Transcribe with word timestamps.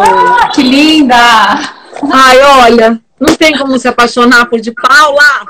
Ah, 0.00 0.48
que 0.48 0.62
linda! 0.62 1.16
Ai, 2.12 2.42
olha, 2.42 3.00
não 3.18 3.34
tem 3.34 3.56
como 3.56 3.78
se 3.78 3.88
apaixonar 3.88 4.46
por 4.46 4.60
de 4.60 4.72
Paula. 4.72 5.46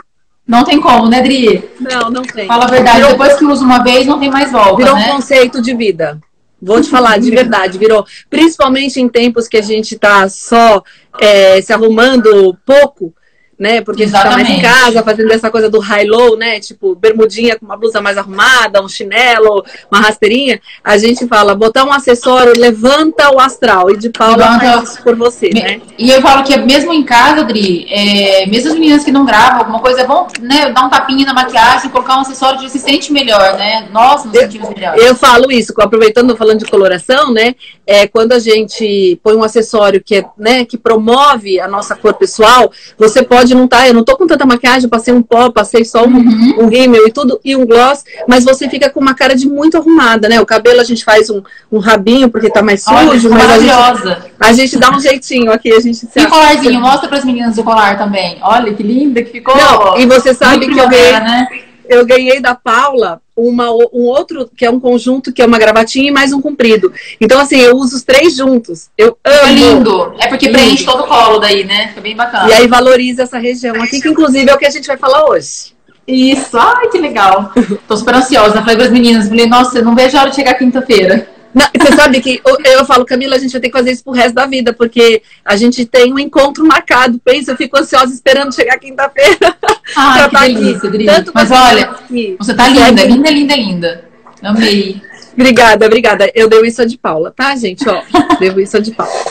Não 0.47 0.63
tem 0.65 0.81
como, 0.81 1.09
né, 1.09 1.23
Dri? 1.23 1.69
Não, 1.81 2.11
não 2.11 2.23
tem. 2.23 2.47
Fala 2.47 2.65
a 2.65 2.69
verdade, 2.69 2.99
virou, 2.99 3.11
depois 3.13 3.35
que 3.35 3.45
usa 3.45 3.65
uma 3.65 3.83
vez, 3.83 4.07
não 4.07 4.21
tem 4.21 4.31
mais 4.31 4.53
volta, 4.53 4.77
Virou 4.77 4.95
né? 4.95 5.07
um 5.07 5.17
conceito 5.17 5.61
de 5.61 5.75
vida. 5.75 6.21
Vou 6.63 6.81
te 6.81 6.89
falar 6.89 7.19
de 7.19 7.31
verdade, 7.31 7.79
virou. 7.79 8.07
Principalmente 8.31 9.01
em 9.01 9.09
tempos 9.09 9.49
que 9.49 9.57
a 9.57 9.63
gente 9.63 9.99
tá 9.99 10.29
só 10.29 10.83
é, 11.21 11.61
se 11.61 11.73
arrumando 11.73 12.57
pouco, 12.65 13.13
né? 13.59 13.81
Porque 13.81 14.03
Exatamente. 14.03 14.43
a 14.43 14.45
gente 14.45 14.63
tá 14.63 14.69
mais 14.69 14.81
em 14.81 14.85
casa, 14.85 15.03
fazendo 15.03 15.33
essa 15.33 15.51
coisa 15.51 15.71
do 15.71 15.81
high-low, 15.81 16.37
né? 16.37 16.61
Tipo, 16.61 16.95
bermudinha 16.95 17.59
com 17.59 17.65
uma 17.65 17.77
blusa 17.77 18.01
mais 18.01 18.19
arrumada, 18.19 18.83
um 18.83 18.89
chinelo, 18.89 19.65
uma 19.91 20.01
rasteirinha. 20.01 20.61
A 20.85 20.99
gente 20.99 21.27
fala, 21.27 21.55
botar 21.55 21.85
um 21.85 21.93
acessório 21.93 22.53
levanta 22.57 23.35
o 23.35 23.41
astral. 23.41 23.91
E 23.91 23.97
de 23.97 24.11
Paula 24.11 24.59
faz 24.59 24.91
isso 24.91 25.03
por 25.03 25.17
você, 25.17 25.49
Me... 25.49 25.63
né? 25.63 25.81
E 25.99 26.11
eu 26.11 26.21
falo 26.21 26.45
que 26.45 26.57
mesmo 26.59 26.93
em 26.93 27.03
casa, 27.03 27.41
Adri, 27.41 27.87
é... 27.91 28.47
mesmo 28.47 28.73
as 28.73 28.75
meninas 28.75 29.05
que 29.05 29.11
não 29.11 29.25
gravam 29.25 29.61
alguma 29.61 29.81
coisa, 29.81 30.03
é 30.03 30.07
bom 30.07 30.27
né, 30.41 30.71
dar 30.71 30.85
um 30.85 30.91
tapinha 30.91 31.25
na 31.25 31.33
maquiagem, 31.33 31.91
colocar 31.91 32.19
um 32.19 32.21
acessório 32.21 32.59
que 32.59 32.69
se 32.69 32.79
sente 32.79 33.13
melhor, 33.13 33.57
né? 33.57 33.89
Nós 33.91 34.25
nos 34.25 34.37
sentimos 34.37 34.69
melhor. 34.71 34.99
Eu 34.99 35.15
falo 35.15 35.51
isso, 35.51 35.73
aproveitando, 35.79 36.37
falando 36.37 36.59
de 36.59 36.67
coloração, 36.67 37.33
né? 37.33 37.55
É, 37.87 38.07
quando 38.07 38.33
a 38.33 38.39
gente 38.39 39.19
põe 39.23 39.35
um 39.35 39.43
acessório 39.43 40.03
que, 40.03 40.17
é, 40.17 40.25
né, 40.37 40.65
que 40.65 40.77
promove 40.77 41.61
a 41.61 41.69
nossa 41.69 41.95
cor 41.95 42.15
pessoal, 42.15 42.71
você 42.99 43.23
pode 43.23 43.46
não 43.55 43.69
tá, 43.69 43.87
eu 43.87 43.95
não 43.95 44.05
tô 44.05 44.17
com 44.17 44.27
tanta 44.27 44.47
maquiagem, 44.47 44.89
passei 44.89 45.13
um 45.13 45.23
pó, 45.23 45.51
passei 45.51 45.85
só 45.85 46.05
um, 46.05 46.17
uhum. 46.17 46.55
um 46.61 46.69
rímel 46.69 47.07
e 47.07 47.13
tudo, 47.13 47.41
e 47.45 47.55
um 47.55 47.67
gloss, 47.67 48.05
mas 48.27 48.45
você 48.45 48.69
fica 48.69 48.91
com 48.91 49.01
uma 49.01 49.15
cara 49.15 49.35
de 49.35 49.49
muito 49.49 49.77
arrumada, 49.77 50.29
né? 50.29 50.41
O 50.41 50.47
cabelo 50.47 50.81
a 50.81 50.85
gente 50.85 51.05
faz 51.05 51.31
um, 51.31 51.43
um 51.71 51.79
rabinho 51.79 52.29
porque 52.29 52.51
tá 52.51 52.63
mais 52.63 52.83
sujo, 52.83 53.31
Olha, 53.31 53.37
mas 53.37 53.51
a 53.51 53.59
gente, 53.59 54.27
a 54.41 54.53
gente 54.53 54.79
dá 54.79 54.91
um 54.91 55.01
jeitinho 55.01 55.53
aqui, 55.53 55.73
a 55.73 55.81
gente 55.81 55.97
se 55.97 56.09
E 56.15 56.27
colarzinho, 56.27 56.81
mostra 56.81 57.09
para 57.09 57.19
as 57.19 57.25
meninas 57.25 57.59
o 57.59 57.65
colar 57.65 57.99
também. 57.99 58.39
Olha 58.43 58.73
que 58.73 58.83
linda 58.83 59.23
que 59.23 59.31
ficou. 59.31 59.57
Não, 59.57 59.99
e 59.99 60.07
você 60.07 60.35
sabe 60.35 60.67
que 60.67 60.79
eu 60.79 60.89
ganhei, 60.89 61.13
né? 61.13 61.49
Eu 61.89 62.05
ganhei 62.05 62.41
da 62.41 62.55
Paula 62.55 63.21
uma, 63.37 63.71
um 63.71 64.05
outro, 64.05 64.51
que 64.57 64.65
é 64.65 64.71
um 64.71 64.81
conjunto, 64.81 65.33
que 65.33 65.43
é 65.43 65.47
uma 65.47 65.59
gravatinha 65.59 66.09
e 66.09 66.13
mais 66.13 66.33
um 66.33 66.41
comprido. 66.41 66.93
Então, 67.21 67.39
assim, 67.39 67.59
eu 67.59 67.77
uso 67.77 67.97
os 67.97 68.03
três 68.03 68.35
juntos. 68.37 68.89
Eu 68.97 69.19
amo. 69.25 69.47
É 69.47 69.53
lindo. 69.53 70.15
É 70.19 70.27
porque 70.27 70.47
lindo. 70.47 70.59
preenche 70.59 70.85
todo 70.85 71.05
o 71.05 71.07
colo 71.07 71.39
daí, 71.39 71.65
né? 71.65 71.89
Fica 71.89 72.01
bem 72.01 72.17
bacana. 72.17 72.49
E 72.49 72.53
aí 72.55 72.67
valoriza 72.67 73.25
essa 73.25 73.39
região 73.39 73.83
aqui, 73.83 74.01
que 74.01 74.09
inclusive 74.09 74.51
é 74.51 74.55
o 74.55 74.59
que 74.59 74.67
a 74.67 74.71
gente 74.71 74.87
vai 74.87 74.97
falar 74.97 75.29
hoje. 75.29 75.77
Isso, 76.07 76.57
ai 76.57 76.89
que 76.89 76.99
legal. 76.99 77.53
Tô 77.87 77.97
super 77.97 78.15
ansiosa. 78.15 78.61
Falei 78.61 78.77
para 78.77 78.87
as 78.87 78.93
meninas, 78.93 79.29
falei, 79.29 79.47
nossa, 79.47 79.83
não 79.83 79.95
vejo 79.95 80.17
a 80.17 80.21
hora 80.21 80.31
de 80.31 80.37
chegar 80.37 80.55
quinta-feira. 80.55 81.29
Não, 81.57 81.67
você 81.75 81.97
sabe 81.97 82.21
que 82.21 82.39
eu, 82.45 82.59
eu, 82.71 82.85
falo, 82.85 83.07
Camila, 83.07 83.35
a 83.35 83.39
gente 83.39 83.53
vai 83.53 83.61
ter 83.63 83.69
que 83.69 83.79
fazer 83.79 83.93
isso 83.93 84.05
pro 84.05 84.13
resto 84.13 84.35
da 84.35 84.45
vida, 84.45 84.75
porque 84.75 85.23
a 85.43 85.57
gente 85.57 85.87
tem 85.87 86.13
um 86.13 86.19
encontro 86.19 86.63
marcado. 86.67 87.19
Pensa, 87.19 87.53
eu 87.53 87.57
fico 87.57 87.79
ansiosa 87.79 88.13
esperando 88.13 88.55
chegar 88.55 88.79
quinta-feira. 88.79 89.57
Ah, 89.97 90.29
que 90.29 90.53
delícia, 90.53 90.87
Adri. 90.87 91.07
Mas 91.33 91.51
olha, 91.51 91.85
aqui. 91.93 92.37
você 92.39 92.53
tá 92.53 92.69
linda, 92.69 93.03
linda, 93.07 93.31
linda, 93.31 93.57
linda. 93.57 94.05
Amei. 94.43 95.01
Obrigada, 95.33 95.87
obrigada. 95.87 96.31
Eu 96.35 96.47
dei 96.47 96.61
isso 96.61 96.85
de 96.85 96.99
Paula, 96.99 97.33
tá, 97.35 97.57
gente? 97.57 97.89
Ó, 97.89 98.03
devo 98.39 98.61
isso 98.61 98.79
de 98.83 98.91
Paula. 98.91 99.25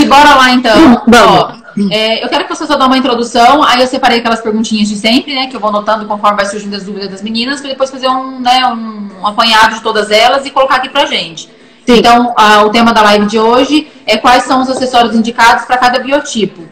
E 0.00 0.06
bora 0.06 0.34
lá, 0.34 0.50
então. 0.52 1.02
Vamos. 1.06 1.40
Ó, 1.40 1.57
é, 1.90 2.24
eu 2.24 2.28
quero 2.28 2.44
que 2.44 2.54
você 2.54 2.66
só 2.66 2.76
dê 2.76 2.84
uma 2.84 2.96
introdução, 2.96 3.62
aí 3.62 3.80
eu 3.80 3.86
separei 3.86 4.18
aquelas 4.18 4.40
perguntinhas 4.40 4.88
de 4.88 4.96
sempre, 4.96 5.34
né? 5.34 5.46
Que 5.46 5.56
eu 5.56 5.60
vou 5.60 5.70
anotando 5.70 6.06
conforme 6.06 6.36
vai 6.36 6.46
surgindo 6.46 6.74
as 6.74 6.84
dúvidas 6.84 7.10
das 7.10 7.22
meninas, 7.22 7.60
para 7.60 7.70
depois 7.70 7.90
fazer 7.90 8.08
um, 8.08 8.40
né, 8.40 8.66
um, 8.66 9.26
apanhado 9.26 9.74
de 9.74 9.82
todas 9.82 10.10
elas 10.10 10.46
e 10.46 10.50
colocar 10.50 10.76
aqui 10.76 10.88
pra 10.88 11.06
gente. 11.06 11.50
Sim. 11.86 11.98
Então, 11.98 12.34
a, 12.36 12.62
o 12.64 12.70
tema 12.70 12.92
da 12.92 13.02
live 13.02 13.26
de 13.26 13.38
hoje 13.38 13.90
é 14.06 14.16
quais 14.16 14.44
são 14.44 14.62
os 14.62 14.68
acessórios 14.68 15.14
indicados 15.14 15.64
para 15.64 15.78
cada 15.78 15.98
biotipo. 15.98 16.62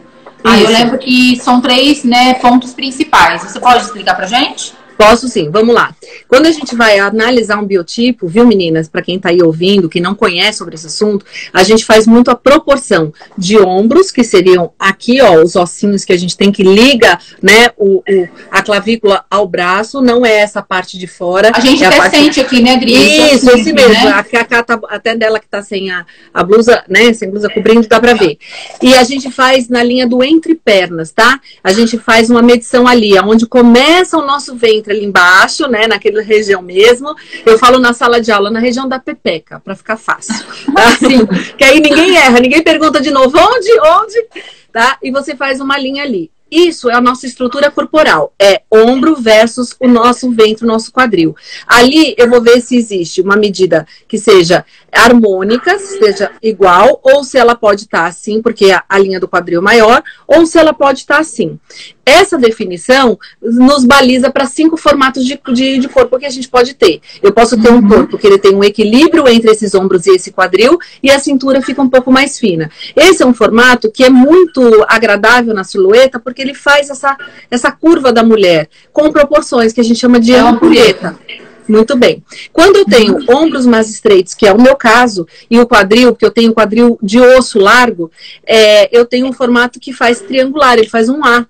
Aí 0.43 0.63
eu 0.63 0.69
lembro 0.69 0.97
que 0.97 1.35
são 1.37 1.59
três 1.59 2.03
né, 2.03 2.35
pontos 2.35 2.73
principais. 2.73 3.43
Você 3.43 3.59
pode 3.59 3.83
explicar 3.83 4.15
pra 4.15 4.25
gente? 4.25 4.73
Posso 4.97 5.27
sim, 5.27 5.49
vamos 5.51 5.75
lá. 5.75 5.95
Quando 6.27 6.47
a 6.47 6.51
gente 6.51 6.75
vai 6.75 6.97
analisar 6.97 7.57
um 7.59 7.65
biotipo, 7.65 8.27
viu, 8.27 8.45
meninas, 8.45 8.89
para 8.89 9.01
quem 9.01 9.17
está 9.17 9.29
aí 9.29 9.41
ouvindo, 9.41 9.87
que 9.87 10.01
não 10.01 10.15
conhece 10.15 10.57
sobre 10.57 10.75
esse 10.75 10.87
assunto, 10.87 11.25
a 11.53 11.63
gente 11.63 11.85
faz 11.85 12.07
muito 12.07 12.31
a 12.31 12.35
proporção 12.35 13.13
de 13.37 13.59
ombros, 13.59 14.09
que 14.09 14.23
seriam 14.23 14.71
aqui, 14.79 15.21
ó, 15.21 15.41
os 15.41 15.55
ossinhos 15.55 16.03
que 16.03 16.13
a 16.13 16.17
gente 16.17 16.35
tem 16.35 16.51
que 16.51 16.63
liga, 16.63 17.19
né, 17.41 17.69
o, 17.77 17.97
o 17.99 18.27
a 18.49 18.61
clavícula 18.63 19.23
ao 19.29 19.47
braço, 19.47 20.01
não 20.01 20.25
é 20.25 20.37
essa 20.37 20.61
parte 20.61 20.97
de 20.97 21.05
fora. 21.05 21.51
A 21.53 21.59
gente 21.59 21.83
é 21.83 21.87
até 21.87 21.97
parte... 21.97 22.17
sente 22.17 22.39
aqui, 22.39 22.61
né, 22.61 22.77
Dri? 22.77 22.93
Isso, 22.93 23.49
esse 23.51 23.71
mesmo. 23.71 23.93
Né? 23.93 24.09
A, 24.11 24.63
tá, 24.63 24.79
até 24.89 25.15
dela 25.15 25.39
que 25.39 25.47
tá 25.47 25.61
sem 25.61 25.91
a, 25.91 26.05
a 26.33 26.43
blusa, 26.43 26.83
né, 26.89 27.13
sem 27.13 27.29
blusa 27.29 27.49
cobrindo, 27.49 27.87
dá 27.87 27.99
para 27.99 28.13
ver. 28.13 28.37
E 28.81 28.95
a 28.95 29.03
gente 29.03 29.29
faz 29.29 29.69
na 29.69 29.83
linha 29.83 30.07
do 30.07 30.23
entre 30.23 30.55
pernas, 30.55 31.11
tá? 31.11 31.39
A 31.63 31.71
gente 31.71 31.97
faz 31.97 32.29
uma 32.29 32.41
medição 32.41 32.87
ali, 32.87 33.17
onde 33.19 33.45
começa 33.45 34.17
o 34.17 34.25
nosso 34.25 34.55
ventre 34.55 34.86
ali 34.91 35.03
embaixo, 35.03 35.67
né, 35.67 35.87
naquela 35.87 36.21
região 36.21 36.61
mesmo. 36.61 37.15
Eu 37.45 37.57
falo 37.57 37.79
na 37.79 37.93
sala 37.93 38.21
de 38.21 38.31
aula, 38.31 38.49
na 38.49 38.59
região 38.59 38.87
da 38.87 38.99
pepeca, 38.99 39.59
para 39.59 39.75
ficar 39.75 39.97
fácil. 39.97 40.35
Tá? 40.77 40.89
Assim, 40.89 41.25
que 41.57 41.63
aí 41.63 41.79
ninguém 41.79 42.17
erra, 42.17 42.39
ninguém 42.39 42.61
pergunta 42.61 43.01
de 43.01 43.09
novo 43.09 43.35
onde, 43.35 43.69
onde, 43.79 44.27
tá? 44.71 44.97
E 45.01 45.09
você 45.09 45.35
faz 45.35 45.59
uma 45.59 45.77
linha 45.77 46.03
ali. 46.03 46.29
Isso 46.49 46.89
é 46.89 46.93
a 46.93 47.01
nossa 47.01 47.25
estrutura 47.25 47.69
corporal. 47.69 48.33
É 48.39 48.61
ombro 48.71 49.15
versus 49.15 49.75
o 49.79 49.87
nosso 49.87 50.31
ventre, 50.31 50.63
o 50.63 50.67
nosso 50.67 50.91
quadril. 50.91 51.35
Ali 51.67 52.15
eu 52.17 52.29
vou 52.29 52.41
ver 52.41 52.61
se 52.61 52.77
existe 52.77 53.21
uma 53.21 53.35
medida 53.35 53.85
que 54.07 54.17
seja 54.17 54.65
harmônica, 54.91 55.77
seja 55.79 56.31
igual, 56.41 56.99
ou 57.03 57.23
se 57.23 57.37
ela 57.37 57.55
pode 57.55 57.83
estar 57.83 58.03
tá 58.03 58.07
assim, 58.07 58.41
porque 58.41 58.71
a, 58.71 58.83
a, 58.87 58.97
linha 58.97 59.19
do 59.19 59.27
quadril 59.27 59.59
é 59.59 59.63
maior, 59.63 60.03
ou 60.27 60.45
se 60.45 60.57
ela 60.57 60.73
pode 60.73 60.99
estar 60.99 61.15
tá 61.15 61.21
assim. 61.21 61.59
Essa 62.05 62.37
definição 62.37 63.19
nos 63.41 63.83
baliza 63.83 64.31
para 64.31 64.45
cinco 64.45 64.77
formatos 64.77 65.25
de, 65.25 65.39
de, 65.53 65.77
de, 65.77 65.89
corpo 65.89 66.17
que 66.17 66.25
a 66.25 66.29
gente 66.29 66.47
pode 66.47 66.73
ter. 66.73 67.01
Eu 67.21 67.33
posso 67.33 67.59
ter 67.61 67.69
um 67.69 67.75
uhum. 67.75 67.87
corpo 67.87 68.17
que 68.17 68.25
ele 68.25 68.39
tem 68.39 68.55
um 68.55 68.63
equilíbrio 68.63 69.27
entre 69.27 69.51
esses 69.51 69.75
ombros 69.75 70.07
e 70.07 70.11
esse 70.11 70.31
quadril, 70.31 70.79
e 71.03 71.11
a 71.11 71.19
cintura 71.19 71.61
fica 71.61 71.81
um 71.81 71.89
pouco 71.89 72.11
mais 72.11 72.39
fina. 72.39 72.71
Esse 72.95 73.23
é 73.23 73.25
um 73.25 73.33
formato 73.33 73.91
que 73.91 74.03
é 74.03 74.09
muito 74.09 74.85
agradável 74.87 75.53
na 75.53 75.63
silhueta, 75.63 76.19
porque 76.19 76.41
ele 76.41 76.53
faz 76.53 76.89
essa, 76.89 77.17
essa 77.51 77.71
curva 77.71 78.13
da 78.13 78.23
mulher 78.23 78.69
com 78.93 79.11
proporções 79.11 79.73
que 79.73 79.81
a 79.81 79.83
gente 79.83 79.99
chama 79.99 80.19
de 80.19 80.33
é 80.33 80.39
ampulheta. 80.39 81.17
Muito 81.67 81.97
bem. 81.97 82.23
Quando 82.53 82.77
eu 82.77 82.85
tenho 82.85 83.17
ombros 83.29 83.65
mais 83.65 83.89
estreitos, 83.89 84.33
que 84.33 84.47
é 84.47 84.53
o 84.53 84.61
meu 84.61 84.75
caso, 84.75 85.27
e 85.49 85.59
o 85.59 85.67
quadril, 85.67 86.15
que 86.15 86.25
eu 86.25 86.31
tenho 86.31 86.53
quadril 86.53 86.97
de 87.01 87.19
osso 87.19 87.59
largo, 87.59 88.09
é, 88.45 88.89
eu 88.97 89.05
tenho 89.05 89.27
um 89.27 89.33
formato 89.33 89.79
que 89.79 89.91
faz 89.91 90.21
triangular, 90.21 90.77
ele 90.77 90.89
faz 90.89 91.09
um 91.09 91.23
A. 91.23 91.45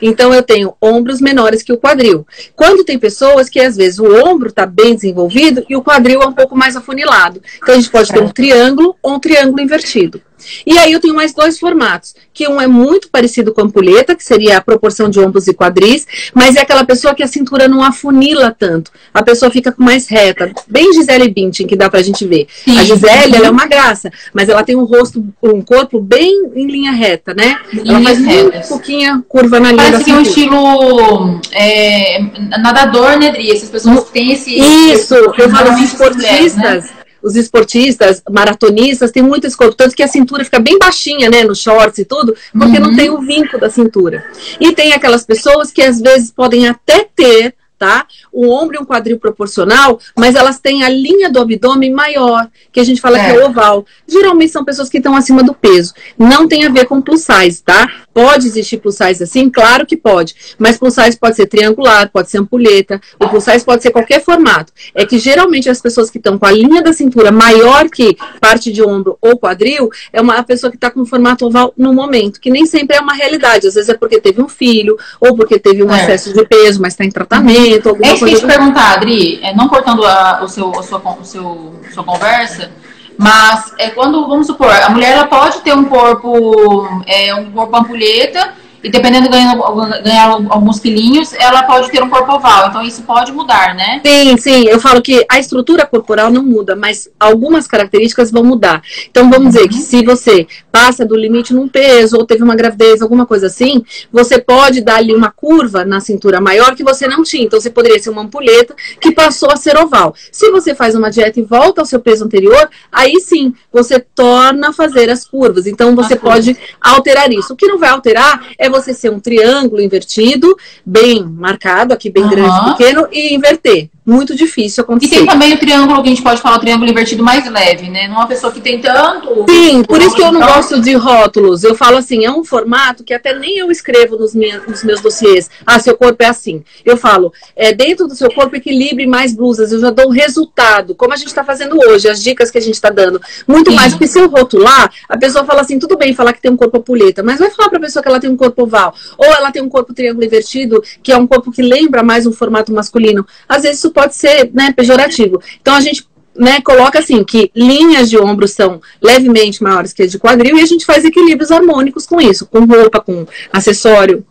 Então 0.00 0.34
eu 0.34 0.42
tenho 0.42 0.74
ombros 0.80 1.20
menores 1.20 1.62
que 1.62 1.72
o 1.72 1.78
quadril. 1.78 2.26
Quando 2.54 2.84
tem 2.84 2.98
pessoas 2.98 3.48
que 3.48 3.60
às 3.60 3.76
vezes 3.76 3.98
o 3.98 4.06
ombro 4.26 4.48
está 4.48 4.66
bem 4.66 4.94
desenvolvido 4.94 5.64
e 5.68 5.76
o 5.76 5.82
quadril 5.82 6.20
é 6.22 6.26
um 6.26 6.32
pouco 6.32 6.56
mais 6.56 6.76
afunilado. 6.76 7.40
Então 7.56 7.74
a 7.74 7.78
gente 7.78 7.90
pode 7.90 8.10
ter 8.10 8.22
um 8.22 8.28
triângulo 8.28 8.96
ou 9.02 9.14
um 9.14 9.20
triângulo 9.20 9.62
invertido. 9.62 10.20
E 10.66 10.76
aí 10.78 10.92
eu 10.92 11.00
tenho 11.00 11.14
mais 11.14 11.32
dois 11.32 11.58
formatos, 11.58 12.14
que 12.32 12.46
um 12.48 12.60
é 12.60 12.66
muito 12.66 13.08
parecido 13.10 13.52
com 13.52 13.60
a 13.60 13.64
ampulheta, 13.64 14.14
que 14.14 14.24
seria 14.24 14.58
a 14.58 14.60
proporção 14.60 15.08
de 15.08 15.20
ombros 15.20 15.46
e 15.48 15.54
quadris, 15.54 16.06
mas 16.34 16.56
é 16.56 16.60
aquela 16.60 16.84
pessoa 16.84 17.14
que 17.14 17.22
a 17.22 17.26
cintura 17.26 17.68
não 17.68 17.82
afunila 17.82 18.54
tanto. 18.56 18.90
A 19.12 19.22
pessoa 19.22 19.50
fica 19.50 19.72
com 19.72 19.82
mais 19.82 20.08
reta. 20.08 20.52
Bem 20.66 20.92
Gisele 20.92 21.28
Bündchen, 21.28 21.66
que 21.66 21.76
dá 21.76 21.90
pra 21.90 22.02
gente 22.02 22.26
ver. 22.26 22.46
Sim. 22.64 22.78
A 22.78 22.84
Gisele, 22.84 23.36
ela 23.36 23.46
é 23.46 23.50
uma 23.50 23.66
graça, 23.66 24.10
mas 24.32 24.48
ela 24.48 24.62
tem 24.62 24.76
um 24.76 24.84
rosto, 24.84 25.24
um 25.42 25.60
corpo 25.62 26.00
bem 26.00 26.50
em 26.54 26.66
linha 26.66 26.92
reta, 26.92 27.34
né? 27.34 27.58
Ela 27.84 28.00
faz 28.02 28.18
muito 28.18 28.68
pouquinha 28.68 29.22
curva 29.28 29.60
na 29.60 29.72
linha 29.72 29.82
Parece 29.82 30.04
que 30.04 30.10
é 30.10 30.14
um 30.14 30.22
estilo 30.22 31.40
é, 31.52 32.20
nadador, 32.60 33.18
né, 33.18 33.30
Dri? 33.30 33.50
Essas 33.50 33.70
pessoas 33.70 34.04
que 34.04 34.12
têm 34.12 34.32
esse... 34.32 34.54
Isso, 34.58 35.14
eu 35.14 35.50
falo 35.50 35.78
esportistas... 35.78 36.84
Né? 36.84 37.01
Os 37.22 37.36
esportistas, 37.36 38.22
maratonistas, 38.30 39.10
tem 39.10 39.22
muito 39.22 39.46
esse 39.46 39.56
corpo, 39.56 39.74
tanto 39.74 39.94
que 39.94 40.02
a 40.02 40.08
cintura 40.08 40.44
fica 40.44 40.58
bem 40.58 40.78
baixinha, 40.78 41.30
né, 41.30 41.44
no 41.44 41.54
shorts 41.54 41.98
e 41.98 42.04
tudo, 42.04 42.34
porque 42.52 42.78
uhum. 42.78 42.88
não 42.88 42.96
tem 42.96 43.10
o 43.10 43.20
vinco 43.20 43.58
da 43.58 43.70
cintura. 43.70 44.24
E 44.60 44.72
tem 44.72 44.92
aquelas 44.92 45.24
pessoas 45.24 45.70
que 45.70 45.82
às 45.82 46.00
vezes 46.00 46.30
podem 46.30 46.68
até 46.68 47.06
ter 47.14 47.54
tá? 47.82 48.06
O 48.32 48.48
ombro 48.48 48.76
e 48.76 48.78
um 48.78 48.84
quadril 48.84 49.18
proporcional, 49.18 49.98
mas 50.16 50.36
elas 50.36 50.60
têm 50.60 50.84
a 50.84 50.88
linha 50.88 51.28
do 51.28 51.40
abdômen 51.40 51.90
maior, 51.90 52.48
que 52.70 52.78
a 52.78 52.84
gente 52.84 53.00
fala 53.00 53.18
é. 53.18 53.24
que 53.24 53.36
é 53.36 53.44
oval. 53.44 53.84
Geralmente 54.06 54.52
são 54.52 54.64
pessoas 54.64 54.88
que 54.88 54.98
estão 54.98 55.16
acima 55.16 55.42
do 55.42 55.52
peso. 55.52 55.92
Não 56.16 56.46
tem 56.46 56.64
a 56.64 56.68
ver 56.68 56.86
com 56.86 57.02
plus 57.02 57.22
size, 57.22 57.60
tá? 57.60 57.90
Pode 58.14 58.46
existir 58.46 58.78
plus 58.78 58.94
size 58.94 59.20
assim? 59.20 59.50
Claro 59.50 59.84
que 59.84 59.96
pode. 59.96 60.36
Mas 60.60 60.78
plus 60.78 60.94
size 60.94 61.18
pode 61.18 61.34
ser 61.34 61.46
triangular, 61.46 62.08
pode 62.08 62.30
ser 62.30 62.38
ampulheta, 62.38 63.00
o 63.18 63.28
plus 63.28 63.42
size 63.42 63.64
pode 63.64 63.82
ser 63.82 63.90
qualquer 63.90 64.22
formato. 64.22 64.72
É 64.94 65.04
que 65.04 65.18
geralmente 65.18 65.68
as 65.68 65.80
pessoas 65.80 66.08
que 66.08 66.18
estão 66.18 66.38
com 66.38 66.46
a 66.46 66.52
linha 66.52 66.82
da 66.82 66.92
cintura 66.92 67.32
maior 67.32 67.90
que 67.90 68.16
parte 68.40 68.70
de 68.70 68.80
ombro 68.80 69.18
ou 69.20 69.36
quadril, 69.36 69.90
é 70.12 70.20
uma 70.20 70.40
pessoa 70.44 70.70
que 70.70 70.76
está 70.76 70.88
com 70.88 71.04
formato 71.04 71.46
oval 71.46 71.74
no 71.76 71.92
momento, 71.92 72.40
que 72.40 72.48
nem 72.48 72.64
sempre 72.64 72.96
é 72.96 73.00
uma 73.00 73.14
realidade. 73.14 73.66
Às 73.66 73.74
vezes 73.74 73.88
é 73.88 73.94
porque 73.94 74.20
teve 74.20 74.40
um 74.40 74.48
filho, 74.48 74.96
ou 75.20 75.34
porque 75.34 75.58
teve 75.58 75.82
um 75.82 75.92
é. 75.92 76.00
excesso 76.00 76.32
de 76.32 76.46
peso, 76.46 76.80
mas 76.80 76.92
está 76.92 77.04
em 77.04 77.10
tratamento 77.10 77.71
alguma 77.84 78.06
é 78.06 78.14
isso 78.14 78.24
que 78.24 78.32
eu 78.32 78.40
te 78.40 78.46
perguntar, 78.46 78.94
Adri, 78.94 79.40
é, 79.42 79.54
não 79.54 79.68
cortando 79.68 80.04
a, 80.04 80.40
o 80.42 80.48
seu, 80.48 80.70
a 80.78 80.82
sua, 80.82 80.98
o 80.98 81.24
seu, 81.24 81.80
sua 81.92 82.04
conversa, 82.04 82.70
Mas 83.18 83.72
é 83.78 83.90
quando, 83.90 84.26
vamos 84.26 84.46
supor, 84.46 84.70
a 84.70 84.90
mulher 84.90 85.12
ela 85.12 85.26
pode 85.26 85.60
ter 85.60 85.74
um 85.74 85.84
corpo, 85.84 87.02
é, 87.06 87.34
um 87.34 87.50
corpo 87.50 87.76
ampulheta, 87.76 88.54
e 88.82 88.90
dependendo 88.90 89.24
de 89.24 89.30
ganhar, 89.30 89.54
ganhar 90.02 90.28
alguns 90.48 90.80
quilinhos, 90.80 91.32
ela 91.34 91.62
pode 91.62 91.90
ter 91.90 92.02
um 92.02 92.10
corpo 92.10 92.34
oval. 92.34 92.68
Então 92.68 92.82
isso 92.82 93.02
pode 93.02 93.30
mudar, 93.32 93.74
né? 93.74 94.00
Sim, 94.04 94.36
sim. 94.36 94.64
Eu 94.66 94.80
falo 94.80 95.00
que 95.00 95.24
a 95.30 95.38
estrutura 95.38 95.86
corporal 95.86 96.30
não 96.30 96.42
muda, 96.42 96.74
mas 96.74 97.08
algumas 97.18 97.66
características 97.66 98.30
vão 98.30 98.42
mudar. 98.42 98.82
Então 99.08 99.30
vamos 99.30 99.46
uhum. 99.46 99.50
dizer 99.50 99.68
que 99.68 99.78
se 99.78 100.04
você 100.04 100.46
passa 100.70 101.04
do 101.04 101.16
limite 101.16 101.54
num 101.54 101.68
peso, 101.68 102.16
ou 102.16 102.26
teve 102.26 102.42
uma 102.42 102.56
gravidez, 102.56 103.00
alguma 103.00 103.24
coisa 103.24 103.46
assim, 103.46 103.84
você 104.10 104.40
pode 104.40 104.80
dar 104.80 104.96
ali 104.96 105.14
uma 105.14 105.30
curva 105.30 105.84
na 105.84 106.00
cintura 106.00 106.40
maior 106.40 106.74
que 106.74 106.82
você 106.82 107.06
não 107.06 107.22
tinha. 107.22 107.44
Então 107.44 107.60
você 107.60 107.70
poderia 107.70 108.00
ser 108.00 108.10
uma 108.10 108.22
ampulheta 108.22 108.74
que 109.00 109.12
passou 109.12 109.50
a 109.52 109.56
ser 109.56 109.76
oval. 109.76 110.14
Se 110.32 110.50
você 110.50 110.74
faz 110.74 110.94
uma 110.94 111.10
dieta 111.10 111.38
e 111.38 111.42
volta 111.42 111.80
ao 111.80 111.86
seu 111.86 112.00
peso 112.00 112.24
anterior, 112.24 112.68
aí 112.90 113.20
sim 113.20 113.54
você 113.72 114.00
torna 114.00 114.70
a 114.70 114.72
fazer 114.72 115.08
as 115.08 115.24
curvas. 115.24 115.66
Então 115.66 115.94
você 115.94 116.16
pode 116.16 116.56
alterar 116.80 117.32
isso. 117.32 117.52
O 117.52 117.56
que 117.56 117.66
não 117.66 117.78
vai 117.78 117.90
alterar 117.90 118.44
é 118.58 118.71
você 118.72 118.92
ser 118.92 119.10
um 119.10 119.20
triângulo 119.20 119.80
invertido, 119.80 120.56
bem 120.84 121.22
marcado, 121.22 121.94
aqui 121.94 122.10
bem 122.10 122.24
uhum. 122.24 122.30
grande, 122.30 122.76
pequeno, 122.76 123.08
e 123.12 123.34
inverter 123.34 123.88
muito 124.04 124.34
difícil 124.34 124.82
acontecer. 124.82 125.14
E 125.14 125.18
tem 125.18 125.26
também 125.26 125.54
o 125.54 125.58
triângulo, 125.58 126.02
que 126.02 126.08
a 126.08 126.10
gente 126.10 126.22
pode 126.22 126.40
falar 126.40 126.56
o 126.56 126.60
triângulo 126.60 126.90
invertido 126.90 127.22
mais 127.22 127.48
leve, 127.48 127.88
né? 127.88 128.08
Numa 128.08 128.26
pessoa 128.26 128.52
que 128.52 128.60
tem 128.60 128.80
tanto. 128.80 129.46
Sim, 129.48 129.84
por 129.84 130.00
isso 130.00 130.14
que 130.16 130.22
eu 130.22 130.32
não 130.32 130.40
então... 130.40 130.54
gosto 130.54 130.80
de 130.80 130.94
rótulos. 130.94 131.62
Eu 131.62 131.74
falo 131.74 131.98
assim, 131.98 132.24
é 132.24 132.30
um 132.30 132.44
formato 132.44 133.04
que 133.04 133.14
até 133.14 133.32
nem 133.38 133.58
eu 133.58 133.70
escrevo 133.70 134.16
nos, 134.16 134.34
minha, 134.34 134.60
nos 134.66 134.82
meus 134.82 135.00
dossiês. 135.00 135.48
Ah, 135.64 135.78
seu 135.78 135.96
corpo 135.96 136.22
é 136.22 136.26
assim. 136.26 136.64
Eu 136.84 136.96
falo, 136.96 137.32
é 137.54 137.72
dentro 137.72 138.08
do 138.08 138.14
seu 138.16 138.30
corpo 138.32 138.56
equilibre 138.56 139.06
mais 139.06 139.34
blusas. 139.34 139.70
Eu 139.70 139.80
já 139.80 139.90
dou 139.90 140.10
resultado, 140.10 140.94
como 140.94 141.12
a 141.12 141.16
gente 141.16 141.28
está 141.28 141.44
fazendo 141.44 141.78
hoje, 141.78 142.08
as 142.08 142.22
dicas 142.22 142.50
que 142.50 142.58
a 142.58 142.62
gente 142.62 142.74
está 142.74 142.90
dando. 142.90 143.20
Muito 143.46 143.70
Sim. 143.70 143.76
mais, 143.76 143.92
porque 143.92 144.08
se 144.08 144.18
eu 144.18 144.28
rotular, 144.28 144.92
a 145.08 145.16
pessoa 145.16 145.44
fala 145.44 145.60
assim, 145.60 145.78
tudo 145.78 145.96
bem 145.96 146.12
falar 146.12 146.32
que 146.32 146.42
tem 146.42 146.50
um 146.50 146.56
corpo 146.56 146.80
puleta, 146.80 147.22
mas 147.22 147.38
vai 147.38 147.50
falar 147.50 147.68
para 147.68 147.78
a 147.78 147.82
pessoa 147.82 148.02
que 148.02 148.08
ela 148.08 148.18
tem 148.18 148.28
um 148.28 148.36
corpo 148.36 148.64
oval. 148.64 148.94
Ou 149.16 149.26
ela 149.26 149.52
tem 149.52 149.62
um 149.62 149.68
corpo 149.68 149.94
triângulo 149.94 150.24
invertido, 150.24 150.82
que 151.02 151.12
é 151.12 151.16
um 151.16 151.26
corpo 151.26 151.52
que 151.52 151.62
lembra 151.62 152.02
mais 152.02 152.26
um 152.26 152.32
formato 152.32 152.72
masculino. 152.72 153.24
Às 153.48 153.62
vezes 153.62 153.78
isso 153.78 153.91
pode 153.92 154.14
ser 154.14 154.50
né, 154.52 154.72
pejorativo. 154.72 155.40
Então 155.60 155.74
a 155.74 155.80
gente 155.80 156.06
né, 156.36 156.60
coloca 156.60 156.98
assim 156.98 157.22
que 157.24 157.50
linhas 157.54 158.08
de 158.08 158.18
ombro 158.18 158.48
são 158.48 158.80
levemente 159.00 159.62
maiores 159.62 159.92
que 159.92 160.02
as 160.02 160.10
de 160.10 160.18
quadril 160.18 160.58
e 160.58 160.62
a 160.62 160.66
gente 160.66 160.84
faz 160.84 161.04
equilíbrios 161.04 161.50
harmônicos 161.50 162.06
com 162.06 162.20
isso, 162.20 162.46
com 162.46 162.64
roupa, 162.64 163.00
com 163.00 163.26
acessório. 163.52 164.24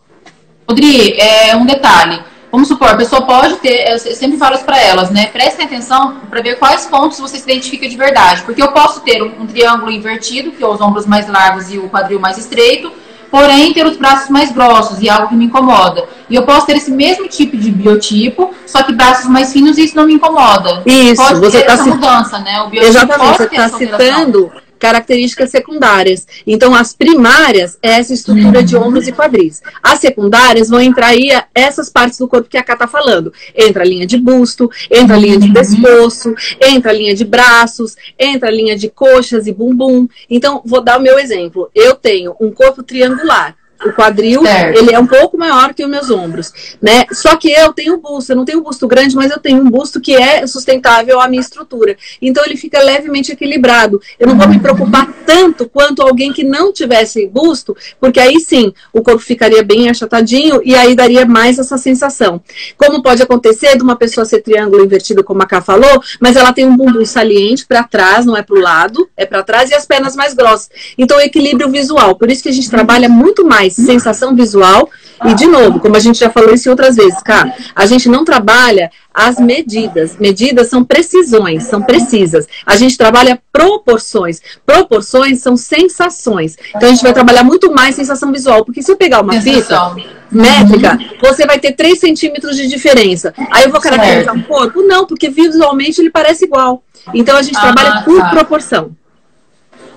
Rodri, 0.68 1.14
é 1.18 1.56
um 1.56 1.66
detalhe. 1.66 2.20
Vamos 2.50 2.68
supor, 2.68 2.88
a 2.88 2.96
pessoa 2.96 3.22
pode 3.22 3.56
ter, 3.56 3.90
eu 3.90 3.98
sempre 3.98 4.36
falo 4.36 4.56
isso 4.56 4.64
para 4.64 4.78
elas, 4.78 5.10
né? 5.10 5.28
Prestem 5.28 5.64
atenção 5.64 6.20
para 6.28 6.42
ver 6.42 6.58
quais 6.58 6.84
pontos 6.84 7.18
você 7.18 7.38
se 7.38 7.44
identifica 7.44 7.88
de 7.88 7.96
verdade. 7.96 8.42
Porque 8.42 8.62
eu 8.62 8.72
posso 8.72 9.00
ter 9.00 9.22
um, 9.22 9.40
um 9.40 9.46
triângulo 9.46 9.90
invertido, 9.90 10.52
que 10.52 10.62
é 10.62 10.66
os 10.66 10.78
ombros 10.78 11.06
mais 11.06 11.26
largos 11.26 11.72
e 11.72 11.78
o 11.78 11.88
quadril 11.88 12.20
mais 12.20 12.36
estreito, 12.36 12.92
porém 13.32 13.72
ter 13.72 13.86
os 13.86 13.96
braços 13.96 14.28
mais 14.28 14.52
grossos 14.52 15.00
e 15.00 15.08
algo 15.08 15.28
que 15.28 15.34
me 15.34 15.46
incomoda. 15.46 16.04
E 16.28 16.34
eu 16.34 16.42
posso 16.42 16.66
ter 16.66 16.76
esse 16.76 16.90
mesmo 16.90 17.26
tipo 17.26 17.56
de 17.56 17.70
biotipo, 17.70 18.54
só 18.66 18.82
que 18.82 18.92
braços 18.92 19.26
mais 19.26 19.50
finos 19.54 19.78
e 19.78 19.84
isso 19.84 19.96
não 19.96 20.06
me 20.06 20.12
incomoda. 20.12 20.82
Isso, 20.84 21.16
pode 21.16 21.40
você 21.40 21.58
está 21.60 21.72
essa 21.72 21.86
mudança, 21.86 22.38
né? 22.40 22.60
O 22.60 22.68
biotipo 22.68 22.90
Exatamente, 22.90 23.36
você 23.38 23.44
está 23.44 23.68
citando 23.70 24.52
características 24.82 25.50
secundárias. 25.50 26.26
Então, 26.44 26.74
as 26.74 26.92
primárias 26.92 27.78
é 27.80 27.90
essa 27.90 28.12
estrutura 28.12 28.64
de 28.64 28.76
ombros 28.76 29.06
e 29.06 29.12
quadris. 29.12 29.62
As 29.80 30.00
secundárias 30.00 30.68
vão 30.68 30.80
entrar 30.80 31.06
aí 31.06 31.28
essas 31.54 31.88
partes 31.88 32.18
do 32.18 32.26
corpo 32.26 32.48
que 32.48 32.58
a 32.58 32.64
Cá 32.64 32.72
está 32.72 32.88
falando. 32.88 33.32
Entra 33.54 33.84
a 33.84 33.86
linha 33.86 34.04
de 34.04 34.16
busto, 34.16 34.68
entra 34.90 35.14
a 35.14 35.18
linha 35.20 35.38
de 35.38 35.46
uhum. 35.46 35.52
pescoço, 35.52 36.34
entra 36.60 36.90
a 36.90 36.94
linha 36.94 37.14
de 37.14 37.24
braços, 37.24 37.94
entra 38.18 38.48
a 38.48 38.52
linha 38.52 38.76
de 38.76 38.88
coxas 38.88 39.46
e 39.46 39.52
bumbum. 39.52 40.08
Então, 40.28 40.60
vou 40.64 40.80
dar 40.80 40.98
o 40.98 41.02
meu 41.02 41.16
exemplo. 41.16 41.70
Eu 41.72 41.94
tenho 41.94 42.34
um 42.40 42.50
corpo 42.50 42.82
triangular 42.82 43.56
o 43.84 43.92
quadril, 43.92 44.42
certo. 44.42 44.78
ele 44.78 44.94
é 44.94 44.98
um 44.98 45.06
pouco 45.06 45.36
maior 45.36 45.74
que 45.74 45.84
os 45.84 45.90
meus 45.90 46.10
ombros, 46.10 46.52
né? 46.80 47.04
Só 47.12 47.36
que 47.36 47.50
eu 47.50 47.72
tenho 47.72 47.94
um 47.94 48.00
busto, 48.00 48.32
eu 48.32 48.36
não 48.36 48.44
tenho 48.44 48.60
um 48.60 48.62
busto 48.62 48.86
grande, 48.86 49.14
mas 49.14 49.30
eu 49.30 49.38
tenho 49.38 49.60
um 49.60 49.70
busto 49.70 50.00
que 50.00 50.14
é 50.14 50.46
sustentável 50.46 51.20
à 51.20 51.28
minha 51.28 51.40
estrutura. 51.40 51.96
Então 52.20 52.44
ele 52.44 52.56
fica 52.56 52.82
levemente 52.82 53.32
equilibrado. 53.32 54.00
Eu 54.18 54.28
não 54.28 54.38
vou 54.38 54.48
me 54.48 54.58
preocupar 54.58 55.12
tanto 55.26 55.68
quanto 55.68 56.02
alguém 56.02 56.32
que 56.32 56.44
não 56.44 56.72
tivesse 56.72 57.26
busto, 57.26 57.76
porque 58.00 58.20
aí 58.20 58.40
sim, 58.40 58.72
o 58.92 59.02
corpo 59.02 59.20
ficaria 59.20 59.62
bem 59.62 59.88
achatadinho 59.88 60.60
e 60.64 60.74
aí 60.74 60.94
daria 60.94 61.26
mais 61.26 61.58
essa 61.58 61.78
sensação. 61.78 62.40
Como 62.76 63.02
pode 63.02 63.22
acontecer 63.22 63.76
de 63.76 63.82
uma 63.82 63.96
pessoa 63.96 64.24
ser 64.24 64.42
triângulo 64.42 64.84
invertido, 64.84 65.24
como 65.24 65.42
a 65.42 65.46
Ká 65.46 65.60
falou, 65.60 66.02
mas 66.20 66.36
ela 66.36 66.52
tem 66.52 66.66
um 66.66 66.76
bumbum 66.76 67.04
saliente 67.04 67.66
para 67.66 67.82
trás, 67.82 68.24
não 68.26 68.36
é 68.36 68.42
para 68.42 68.56
o 68.56 68.60
lado, 68.60 69.08
é 69.16 69.26
para 69.26 69.42
trás 69.42 69.70
e 69.70 69.74
as 69.74 69.86
pernas 69.86 70.16
mais 70.16 70.34
grossas. 70.34 70.70
Então 70.96 71.20
equilíbrio 71.20 71.68
visual. 71.68 72.14
Por 72.16 72.30
isso 72.30 72.42
que 72.42 72.48
a 72.48 72.52
gente 72.52 72.70
trabalha 72.70 73.08
muito 73.08 73.44
mais 73.44 73.71
sensação 73.80 74.34
visual. 74.34 74.90
E, 75.24 75.34
de 75.34 75.46
novo, 75.46 75.78
como 75.78 75.96
a 75.96 76.00
gente 76.00 76.18
já 76.18 76.28
falou 76.28 76.52
isso 76.52 76.68
outras 76.68 76.96
vezes, 76.96 77.22
cara, 77.22 77.54
a 77.76 77.86
gente 77.86 78.08
não 78.08 78.24
trabalha 78.24 78.90
as 79.14 79.38
medidas. 79.38 80.16
Medidas 80.18 80.68
são 80.68 80.84
precisões, 80.84 81.64
são 81.64 81.80
precisas. 81.82 82.46
A 82.66 82.76
gente 82.76 82.98
trabalha 82.98 83.40
proporções. 83.52 84.40
Proporções 84.66 85.40
são 85.40 85.56
sensações. 85.56 86.56
Então 86.74 86.88
a 86.88 86.92
gente 86.92 87.02
vai 87.02 87.12
trabalhar 87.12 87.44
muito 87.44 87.72
mais 87.72 87.94
sensação 87.94 88.32
visual. 88.32 88.64
Porque 88.64 88.82
se 88.82 88.90
eu 88.90 88.96
pegar 88.96 89.20
uma 89.20 89.40
fita 89.40 89.94
métrica, 90.30 90.98
você 91.20 91.46
vai 91.46 91.58
ter 91.58 91.72
3 91.72 91.98
centímetros 91.98 92.56
de 92.56 92.66
diferença. 92.66 93.32
Aí 93.50 93.64
eu 93.64 93.70
vou 93.70 93.80
caracterizar 93.80 94.34
um 94.34 94.42
corpo? 94.42 94.82
Não, 94.82 95.06
porque 95.06 95.28
visualmente 95.28 96.00
ele 96.00 96.10
parece 96.10 96.46
igual. 96.46 96.82
Então 97.14 97.36
a 97.36 97.42
gente 97.42 97.56
ah, 97.58 97.60
trabalha 97.60 98.02
por 98.02 98.20
tá. 98.20 98.30
proporção. 98.30 98.96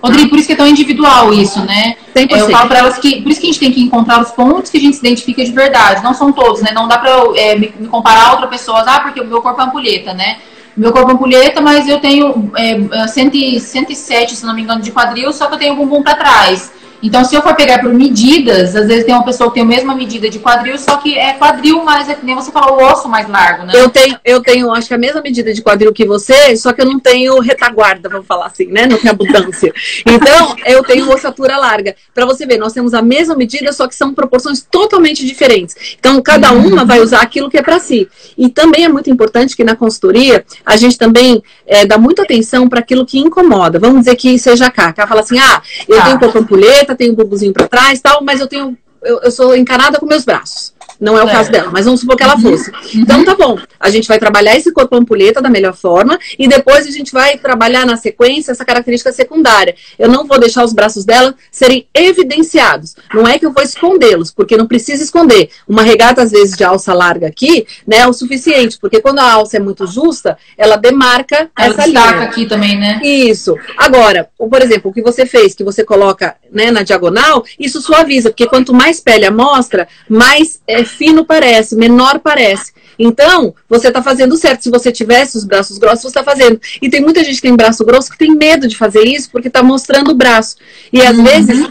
Rodrigo, 0.04 0.30
por 0.30 0.38
isso 0.38 0.48
que 0.48 0.54
é 0.54 0.56
tão 0.56 0.68
individual 0.68 1.34
isso, 1.34 1.64
né? 1.66 1.96
100%. 2.16 2.38
Eu 2.38 2.50
falo 2.50 2.68
para 2.68 2.80
elas 2.80 2.98
que 2.98 3.22
por 3.22 3.32
isso 3.32 3.42
que 3.42 3.48
a 3.48 3.52
gente 3.52 3.60
tem 3.60 3.72
que 3.72 3.82
encontrar 3.82 4.22
os 4.22 4.32
pontos 4.32 4.70
que 4.70 4.78
a 4.78 4.82
gente 4.82 4.96
se 4.96 5.00
identifica 5.06 5.44
de 5.44 5.52
verdade. 5.52 6.04
Não 6.04 6.14
são 6.14 6.32
todos, 6.32 6.62
né? 6.62 6.72
Não 6.74 6.88
dá 6.88 6.98
para 6.98 7.12
é, 7.36 7.56
me, 7.56 7.74
me, 7.80 7.88
comparar 7.88 8.28
a 8.28 8.32
outra 8.34 8.48
pessoa, 8.48 8.84
ah, 8.86 9.00
porque 9.00 9.20
o 9.20 9.26
meu 9.26 9.42
corpo 9.42 9.60
é 9.62 9.64
ampulheta, 9.64 10.14
né? 10.14 10.38
Meu 10.76 10.92
corpo 10.92 11.10
é 11.10 11.14
ampulheta, 11.14 11.62
mas 11.62 11.88
eu 11.88 12.00
tenho 12.00 12.52
é, 12.56 13.08
107, 13.08 14.36
se 14.36 14.46
não 14.46 14.54
me 14.54 14.62
engano, 14.62 14.82
de 14.82 14.92
quadril, 14.92 15.32
só 15.32 15.48
que 15.48 15.56
eu 15.56 15.60
tenho 15.60 15.76
bumbum 15.76 16.04
para 16.04 16.16
trás. 16.16 16.72
Então, 17.06 17.24
se 17.24 17.36
eu 17.36 17.42
for 17.44 17.56
pegar 17.56 17.80
por 17.82 17.94
medidas, 17.94 18.76
às 18.76 18.88
vezes 18.88 19.06
tem 19.06 19.14
uma 19.14 19.24
pessoa 19.24 19.50
que 19.50 19.54
tem 19.54 19.64
a 19.64 19.66
mesma 19.66 19.94
medida 19.94 20.28
de 20.28 20.40
quadril, 20.40 20.76
só 20.80 20.98
que 20.98 21.16
é 21.16 21.34
quadril, 21.34 21.84
mas 21.84 22.10
é 22.10 22.16
que 22.16 22.26
nem 22.26 22.34
você 22.34 22.52
falou, 22.52 22.80
o 22.80 22.84
osso 22.84 23.08
mais 23.08 23.30
largo, 23.30 23.64
né? 23.64 23.74
Eu 23.76 23.90
tenho, 23.90 24.20
eu 24.26 24.42
tenho, 24.42 24.74
acho 24.74 24.88
que 24.88 24.94
a 24.96 24.98
mesma 24.98 25.22
medida 25.22 25.54
de 25.54 25.62
quadril 25.62 25.94
que 25.94 26.04
você, 26.04 26.58
só 26.58 26.74
que 26.74 26.82
eu 26.82 26.86
não 26.88 27.00
tenho 27.00 27.40
retaguarda, 27.40 28.10
vamos 28.10 28.26
falar 28.26 28.48
assim, 28.48 28.66
né? 28.66 28.88
Não 28.88 28.98
tenho 28.98 29.14
abundância. 29.14 29.72
Então, 30.08 30.56
eu 30.66 30.84
tenho 30.84 31.12
ossatura 31.12 31.58
larga. 31.58 31.96
Para 32.14 32.26
você 32.26 32.46
ver, 32.46 32.58
nós 32.58 32.74
temos 32.74 32.94
a 32.94 33.02
mesma 33.02 33.36
medida, 33.36 33.72
só 33.74 33.88
que 33.88 33.96
são 33.96 34.14
proporções 34.14 34.62
totalmente 34.62 35.26
diferentes. 35.26 35.76
Então, 36.00 36.22
cada 36.22 36.52
uhum. 36.52 36.68
uma 36.68 36.86
vai 36.86 37.02
usar 37.02 37.22
aquilo 37.22 37.50
que 37.50 37.58
é 37.58 37.62
para 37.62 37.80
si. 37.80 38.08
E 38.38 38.50
também 38.50 38.86
é 38.86 38.90
muito 38.90 39.10
importante 39.10 39.56
que 39.56 39.64
na 39.64 39.76
consultoria, 39.76 40.46
a 40.66 40.76
gente 40.78 40.98
também 40.98 41.44
é, 41.68 41.86
dá 41.86 41.98
muita 41.98 42.24
atenção 42.24 42.68
para 42.68 42.80
aquilo 42.80 43.06
que 43.06 43.20
incomoda. 43.20 43.78
Vamos 43.80 44.00
dizer 44.00 44.16
que 44.16 44.38
seja 44.40 44.68
a 44.68 44.72
Cá. 44.72 44.94
Cá 44.94 45.06
fala 45.08 45.22
assim, 45.22 45.38
ah, 45.40 45.62
eu 45.88 45.98
tá. 45.98 46.06
tenho 46.06 46.20
corpo 46.20 46.40
ampulheta, 46.40 46.95
tenho 46.96 47.14
um 47.14 47.16
bubuzinho 47.16 47.54
para 47.54 47.68
trás 47.68 48.02
tal, 48.02 48.24
mas 48.24 48.40
eu 48.40 48.48
tenho. 48.48 48.78
Eu, 49.04 49.20
eu 49.22 49.32
sou 49.32 49.56
encanada 49.56 50.00
com 50.00 50.06
meus 50.06 50.26
braços. 50.26 50.74
Não 51.00 51.18
é 51.18 51.24
o 51.24 51.30
é. 51.30 51.32
caso 51.32 51.52
dela, 51.52 51.70
mas 51.72 51.86
vamos 51.86 52.00
supor 52.00 52.16
que 52.16 52.24
ela 52.24 52.38
fosse. 52.38 52.72
Uhum. 52.72 53.02
Então 53.02 53.26
tá 53.26 53.36
bom. 53.36 53.58
A 53.80 53.90
gente 53.90 54.08
vai 54.08 54.20
trabalhar 54.20 54.56
esse 54.56 54.72
corpo 54.72 54.96
ampulheta 54.96 55.42
da 55.42 55.50
melhor 55.50 55.76
forma 55.76 56.18
e 56.38 56.48
depois 56.48 56.88
a 56.88 56.92
gente 56.92 57.12
vai 57.12 57.38
trabalhar 57.38 57.86
na 57.86 57.98
sequência 57.98 58.52
essa 58.52 58.66
característica 58.66 59.12
secundária. 59.12 59.76
Eu 59.98 60.10
não 60.10 60.26
vou 60.26 60.40
deixar 60.40 60.64
os 60.64 60.74
braços 60.74 61.06
dela 61.06 61.36
serem 61.52 61.88
evidenciados. 61.94 62.96
Não 63.14 63.28
é 63.28 63.38
que 63.38 63.46
eu 63.46 63.52
vou 63.52 63.64
escondê-los, 63.64 64.32
porque 64.32 64.58
não 64.58 64.68
precisa 64.68 65.04
esconder. 65.04 65.50
Uma 65.68 65.82
regata, 65.82 66.22
às 66.22 66.32
vezes, 66.32 66.56
de 66.56 66.64
alça 66.64 66.94
larga 66.94 67.28
aqui, 67.28 67.66
né, 67.86 67.98
é 67.98 68.08
o 68.08 68.14
suficiente, 68.14 68.78
porque 68.80 69.02
quando 69.02 69.20
a 69.20 69.32
alça 69.32 69.58
é 69.58 69.60
muito 69.60 69.86
justa, 69.86 70.38
ela 70.58 70.76
demarca 70.76 71.50
ela 71.58 71.74
essa 71.74 71.88
linha. 71.88 72.22
aqui 72.22 72.46
também, 72.46 72.78
né? 72.78 73.00
Isso. 73.04 73.56
Agora, 73.78 74.30
por 74.38 74.62
exemplo, 74.62 74.92
o 74.92 74.94
que 74.94 75.02
você 75.02 75.26
fez, 75.26 75.54
que 75.54 75.64
você 75.64 75.84
coloca 75.84 76.36
né, 76.52 76.72
na 76.72 76.84
diagonal, 76.84 77.44
isso 77.60 77.82
suaviza, 77.82 78.30
porque 78.30 78.48
quanto 78.48 78.74
mais 78.74 79.00
pele 79.00 79.26
amostra, 79.26 79.88
mais 80.08 80.62
é, 80.68 80.85
fino 80.86 81.26
parece, 81.26 81.76
menor 81.76 82.20
parece. 82.20 82.74
Então, 82.98 83.54
você 83.68 83.90
está 83.90 84.02
fazendo 84.02 84.38
certo. 84.38 84.64
Se 84.64 84.70
você 84.70 84.92
tivesse 84.92 85.38
os 85.38 85.44
braços 85.44 85.78
grossos, 85.78 86.02
você 86.02 86.08
está 86.08 86.24
fazendo. 86.24 86.60
E 86.82 86.90
tem 86.90 87.02
muita 87.02 87.24
gente 87.24 87.36
que 87.36 87.42
tem 87.42 87.56
braço 87.56 87.86
grosso 87.86 88.12
que 88.12 88.18
tem 88.18 88.34
medo 88.36 88.68
de 88.68 88.78
fazer 88.78 89.06
isso 89.06 89.30
porque 89.32 89.48
está 89.48 89.62
mostrando 89.62 90.12
o 90.12 90.16
braço. 90.16 90.56
E 90.92 91.02
às 91.02 91.18
uhum. 91.18 91.24
vezes, 91.24 91.68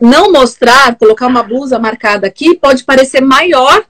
não 0.00 0.30
mostrar, 0.30 0.94
colocar 0.96 1.26
uma 1.26 1.42
blusa 1.42 1.78
marcada 1.78 2.26
aqui, 2.26 2.54
pode 2.54 2.84
parecer 2.84 3.20
maior 3.20 3.84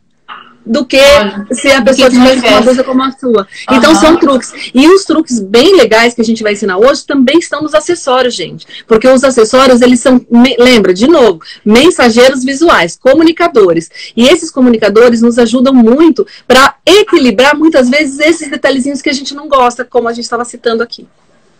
do 0.67 0.85
que 0.85 0.99
Olha, 0.99 1.47
se 1.53 1.69
a 1.69 1.81
pessoa 1.81 2.11
tivesse 2.11 2.45
uma 2.45 2.61
blusa 2.61 2.83
como 2.83 3.03
a 3.03 3.13
sua. 3.13 3.47
Uhum. 3.71 3.77
Então 3.77 3.95
são 3.95 4.17
truques. 4.17 4.53
E 4.75 4.89
os 4.89 5.05
truques 5.05 5.39
bem 5.39 5.77
legais 5.77 6.13
que 6.13 6.21
a 6.21 6.25
gente 6.25 6.43
vai 6.43 6.55
ensinar 6.55 6.77
hoje 6.77 7.07
também 7.07 7.39
estão 7.39 7.63
nos 7.63 7.75
acessórios, 7.75 8.35
gente. 8.35 8.67
Porque 8.87 9.07
os 9.07 9.23
acessórios, 9.23 9.81
eles 9.81 10.01
são, 10.01 10.21
lembra, 10.59 10.93
de 10.93 11.07
novo, 11.07 11.41
mensageiros 11.65 12.45
visuais, 12.45 12.97
comunicadores. 12.97 13.89
E 14.17 14.27
esses 14.27 14.51
comunicadores 14.51 15.23
nos 15.23 15.39
ajudam 15.39 15.73
muito 15.73 16.27
para 16.47 16.75
equilibrar 16.85 17.57
muitas 17.57 17.89
vezes 17.89 18.19
esses 18.19 18.51
detalhezinhos 18.51 19.01
que 19.01 19.11
a 19.11 19.15
gente 19.15 19.35
não 19.35 19.49
gosta, 19.49 19.85
como 19.85 20.09
a 20.09 20.13
gente 20.13 20.25
estava 20.25 20.45
citando 20.45 20.83
aqui. 20.83 21.07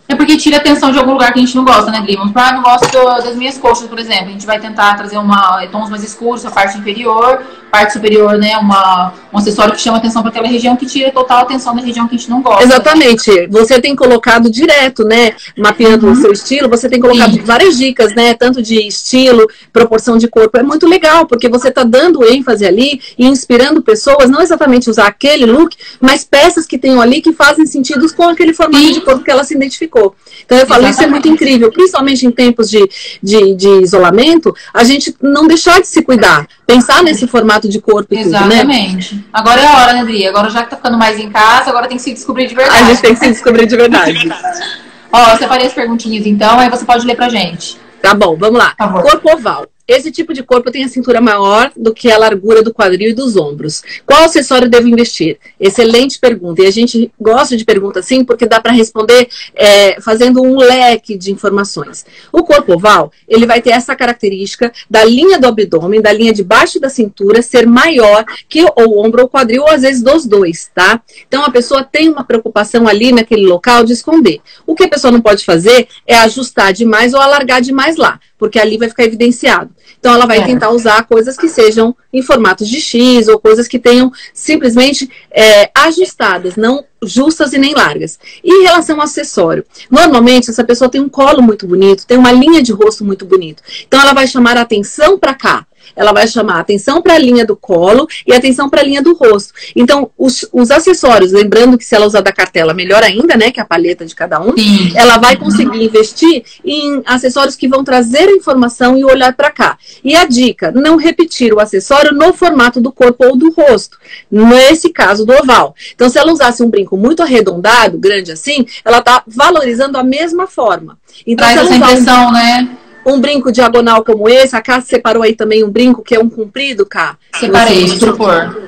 É 0.07 0.15
porque 0.15 0.37
tira 0.37 0.57
atenção 0.57 0.91
de 0.91 0.97
algum 0.97 1.11
lugar 1.11 1.33
que 1.33 1.39
a 1.39 1.41
gente 1.41 1.55
não 1.55 1.65
gosta, 1.65 1.91
né, 1.91 1.99
Dri? 2.01 2.15
Vamos 2.15 2.33
não 2.33 2.61
gosto 2.61 2.87
das 3.23 3.35
minhas 3.35 3.57
coxas, 3.57 3.87
por 3.87 3.99
exemplo. 3.99 4.27
A 4.27 4.31
gente 4.31 4.45
vai 4.45 4.59
tentar 4.59 4.95
trazer 4.95 5.17
uma, 5.17 5.65
tons 5.67 5.89
mais 5.89 6.01
escuros, 6.03 6.45
a 6.45 6.51
parte 6.51 6.77
inferior, 6.77 7.41
parte 7.69 7.93
superior, 7.93 8.37
né, 8.37 8.57
uma, 8.57 9.13
um 9.33 9.37
acessório 9.37 9.73
que 9.73 9.81
chama 9.81 9.97
atenção 9.97 10.21
para 10.21 10.31
aquela 10.31 10.47
região, 10.47 10.77
que 10.77 10.85
tira 10.85 11.11
total 11.11 11.39
atenção 11.39 11.75
da 11.75 11.81
região 11.81 12.07
que 12.07 12.15
a 12.15 12.17
gente 12.17 12.29
não 12.29 12.41
gosta. 12.41 12.63
Exatamente. 12.63 13.29
Né? 13.29 13.47
Você 13.51 13.81
tem 13.81 13.95
colocado 13.95 14.49
direto, 14.49 15.03
né, 15.03 15.33
mapeando 15.57 16.07
uhum. 16.07 16.13
o 16.13 16.15
seu 16.15 16.31
estilo, 16.31 16.69
você 16.69 16.87
tem 16.87 17.01
colocado 17.01 17.33
Sim. 17.33 17.41
várias 17.41 17.77
dicas, 17.77 18.15
né, 18.15 18.33
tanto 18.33 18.61
de 18.61 18.87
estilo, 18.87 19.45
proporção 19.73 20.17
de 20.17 20.29
corpo. 20.29 20.57
É 20.57 20.63
muito 20.63 20.87
legal, 20.87 21.25
porque 21.25 21.49
você 21.49 21.69
tá 21.69 21.83
dando 21.83 22.25
ênfase 22.25 22.65
ali 22.65 23.01
e 23.17 23.25
inspirando 23.25 23.81
pessoas, 23.81 24.29
não 24.29 24.41
exatamente 24.41 24.89
usar 24.89 25.07
aquele 25.07 25.45
look, 25.45 25.75
mas 25.99 26.23
peças 26.23 26.65
que 26.65 26.77
tenham 26.77 27.01
ali 27.01 27.21
que 27.21 27.33
fazem 27.33 27.65
sentido 27.65 28.07
com 28.15 28.23
aquele 28.23 28.53
formato 28.53 28.85
Sim. 28.85 28.93
de 28.93 29.01
corpo 29.01 29.23
que 29.23 29.31
ela 29.31 29.43
se 29.43 29.53
identificou 29.53 29.96
Então 30.45 30.57
eu 30.57 30.65
falo, 30.65 30.85
Exatamente. 30.85 30.93
isso 30.93 31.03
é 31.03 31.07
muito 31.07 31.27
incrível, 31.27 31.71
principalmente 31.71 32.25
em 32.25 32.31
tempos 32.31 32.69
de, 32.69 32.87
de, 33.21 33.55
de, 33.55 33.69
isolamento, 33.81 34.55
a 34.73 34.83
gente 34.83 35.13
não 35.21 35.47
deixar 35.47 35.81
de 35.81 35.87
se 35.87 36.01
cuidar, 36.01 36.47
pensar 36.65 37.03
nesse 37.03 37.27
formato 37.27 37.67
de 37.67 37.81
corpo 37.81 38.13
e 38.13 38.19
Exatamente. 38.19 39.09
Tudo, 39.09 39.17
né? 39.17 39.25
Agora 39.33 39.61
é 39.61 39.65
a 39.65 39.77
hora, 39.77 39.93
né, 39.93 40.01
Adri? 40.01 40.27
Agora 40.27 40.49
já 40.49 40.63
que 40.63 40.69
tá 40.69 40.77
ficando 40.77 40.97
mais 40.97 41.19
em 41.19 41.29
casa, 41.29 41.69
agora 41.69 41.87
tem 41.87 41.97
que 41.97 42.03
se 42.03 42.13
descobrir 42.13 42.47
de 42.47 42.55
verdade. 42.55 42.81
A 42.81 42.85
gente 42.85 43.01
tem 43.01 43.13
que 43.13 43.19
se 43.19 43.31
descobrir 43.31 43.65
de 43.65 43.75
verdade. 43.75 44.29
Ó, 45.11 45.31
eu 45.31 45.37
separei 45.37 45.67
as 45.67 45.73
perguntinhas 45.73 46.25
então, 46.25 46.59
aí 46.59 46.69
você 46.69 46.85
pode 46.85 47.05
ler 47.05 47.15
pra 47.15 47.29
gente. 47.29 47.77
Tá 48.01 48.13
bom, 48.13 48.35
vamos 48.37 48.59
lá. 48.59 48.75
Corpo 49.01 49.33
oval. 49.33 49.65
Esse 49.87 50.11
tipo 50.11 50.33
de 50.33 50.43
corpo 50.43 50.69
tem 50.69 50.83
a 50.83 50.89
cintura 50.89 51.21
maior 51.21 51.71
do 51.75 51.93
que 51.93 52.11
a 52.11 52.17
largura 52.17 52.61
do 52.61 52.73
quadril 52.73 53.11
e 53.11 53.13
dos 53.13 53.37
ombros. 53.37 53.81
Qual 54.05 54.23
acessório 54.23 54.69
devo 54.69 54.87
investir? 54.87 55.37
Excelente 55.57 56.19
pergunta. 56.19 56.61
E 56.61 56.65
a 56.65 56.71
gente 56.71 57.09
gosta 57.19 57.55
de 57.55 57.63
perguntas 57.63 58.05
assim 58.05 58.25
porque 58.25 58.45
dá 58.45 58.59
para 58.59 58.73
responder 58.73 59.29
é, 59.55 60.01
fazendo 60.01 60.41
um 60.41 60.57
leque 60.57 61.17
de 61.17 61.31
informações. 61.31 62.05
O 62.33 62.43
corpo 62.43 62.73
oval, 62.73 63.11
ele 63.27 63.45
vai 63.45 63.61
ter 63.61 63.69
essa 63.69 63.95
característica 63.95 64.73
da 64.89 65.05
linha 65.05 65.39
do 65.39 65.47
abdômen, 65.47 66.01
da 66.01 66.11
linha 66.11 66.33
de 66.33 66.43
baixo 66.43 66.79
da 66.79 66.89
cintura, 66.89 67.41
ser 67.41 67.65
maior 67.65 68.25
que 68.49 68.63
o 68.63 68.99
ombro 68.99 69.21
ou 69.21 69.29
quadril, 69.29 69.61
ou 69.61 69.69
às 69.69 69.83
vezes 69.83 70.01
dos 70.01 70.25
dois, 70.25 70.69
tá? 70.75 71.01
Então 71.27 71.43
a 71.43 71.49
pessoa 71.49 71.83
tem 71.83 72.09
uma 72.09 72.25
preocupação 72.25 72.87
ali 72.87 73.13
naquele 73.13 73.45
local 73.45 73.85
de 73.85 73.93
esconder. 73.93 74.41
O 74.65 74.75
que 74.75 74.83
a 74.83 74.89
pessoa 74.89 75.11
não 75.11 75.21
pode 75.21 75.45
fazer 75.45 75.87
é 76.05 76.15
ajustar 76.17 76.73
demais 76.73 77.13
ou 77.13 77.21
alargar 77.21 77.61
demais 77.61 77.95
lá 77.95 78.19
porque 78.37 78.59
ali 78.59 78.77
vai 78.77 78.87
ficar 78.87 79.03
evidenciado. 79.03 79.71
Então 79.99 80.13
ela 80.13 80.25
vai 80.25 80.39
é. 80.39 80.45
tentar 80.45 80.69
usar 80.69 81.03
coisas 81.05 81.37
que 81.37 81.49
sejam 81.49 81.95
em 82.13 82.21
formatos 82.21 82.67
de 82.67 82.79
X 82.79 83.27
ou 83.27 83.39
coisas 83.39 83.67
que 83.67 83.79
tenham 83.79 84.11
simplesmente 84.33 85.09
é, 85.31 85.69
ajustadas, 85.75 86.55
não 86.55 86.83
justas 87.03 87.53
e 87.53 87.57
nem 87.57 87.73
largas. 87.73 88.19
E 88.43 88.51
em 88.51 88.63
relação 88.63 88.97
ao 88.97 89.03
acessório, 89.03 89.65
normalmente 89.89 90.49
essa 90.49 90.63
pessoa 90.63 90.89
tem 90.89 91.01
um 91.01 91.09
colo 91.09 91.41
muito 91.41 91.67
bonito, 91.67 92.07
tem 92.07 92.17
uma 92.17 92.31
linha 92.31 92.63
de 92.63 92.71
rosto 92.71 93.03
muito 93.03 93.25
bonito. 93.25 93.61
Então 93.87 93.99
ela 93.99 94.13
vai 94.13 94.27
chamar 94.27 94.57
a 94.57 94.61
atenção 94.61 95.19
para 95.19 95.35
cá 95.35 95.66
ela 95.97 96.13
vai 96.13 96.27
chamar 96.27 96.59
atenção 96.59 97.01
para 97.01 97.15
a 97.15 97.17
linha 97.19 97.43
do 97.43 97.55
colo 97.55 98.07
e 98.25 98.31
atenção 98.31 98.69
para 98.69 98.81
a 98.81 98.83
linha 98.83 99.01
do 99.01 99.13
rosto. 99.13 99.53
Então, 99.75 100.11
os, 100.17 100.47
os, 100.53 100.69
acessórios, 100.69 101.31
lembrando 101.31 101.77
que 101.77 101.83
se 101.83 101.95
ela 101.95 102.05
usar 102.05 102.21
da 102.21 102.31
cartela, 102.31 102.73
melhor 102.73 103.03
ainda, 103.03 103.35
né? 103.35 103.51
Que 103.51 103.59
é 103.59 103.63
a 103.63 103.65
paleta 103.65 104.05
de 104.05 104.15
cada 104.15 104.39
um, 104.39 104.55
Sim. 104.55 104.93
ela 104.95 105.17
vai 105.17 105.35
conseguir 105.35 105.83
investir 105.83 106.43
em 106.63 107.01
acessórios 107.05 107.55
que 107.55 107.67
vão 107.67 107.83
trazer 107.83 108.29
a 108.29 108.31
informação 108.31 108.97
e 108.97 109.03
olhar 109.03 109.33
para 109.33 109.49
cá. 109.49 109.77
E 110.03 110.15
a 110.15 110.25
dica, 110.25 110.71
não 110.71 110.95
repetir 110.95 111.53
o 111.53 111.59
acessório 111.59 112.13
no 112.13 112.31
formato 112.33 112.79
do 112.79 112.91
corpo 112.91 113.25
ou 113.25 113.35
do 113.35 113.51
rosto. 113.51 113.97
Nesse 114.31 114.89
caso 114.89 115.25
do 115.25 115.33
oval. 115.33 115.75
Então, 115.95 116.09
se 116.09 116.19
ela 116.19 116.31
usasse 116.31 116.61
um 116.61 116.69
brinco 116.69 116.95
muito 116.95 117.23
arredondado, 117.23 117.97
grande 117.97 118.31
assim, 118.31 118.65
ela 118.85 118.99
está 118.99 119.23
valorizando 119.25 119.97
a 119.97 120.03
mesma 120.03 120.45
forma. 120.45 120.97
Então, 121.25 121.45
Traz 121.47 121.65
essa 121.65 121.75
impressão, 121.75 122.29
um... 122.29 122.31
né? 122.31 122.77
Um 123.07 123.21
brinco 123.21 123.51
diagonal 123.51 124.03
como 124.03 124.27
esse. 124.27 124.55
A 124.55 124.61
Cá 124.61 124.81
separou 124.81 125.23
aí 125.23 125.33
também 125.33 125.63
um 125.63 125.69
brinco 125.69 126.03
que 126.03 126.13
é 126.13 126.19
um 126.19 126.29
comprido, 126.29 126.85
Cá. 126.85 127.17
Separei, 127.33 127.85
deixa 127.85 128.05
eu 128.05 128.17
pôr. 128.17 128.67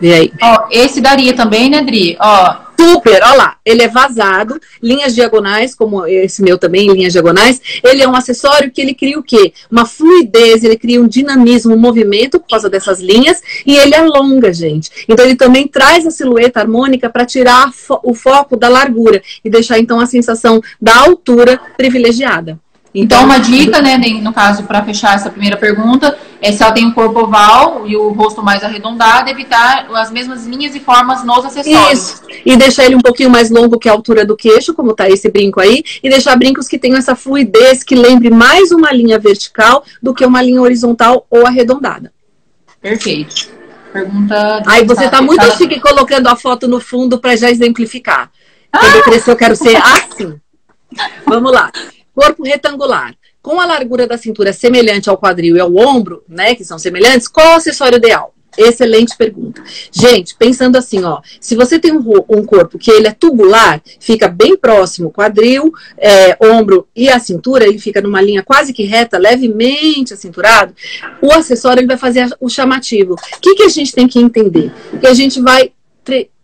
E 0.00 0.12
aí? 0.12 0.32
Ó, 0.42 0.66
esse 0.70 1.00
daria 1.00 1.34
também, 1.34 1.70
né, 1.70 1.82
Dri? 1.82 2.16
Ó, 2.18 2.56
Super, 2.82 3.22
olha 3.22 3.34
lá, 3.34 3.56
ele 3.64 3.82
é 3.82 3.88
vazado, 3.88 4.60
linhas 4.82 5.14
diagonais, 5.14 5.72
como 5.72 6.04
esse 6.04 6.42
meu 6.42 6.58
também, 6.58 6.90
linhas 6.92 7.12
diagonais. 7.12 7.60
Ele 7.84 8.02
é 8.02 8.08
um 8.08 8.16
acessório 8.16 8.72
que 8.72 8.80
ele 8.80 8.92
cria 8.92 9.16
o 9.16 9.22
quê? 9.22 9.52
Uma 9.70 9.86
fluidez, 9.86 10.64
ele 10.64 10.76
cria 10.76 11.00
um 11.00 11.06
dinamismo, 11.06 11.74
um 11.74 11.78
movimento 11.78 12.40
por 12.40 12.48
causa 12.48 12.68
dessas 12.68 13.00
linhas 13.00 13.40
e 13.64 13.76
ele 13.76 13.94
alonga, 13.94 14.52
gente. 14.52 14.90
Então 15.08 15.24
ele 15.24 15.36
também 15.36 15.68
traz 15.68 16.04
a 16.04 16.10
silhueta 16.10 16.58
harmônica 16.58 17.08
para 17.08 17.24
tirar 17.24 17.72
fo 17.72 18.00
o 18.02 18.14
foco 18.14 18.56
da 18.56 18.68
largura 18.68 19.22
e 19.44 19.48
deixar 19.48 19.78
então 19.78 20.00
a 20.00 20.06
sensação 20.06 20.60
da 20.80 20.96
altura 20.96 21.60
privilegiada. 21.76 22.58
Então, 22.94 23.24
uma 23.24 23.38
dica, 23.38 23.80
né, 23.80 23.96
no 23.96 24.32
caso, 24.32 24.64
para 24.64 24.84
fechar 24.84 25.14
essa 25.14 25.30
primeira 25.30 25.56
pergunta, 25.56 26.18
é 26.42 26.52
se 26.52 26.62
ela 26.62 26.72
tem 26.72 26.84
um 26.84 26.92
corpo 26.92 27.20
oval 27.20 27.86
e 27.86 27.96
o 27.96 28.10
rosto 28.10 28.42
mais 28.42 28.62
arredondado, 28.62 29.30
evitar 29.30 29.86
as 29.94 30.10
mesmas 30.10 30.46
linhas 30.46 30.74
e 30.74 30.80
formas 30.80 31.24
nos 31.24 31.44
acessórios. 31.44 32.00
Isso. 32.00 32.22
E 32.44 32.54
deixar 32.54 32.84
ele 32.84 32.96
um 32.96 33.00
pouquinho 33.00 33.30
mais 33.30 33.48
longo 33.48 33.78
que 33.78 33.88
a 33.88 33.92
altura 33.92 34.26
do 34.26 34.36
queixo, 34.36 34.74
como 34.74 34.92
tá 34.92 35.08
esse 35.08 35.30
brinco 35.30 35.58
aí, 35.58 35.82
e 36.02 36.10
deixar 36.10 36.36
brincos 36.36 36.68
que 36.68 36.78
tenham 36.78 36.98
essa 36.98 37.16
fluidez, 37.16 37.82
que 37.82 37.94
lembre 37.94 38.28
mais 38.28 38.70
uma 38.72 38.92
linha 38.92 39.18
vertical 39.18 39.84
do 40.02 40.12
que 40.12 40.26
uma 40.26 40.42
linha 40.42 40.60
horizontal 40.60 41.26
ou 41.30 41.46
arredondada. 41.46 42.12
Perfeito. 42.80 43.48
Pergunta. 43.90 44.62
Aí 44.66 44.84
você 44.84 45.08
tá 45.08 45.22
muito 45.22 45.44
chique 45.56 45.80
colocando 45.80 46.26
a 46.26 46.36
foto 46.36 46.68
no 46.68 46.80
fundo 46.80 47.18
para 47.18 47.36
já 47.36 47.50
exemplificar. 47.50 48.30
Quando 48.70 48.94
ah! 48.94 48.96
eu 48.96 49.02
crescer, 49.02 49.30
eu 49.30 49.36
quero 49.36 49.56
ser 49.56 49.76
assim. 49.76 50.40
Vamos 51.26 51.52
lá. 51.52 51.70
Corpo 52.14 52.44
retangular. 52.44 53.14
Com 53.40 53.60
a 53.60 53.66
largura 53.66 54.06
da 54.06 54.16
cintura 54.16 54.52
semelhante 54.52 55.10
ao 55.10 55.18
quadril 55.18 55.56
e 55.56 55.60
ao 55.60 55.74
ombro, 55.74 56.22
né, 56.28 56.54
que 56.54 56.64
são 56.64 56.78
semelhantes, 56.78 57.26
qual 57.26 57.54
o 57.54 57.56
acessório 57.56 57.96
ideal? 57.96 58.32
Excelente 58.56 59.16
pergunta. 59.16 59.62
Gente, 59.90 60.36
pensando 60.36 60.76
assim, 60.76 61.02
ó, 61.02 61.20
se 61.40 61.56
você 61.56 61.78
tem 61.78 61.92
um, 61.92 62.04
um 62.28 62.44
corpo 62.44 62.78
que 62.78 62.90
ele 62.90 63.08
é 63.08 63.12
tubular, 63.12 63.80
fica 63.98 64.28
bem 64.28 64.56
próximo, 64.56 65.10
quadril, 65.10 65.72
é, 65.96 66.36
ombro 66.40 66.86
e 66.94 67.08
a 67.08 67.18
cintura, 67.18 67.64
ele 67.64 67.78
fica 67.78 68.00
numa 68.02 68.20
linha 68.20 68.42
quase 68.42 68.72
que 68.72 68.84
reta, 68.84 69.16
levemente 69.16 70.12
acinturado, 70.12 70.74
o 71.22 71.32
acessório 71.32 71.80
ele 71.80 71.86
vai 71.86 71.96
fazer 71.96 72.28
o 72.38 72.48
chamativo. 72.48 73.14
O 73.14 73.40
que, 73.40 73.54
que 73.54 73.62
a 73.62 73.68
gente 73.68 73.92
tem 73.92 74.06
que 74.06 74.18
entender? 74.18 74.70
Que 75.00 75.06
a 75.06 75.14
gente 75.14 75.40
vai 75.40 75.72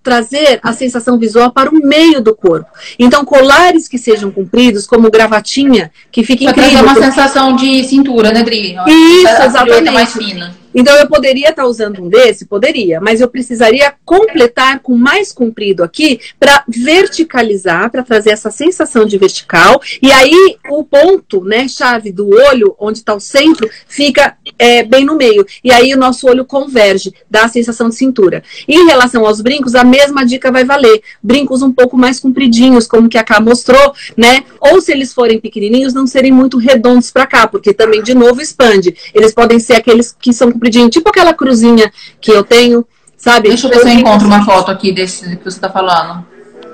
trazer 0.08 0.58
a 0.62 0.72
sensação 0.72 1.18
visual 1.18 1.52
para 1.52 1.68
o 1.68 1.74
meio 1.86 2.22
do 2.22 2.34
corpo. 2.34 2.70
Então, 2.98 3.26
colares 3.26 3.86
que 3.86 3.98
sejam 3.98 4.30
compridos, 4.30 4.86
como 4.86 5.10
gravatinha, 5.10 5.90
que 6.10 6.24
fica 6.24 6.44
pra 6.44 6.50
incrível. 6.50 6.82
Trazer 6.82 7.00
uma 7.00 7.10
sensação 7.10 7.54
de 7.54 7.84
cintura, 7.84 8.32
né, 8.32 8.42
Dri? 8.42 8.74
Isso, 8.86 9.42
exatamente. 9.42 9.90
mais 9.90 10.12
fina. 10.14 10.56
Então 10.74 10.94
eu 10.96 11.06
poderia 11.08 11.50
estar 11.50 11.66
usando 11.66 12.02
um 12.02 12.08
desse? 12.08 12.46
Poderia, 12.46 13.00
mas 13.00 13.20
eu 13.20 13.28
precisaria 13.28 13.94
completar 14.04 14.80
com 14.80 14.96
mais 14.96 15.32
comprido 15.32 15.82
aqui 15.82 16.20
para 16.38 16.64
verticalizar, 16.68 17.90
para 17.90 18.02
trazer 18.02 18.30
essa 18.30 18.50
sensação 18.50 19.04
de 19.04 19.16
vertical. 19.18 19.80
E 20.02 20.10
aí 20.12 20.56
o 20.70 20.84
ponto, 20.84 21.44
né, 21.44 21.68
chave 21.68 22.12
do 22.12 22.28
olho, 22.28 22.74
onde 22.78 22.98
está 22.98 23.14
o 23.14 23.20
centro, 23.20 23.68
fica 23.86 24.36
é, 24.58 24.82
bem 24.82 25.04
no 25.04 25.16
meio. 25.16 25.46
E 25.62 25.70
aí 25.70 25.94
o 25.94 25.98
nosso 25.98 26.26
olho 26.26 26.44
converge, 26.44 27.12
dá 27.30 27.44
a 27.44 27.48
sensação 27.48 27.88
de 27.88 27.94
cintura. 27.94 28.42
Em 28.66 28.86
relação 28.86 29.26
aos 29.26 29.40
brincos, 29.40 29.74
a 29.74 29.84
mesma 29.84 30.24
dica 30.24 30.50
vai 30.50 30.64
valer. 30.64 31.02
Brincos 31.22 31.62
um 31.62 31.72
pouco 31.72 31.96
mais 31.96 32.20
compridinhos, 32.20 32.86
como 32.86 33.08
que 33.08 33.18
a 33.18 33.24
Cá 33.24 33.40
mostrou, 33.40 33.92
né? 34.16 34.44
Ou 34.60 34.80
se 34.80 34.92
eles 34.92 35.12
forem 35.12 35.38
pequenininhos, 35.38 35.92
não 35.92 36.06
serem 36.06 36.32
muito 36.32 36.56
redondos 36.56 37.10
para 37.10 37.26
cá, 37.26 37.46
porque 37.46 37.74
também, 37.74 38.02
de 38.02 38.14
novo, 38.14 38.40
expande. 38.40 38.96
Eles 39.14 39.34
podem 39.34 39.58
ser 39.58 39.74
aqueles 39.74 40.16
que 40.18 40.32
são 40.32 40.50
compridinho, 40.58 40.90
tipo 40.90 41.08
aquela 41.08 41.32
cruzinha 41.32 41.90
que 42.20 42.30
eu 42.30 42.42
tenho, 42.42 42.84
sabe? 43.16 43.48
Deixa 43.48 43.66
eu 43.66 43.70
ver 43.70 43.80
se 43.80 43.88
eu 43.88 43.92
encontro 43.92 44.26
uma 44.26 44.44
foto 44.44 44.70
aqui 44.70 44.92
desse 44.92 45.36
que 45.36 45.44
você 45.44 45.60
tá 45.60 45.70
falando. 45.70 46.26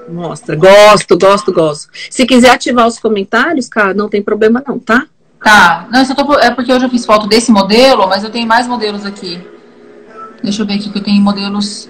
Mostra. 0.09 0.57
Gosto, 0.57 1.19
gosto, 1.19 1.53
gosto. 1.53 1.89
Se 2.11 2.27
quiser 2.27 2.51
ativar 2.51 2.87
os 2.87 2.99
comentários, 2.99 3.69
cara, 3.69 3.95
não 3.95 4.09
tem 4.09 4.23
problema 4.23 4.63
não, 4.67 4.79
tá? 4.79 5.07
Tá. 5.43 5.87
Não, 5.91 6.03
eu 6.03 6.15
tô, 6.15 6.39
é 6.39 6.51
porque 6.51 6.73
eu 6.73 6.81
já 6.81 6.89
fiz 6.89 7.05
foto 7.05 7.27
desse 7.27 7.53
modelo, 7.53 8.09
mas 8.09 8.25
eu 8.25 8.31
tenho 8.31 8.47
mais 8.47 8.67
modelos 8.67 9.05
aqui. 9.05 9.41
Deixa 10.43 10.63
eu 10.63 10.67
ver 10.67 10.75
aqui 10.75 10.91
que 10.91 10.99
eu 10.99 11.03
tenho 11.03 11.23
modelos 11.23 11.89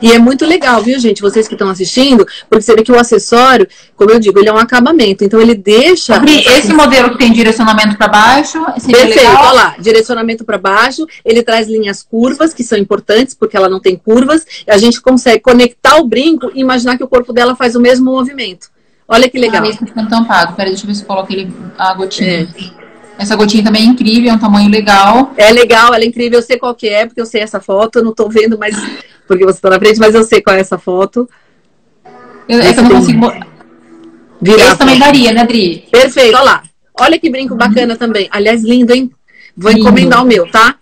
e 0.00 0.12
é 0.12 0.18
muito 0.18 0.44
legal, 0.44 0.82
viu, 0.82 0.98
gente? 0.98 1.22
Vocês 1.22 1.48
que 1.48 1.54
estão 1.54 1.68
assistindo, 1.68 2.26
porque 2.48 2.62
você 2.62 2.74
vê 2.74 2.82
que 2.82 2.92
o 2.92 2.98
acessório, 2.98 3.66
como 3.96 4.10
eu 4.10 4.18
digo, 4.18 4.38
ele 4.38 4.48
é 4.48 4.52
um 4.52 4.58
acabamento. 4.58 5.24
Então 5.24 5.40
ele 5.40 5.54
deixa. 5.54 6.22
Esse 6.26 6.72
modelo 6.72 7.10
que 7.12 7.18
tem 7.18 7.32
direcionamento 7.32 7.96
para 7.96 8.08
baixo. 8.08 8.62
Perfeito, 8.64 9.26
olha 9.26 9.52
lá. 9.52 9.76
Direcionamento 9.78 10.44
para 10.44 10.58
baixo. 10.58 11.06
Ele 11.24 11.42
traz 11.42 11.68
linhas 11.68 12.02
curvas, 12.02 12.52
que 12.52 12.62
são 12.62 12.76
importantes, 12.78 13.34
porque 13.34 13.56
ela 13.56 13.68
não 13.68 13.80
tem 13.80 13.96
curvas. 13.96 14.44
E 14.66 14.70
a 14.70 14.76
gente 14.76 15.00
consegue 15.00 15.40
conectar 15.40 15.96
o 15.96 16.06
brinco 16.06 16.50
e 16.54 16.60
imaginar 16.60 16.96
que 16.96 17.04
o 17.04 17.08
corpo 17.08 17.32
dela 17.32 17.56
faz 17.56 17.74
o 17.74 17.80
mesmo 17.80 18.10
movimento. 18.10 18.68
Olha 19.06 19.28
que 19.28 19.38
legal. 19.38 19.62
Ah, 19.64 19.68
esse 19.68 19.78
tá 19.78 19.86
ficando 19.86 20.08
tampado. 20.08 20.54
Peraí, 20.54 20.72
deixa 20.72 20.84
eu 20.84 20.88
ver 20.88 20.94
se 20.94 21.02
eu 21.02 21.06
coloco 21.06 21.32
ele, 21.32 21.54
a 21.78 21.94
gotinha. 21.94 22.42
É. 22.42 22.84
Essa 23.18 23.36
gotinha 23.36 23.62
também 23.62 23.82
é 23.82 23.86
incrível, 23.86 24.30
é 24.30 24.34
um 24.34 24.38
tamanho 24.38 24.68
legal. 24.68 25.32
É 25.36 25.52
legal, 25.52 25.94
ela 25.94 26.02
é 26.02 26.06
incrível. 26.06 26.38
Eu 26.38 26.42
sei 26.42 26.58
qual 26.58 26.74
que 26.74 26.88
é, 26.88 27.06
porque 27.06 27.20
eu 27.20 27.26
sei 27.26 27.42
essa 27.42 27.60
foto. 27.60 27.98
Eu 27.98 28.04
não 28.04 28.12
tô 28.12 28.28
vendo, 28.28 28.58
mas 28.58 28.74
porque 29.26 29.44
você 29.44 29.58
está 29.58 29.70
na 29.70 29.78
frente, 29.78 29.98
mas 29.98 30.14
eu 30.14 30.24
sei 30.24 30.40
qual 30.40 30.56
é 30.56 30.60
essa 30.60 30.78
foto. 30.78 31.28
Eu, 32.48 32.60
que 32.60 32.78
eu 32.78 32.82
não 32.82 32.90
consigo. 32.90 33.32
Virar 34.40 34.66
Esse 34.66 34.78
também 34.78 34.98
daria, 34.98 35.32
né, 35.32 35.46
Dri? 35.46 35.86
Perfeito, 35.90 36.36
olha 36.36 36.44
lá. 36.44 36.62
Olha 37.00 37.18
que 37.18 37.30
brinco 37.30 37.54
bacana 37.54 37.96
também. 37.96 38.28
Aliás, 38.30 38.62
lindo, 38.62 38.92
hein? 38.92 39.10
Vou 39.56 39.70
lindo. 39.70 39.82
encomendar 39.82 40.22
o 40.22 40.26
meu, 40.26 40.50
tá? 40.50 40.76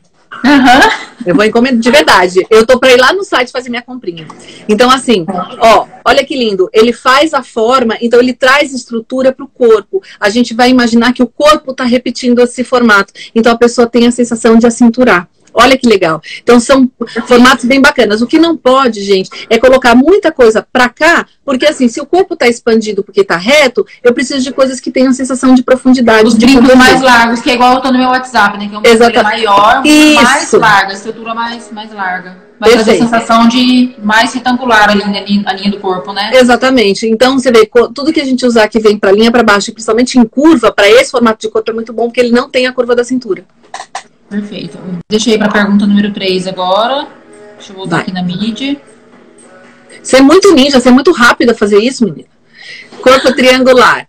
Uhum. 0.45 1.13
Eu 1.25 1.37
vou 1.37 1.45
encomendar 1.45 1.79
de 1.79 1.91
verdade. 1.91 2.47
Eu 2.51 2.67
tô 2.67 2.79
para 2.79 2.93
ir 2.93 2.97
lá 2.97 3.13
no 3.13 3.23
site 3.23 3.53
fazer 3.53 3.71
minha 3.71 3.83
comprinha. 3.83 4.27
Então, 4.69 4.91
assim, 4.91 5.25
ó, 5.61 5.87
olha 6.05 6.25
que 6.25 6.37
lindo. 6.37 6.69
Ele 6.73 6.93
faz 6.93 7.33
a 7.33 7.43
forma, 7.43 7.97
então 8.01 8.19
ele 8.19 8.33
traz 8.33 8.75
estrutura 8.75 9.33
para 9.33 9.45
o 9.45 9.49
corpo. 9.49 10.03
A 10.19 10.29
gente 10.29 10.53
vai 10.53 10.69
imaginar 10.69 11.13
que 11.13 11.23
o 11.23 11.29
corpo 11.29 11.71
está 11.71 11.85
repetindo 11.85 12.41
esse 12.41 12.65
formato. 12.65 13.13
Então 13.35 13.53
a 13.53 13.59
pessoa 13.59 13.87
tem 13.87 14.07
a 14.07 14.11
sensação 14.11 14.59
de 14.59 14.67
acinturar. 14.67 15.29
Olha 15.55 15.77
que 15.77 15.87
legal. 15.87 16.21
Então 16.43 16.59
são 16.59 16.91
formatos 17.27 17.65
bem 17.65 17.81
bacanas. 17.81 18.23
O 18.23 18.27
que 18.27 18.39
não 18.39 18.57
pode, 18.57 19.03
gente, 19.03 19.31
é 19.51 19.59
colocar 19.59 19.95
muita 19.95 20.33
coisa 20.33 20.67
para 20.73 20.89
cá, 20.89 21.27
porque 21.45 21.67
assim, 21.67 21.89
se 21.89 22.01
o 22.01 22.07
corpo 22.07 22.35
está 22.35 22.49
expandido 22.49 23.03
porque 23.03 23.21
está 23.21 23.37
reto, 23.37 23.87
eu 24.03 24.13
preciso 24.13 24.43
de 24.43 24.53
coisas 24.53 24.81
que 24.81 24.91
tenham 24.91 25.13
sensação 25.13 25.55
de 25.55 25.63
profundidade. 25.63 26.27
Os 26.27 26.35
brincos 26.35 26.75
mais 26.75 27.01
largos, 27.01 27.41
que 27.41 27.51
é 27.51 27.55
igual 27.55 27.75
eu 27.75 27.81
tô 27.81 27.91
no 27.91 27.99
meu 27.99 28.09
WhatsApp, 28.09 28.59
né? 28.59 28.69
Que 28.69 28.75
é 28.75 28.79
uma 28.79 28.87
estrutura 28.87 29.23
maior, 29.23 29.83
Isso. 29.85 30.23
mais 30.23 30.53
larga, 30.53 30.93
estrutura 30.93 31.35
mais, 31.35 31.71
mais 31.71 31.93
larga. 31.93 32.53
Vai 32.59 32.71
Perfeito. 32.71 32.99
trazer 32.99 33.17
a 33.17 33.19
sensação 33.19 33.49
de 33.49 33.97
mais 33.99 34.33
retangular 34.33 34.89
ali, 34.89 35.05
né, 35.05 35.25
a 35.47 35.53
linha 35.53 35.71
do 35.71 35.81
corpo, 35.81 36.13
né? 36.13 36.31
Exatamente. 36.33 37.09
Então, 37.09 37.37
você 37.37 37.51
vê, 37.51 37.69
tudo 37.93 38.13
que 38.13 38.21
a 38.21 38.25
gente 38.25 38.47
usar 38.47 38.69
que 38.69 38.79
vem 38.79 38.97
para 38.97 39.11
linha 39.11 39.33
para 39.33 39.43
baixo, 39.43 39.73
principalmente 39.73 40.17
em 40.17 40.25
curva, 40.25 40.71
para 40.71 40.89
esse 40.89 41.11
formato 41.11 41.41
de 41.41 41.51
corpo 41.53 41.69
é 41.73 41.75
muito 41.75 41.93
bom, 41.93 42.05
porque 42.05 42.21
ele 42.21 42.31
não 42.31 42.49
tem 42.49 42.69
a 42.69 42.73
curva 42.73 42.95
da 42.95 43.03
cintura. 43.03 43.45
Perfeito. 44.33 44.79
Deixei 45.11 45.37
para 45.37 45.49
a 45.49 45.53
pergunta 45.53 45.87
número 45.87 46.11
3 46.11 46.47
agora. 46.49 47.07
Deixa 47.57 47.73
eu 47.73 47.77
voltar 47.77 47.97
Vai. 47.97 48.01
aqui 48.01 48.13
na 48.13 48.23
mídia. 48.23 48.81
Você 50.03 50.17
é 50.17 50.21
muito 50.23 50.55
ninja, 50.55 50.81
você 50.81 50.89
é 50.89 50.93
muito 50.93 51.13
rápida 51.13 51.53
a 51.53 51.55
fazer 51.55 51.79
isso, 51.79 52.03
menina. 52.05 52.29
Corpo 53.03 53.31
triangular. 53.37 54.09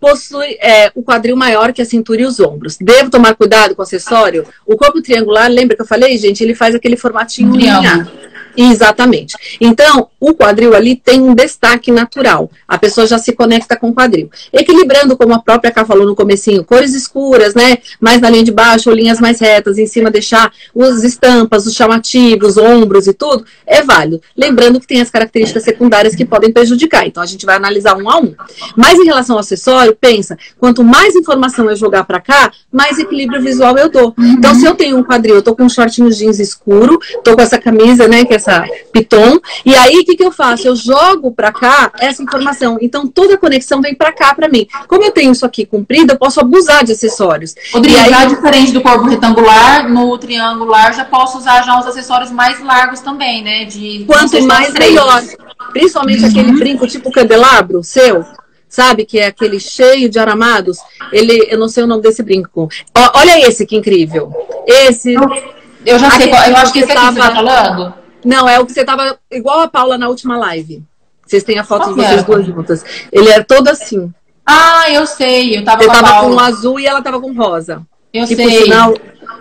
Possui 0.00 0.58
é, 0.60 0.90
o 0.96 1.02
quadril 1.04 1.36
maior 1.36 1.72
que 1.72 1.80
a 1.80 1.84
cintura 1.84 2.22
e 2.22 2.26
os 2.26 2.40
ombros. 2.40 2.76
Devo 2.76 3.08
tomar 3.08 3.36
cuidado 3.36 3.76
com 3.76 3.82
o 3.82 3.84
acessório? 3.84 4.44
O 4.66 4.76
corpo 4.76 5.00
triangular, 5.00 5.48
lembra 5.48 5.76
que 5.76 5.82
eu 5.82 5.86
falei, 5.86 6.18
gente? 6.18 6.42
Ele 6.42 6.56
faz 6.56 6.74
aquele 6.74 6.96
formatinho 6.96 7.54
linear. 7.54 8.10
Exatamente. 8.56 9.34
Então, 9.60 10.08
o 10.20 10.34
quadril 10.34 10.74
ali 10.74 10.96
tem 10.96 11.20
um 11.20 11.34
destaque 11.34 11.90
natural. 11.90 12.50
A 12.68 12.78
pessoa 12.78 13.06
já 13.06 13.18
se 13.18 13.32
conecta 13.32 13.76
com 13.76 13.88
o 13.88 13.94
quadril. 13.94 14.30
Equilibrando, 14.52 15.16
como 15.16 15.34
a 15.34 15.38
própria 15.40 15.70
Cá 15.70 15.84
falou 15.84 16.06
no 16.06 16.14
comecinho, 16.14 16.64
cores 16.64 16.94
escuras, 16.94 17.54
né? 17.54 17.78
Mais 18.00 18.20
na 18.20 18.30
linha 18.30 18.44
de 18.44 18.52
baixo, 18.52 18.90
linhas 18.90 19.20
mais 19.20 19.40
retas, 19.40 19.78
em 19.78 19.86
cima 19.86 20.10
deixar 20.10 20.52
as 20.78 21.02
estampas, 21.02 21.66
os 21.66 21.74
chamativos, 21.74 22.56
ombros 22.56 23.06
e 23.06 23.12
tudo, 23.12 23.44
é 23.66 23.82
válido. 23.82 24.20
Lembrando 24.36 24.78
que 24.78 24.86
tem 24.86 25.00
as 25.00 25.10
características 25.10 25.64
secundárias 25.64 26.14
que 26.14 26.24
podem 26.24 26.52
prejudicar. 26.52 27.06
Então, 27.06 27.22
a 27.22 27.26
gente 27.26 27.46
vai 27.46 27.56
analisar 27.56 27.96
um 27.96 28.08
a 28.08 28.18
um. 28.18 28.34
Mas 28.76 28.98
em 28.98 29.04
relação 29.04 29.36
ao 29.36 29.40
acessório, 29.40 29.96
pensa, 29.98 30.36
quanto 30.58 30.84
mais 30.84 31.14
informação 31.14 31.68
eu 31.70 31.76
jogar 31.76 32.04
para 32.04 32.20
cá, 32.20 32.52
mais 32.70 32.98
equilíbrio 32.98 33.40
visual 33.40 33.76
eu 33.78 33.88
dou. 33.88 34.14
Então, 34.18 34.54
se 34.54 34.64
eu 34.64 34.74
tenho 34.74 34.98
um 34.98 35.02
quadril, 35.02 35.36
eu 35.36 35.42
tô 35.42 35.56
com 35.56 35.64
um 35.64 35.68
shortinho 35.68 36.10
jeans 36.10 36.38
escuro, 36.38 36.98
tô 37.24 37.34
com 37.34 37.42
essa 37.42 37.58
camisa, 37.58 38.06
né, 38.06 38.24
que 38.24 38.34
é 38.34 38.38
essa 38.42 38.64
Python. 38.92 39.38
E 39.64 39.74
aí, 39.74 39.98
o 39.98 40.04
que, 40.04 40.16
que 40.16 40.24
eu 40.24 40.32
faço? 40.32 40.66
Eu 40.66 40.74
jogo 40.74 41.32
para 41.32 41.52
cá 41.52 41.92
essa 42.00 42.22
informação. 42.22 42.78
Então, 42.80 43.06
toda 43.06 43.34
a 43.34 43.38
conexão 43.38 43.80
vem 43.80 43.94
para 43.94 44.12
cá 44.12 44.34
para 44.34 44.48
mim. 44.48 44.66
Como 44.88 45.04
eu 45.04 45.12
tenho 45.12 45.32
isso 45.32 45.46
aqui 45.46 45.64
comprido, 45.64 46.12
eu 46.12 46.18
posso 46.18 46.40
abusar 46.40 46.84
de 46.84 46.92
acessórios. 46.92 47.54
Rodrigo, 47.72 47.98
aí, 47.98 48.10
já 48.10 48.24
diferente 48.24 48.72
do 48.72 48.80
corpo 48.80 49.06
retangular, 49.06 49.88
no 49.88 50.18
triangular 50.18 50.94
já 50.94 51.04
posso 51.04 51.38
usar 51.38 51.62
já 51.62 51.78
uns 51.78 51.86
acessórios 51.86 52.30
mais 52.30 52.60
largos 52.62 53.00
também, 53.00 53.42
né? 53.42 53.64
De 53.64 54.04
quanto 54.06 54.40
mais 54.42 54.72
melhor. 54.72 55.22
Principalmente 55.72 56.22
uhum. 56.22 56.28
aquele 56.28 56.52
brinco 56.52 56.86
tipo 56.86 57.10
candelabro 57.10 57.82
seu, 57.82 58.24
sabe? 58.68 59.04
Que 59.04 59.20
é 59.20 59.26
aquele 59.26 59.60
cheio 59.60 60.08
de 60.08 60.18
aramados. 60.18 60.78
Ele, 61.12 61.46
eu 61.48 61.58
não 61.58 61.68
sei 61.68 61.84
o 61.84 61.86
nome 61.86 62.02
desse 62.02 62.22
brinco. 62.22 62.68
olha 63.14 63.48
esse 63.48 63.64
que 63.64 63.76
incrível. 63.76 64.32
Esse. 64.66 65.14
Eu 65.84 65.98
já 65.98 66.10
sei, 66.10 66.30
eu 66.30 66.56
acho 66.56 66.72
que 66.72 66.78
esse 66.80 66.92
aqui 66.92 67.00
tava... 67.00 67.12
você 67.12 67.20
tá 67.20 67.34
falando. 67.34 68.01
Não, 68.24 68.48
é 68.48 68.58
o 68.58 68.66
que 68.66 68.72
você 68.72 68.84
tava 68.84 69.18
igual 69.30 69.60
a 69.60 69.68
Paula 69.68 69.98
na 69.98 70.08
última 70.08 70.36
live. 70.38 70.82
Vocês 71.26 71.44
têm 71.44 71.58
a 71.58 71.64
foto 71.64 71.88
de 71.88 71.94
vocês 71.94 72.20
é? 72.20 72.22
duas 72.22 72.46
juntas. 72.46 72.84
Ele 73.10 73.28
era 73.30 73.44
todo 73.44 73.68
assim. 73.68 74.12
Ah, 74.44 74.90
eu 74.90 75.06
sei. 75.06 75.56
Eu 75.56 75.64
tava 75.64 75.84
com 75.84 75.92
tava 75.92 76.28
com 76.28 76.38
azul 76.38 76.80
e 76.80 76.86
ela 76.86 77.00
tava 77.00 77.20
com 77.20 77.32
rosa. 77.32 77.82
Eu 78.12 78.26
que, 78.26 78.36
sei. 78.36 78.44
Por 78.44 78.64
sinal, 78.64 78.94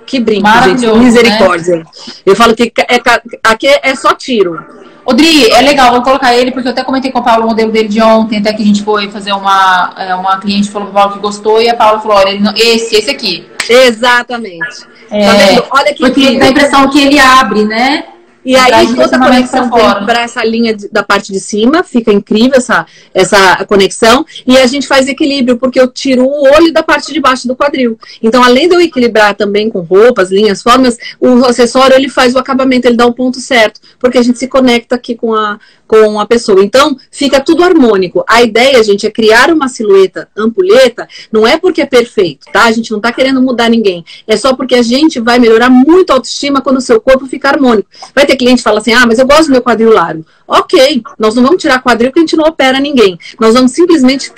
que 0.06 0.20
brinco, 0.20 0.48
gente. 0.64 0.86
Né? 0.86 0.94
Misericórdia. 0.94 1.78
Né? 1.78 1.84
Eu 2.26 2.36
falo 2.36 2.56
que 2.56 2.72
é, 2.78 3.02
aqui 3.44 3.68
é 3.68 3.96
só 3.96 4.14
tiro. 4.14 4.64
Odri, 5.04 5.50
é 5.52 5.62
legal, 5.62 5.92
vou 5.92 6.04
colocar 6.04 6.36
ele, 6.36 6.52
porque 6.52 6.68
eu 6.68 6.72
até 6.72 6.84
comentei 6.84 7.12
com 7.12 7.18
a 7.18 7.24
Paula 7.24 7.46
o 7.46 7.50
modelo 7.50 7.72
dele 7.72 7.88
de 7.88 8.00
ontem, 8.02 8.38
até 8.38 8.54
que 8.54 8.62
a 8.62 8.66
gente 8.66 8.84
foi 8.84 9.10
fazer 9.10 9.34
uma, 9.34 9.96
é, 9.98 10.14
uma 10.14 10.38
cliente 10.38 10.70
falou 10.70 10.90
pro 10.90 10.96
Paulo 10.96 11.14
que 11.14 11.20
gostou, 11.20 11.60
e 11.60 11.68
a 11.68 11.76
Paula 11.76 12.00
falou, 12.00 12.18
olha, 12.18 12.40
não, 12.40 12.54
esse, 12.56 12.96
esse 12.96 13.10
aqui. 13.10 13.48
Exatamente. 13.68 14.86
É, 15.10 15.56
tá 15.60 15.68
Olha 15.72 15.94
que 15.94 16.04
Porque 16.04 16.38
dá 16.38 16.46
a 16.46 16.50
impressão 16.50 16.90
que 16.90 17.02
ele 17.02 17.20
abre, 17.20 17.66
né? 17.66 18.06
E 18.44 18.56
aí 18.56 18.96
toda 18.96 19.16
a 19.16 19.20
conexão 19.20 19.70
para 19.70 20.22
essa 20.22 20.44
linha 20.44 20.76
de, 20.76 20.90
da 20.90 21.04
parte 21.04 21.32
de 21.32 21.40
cima, 21.40 21.84
fica 21.84 22.12
incrível 22.12 22.58
essa, 22.58 22.86
essa 23.14 23.66
conexão. 23.66 24.26
E 24.46 24.58
a 24.58 24.66
gente 24.66 24.88
faz 24.88 25.08
equilíbrio, 25.08 25.58
porque 25.58 25.80
eu 25.80 25.88
tiro 25.88 26.26
o 26.26 26.44
olho 26.56 26.74
da 26.74 26.82
parte 26.82 27.14
de 27.14 27.20
baixo 27.20 27.48
do 27.48 27.56
quadril. 27.56 28.00
Então, 28.22 28.44
além 28.44 28.68
de 28.68 28.76
eu 28.76 28.82
equilibrar 28.82 29.36
também 29.36 29.70
com 29.70 29.82
roupas, 29.82 30.32
linhas, 30.32 30.62
formas, 30.62 30.98
o 31.20 31.46
acessório 31.46 31.96
ele 31.96 32.10
faz 32.10 32.34
o 32.34 32.40
acabamento, 32.40 32.88
ele 32.88 32.98
dá 32.98 33.06
o 33.06 33.14
ponto 33.14 33.40
certo, 33.40 33.80
porque 34.00 34.18
a 34.18 34.24
gente 34.24 34.40
se 34.40 34.48
conecta 34.48 34.96
aqui 34.96 35.16
com 35.16 35.34
a, 35.34 35.60
com 35.88 36.20
a 36.20 36.26
pessoa. 36.26 36.64
Então, 36.64 36.98
fica 37.12 37.40
tudo 37.40 37.64
harmônico. 37.64 38.24
A 38.28 38.42
ideia, 38.42 38.84
gente, 38.84 39.06
é 39.06 39.12
criar 39.12 39.52
uma 39.52 39.68
silhueta 39.68 40.28
ampulheta, 40.36 41.08
não 41.32 41.46
é 41.46 41.58
porque 41.58 41.82
é 41.82 41.86
perfeito, 41.86 42.48
tá? 42.52 42.66
A 42.66 42.72
gente 42.72 42.92
não 42.92 43.00
tá 43.00 43.12
querendo 43.12 43.42
mudar 43.42 43.70
ninguém. 43.70 44.04
É 44.28 44.36
só 44.36 44.56
porque 44.56 44.76
a 44.76 44.82
gente 44.82 45.20
vai 45.20 45.38
melhorar 45.38 45.70
muito 45.70 46.12
a 46.12 46.16
autoestima 46.16 46.62
quando 46.62 46.78
o 46.78 46.82
seu 46.82 47.00
corpo 47.00 47.28
fica 47.28 47.50
harmônico. 47.50 47.90
Vai 48.16 48.26
ter 48.32 48.38
cliente 48.38 48.58
que 48.58 48.64
fala 48.64 48.80
assim: 48.80 48.94
ah, 48.94 49.06
mas 49.06 49.20
eu 49.20 49.28
gosto 49.28 49.46
do 49.46 49.52
meu 49.52 49.62
quadril 49.62 49.92
largo. 49.92 50.26
Ok, 50.48 51.04
nós 51.18 51.36
não 51.36 51.44
vamos 51.44 51.62
tirar 51.62 51.82
quadril 51.82 52.10
porque 52.10 52.20
a 52.20 52.24
gente 52.24 52.36
não 52.36 52.46
opera 52.46 52.80
ninguém. 52.80 53.18
Nós 53.40 53.54
vamos 53.54 53.72
simplesmente 53.72 54.32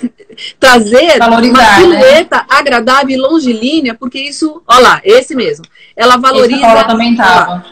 trazer 0.60 1.18
Valorizar, 1.20 1.80
uma 1.82 1.88
né? 1.88 2.02
silhueta 2.02 2.38
né? 2.38 2.46
agradável 2.50 3.10
e 3.10 3.18
longilínea, 3.20 3.94
porque 3.94 4.20
isso, 4.20 4.62
ó 4.68 4.80
lá, 4.80 5.02
esse 5.04 5.36
mesmo. 5.36 5.66
Ela 5.96 6.18
valoriza. 6.18 6.66
Essa 6.66 6.84
também 6.86 7.16
tava. 7.16 7.64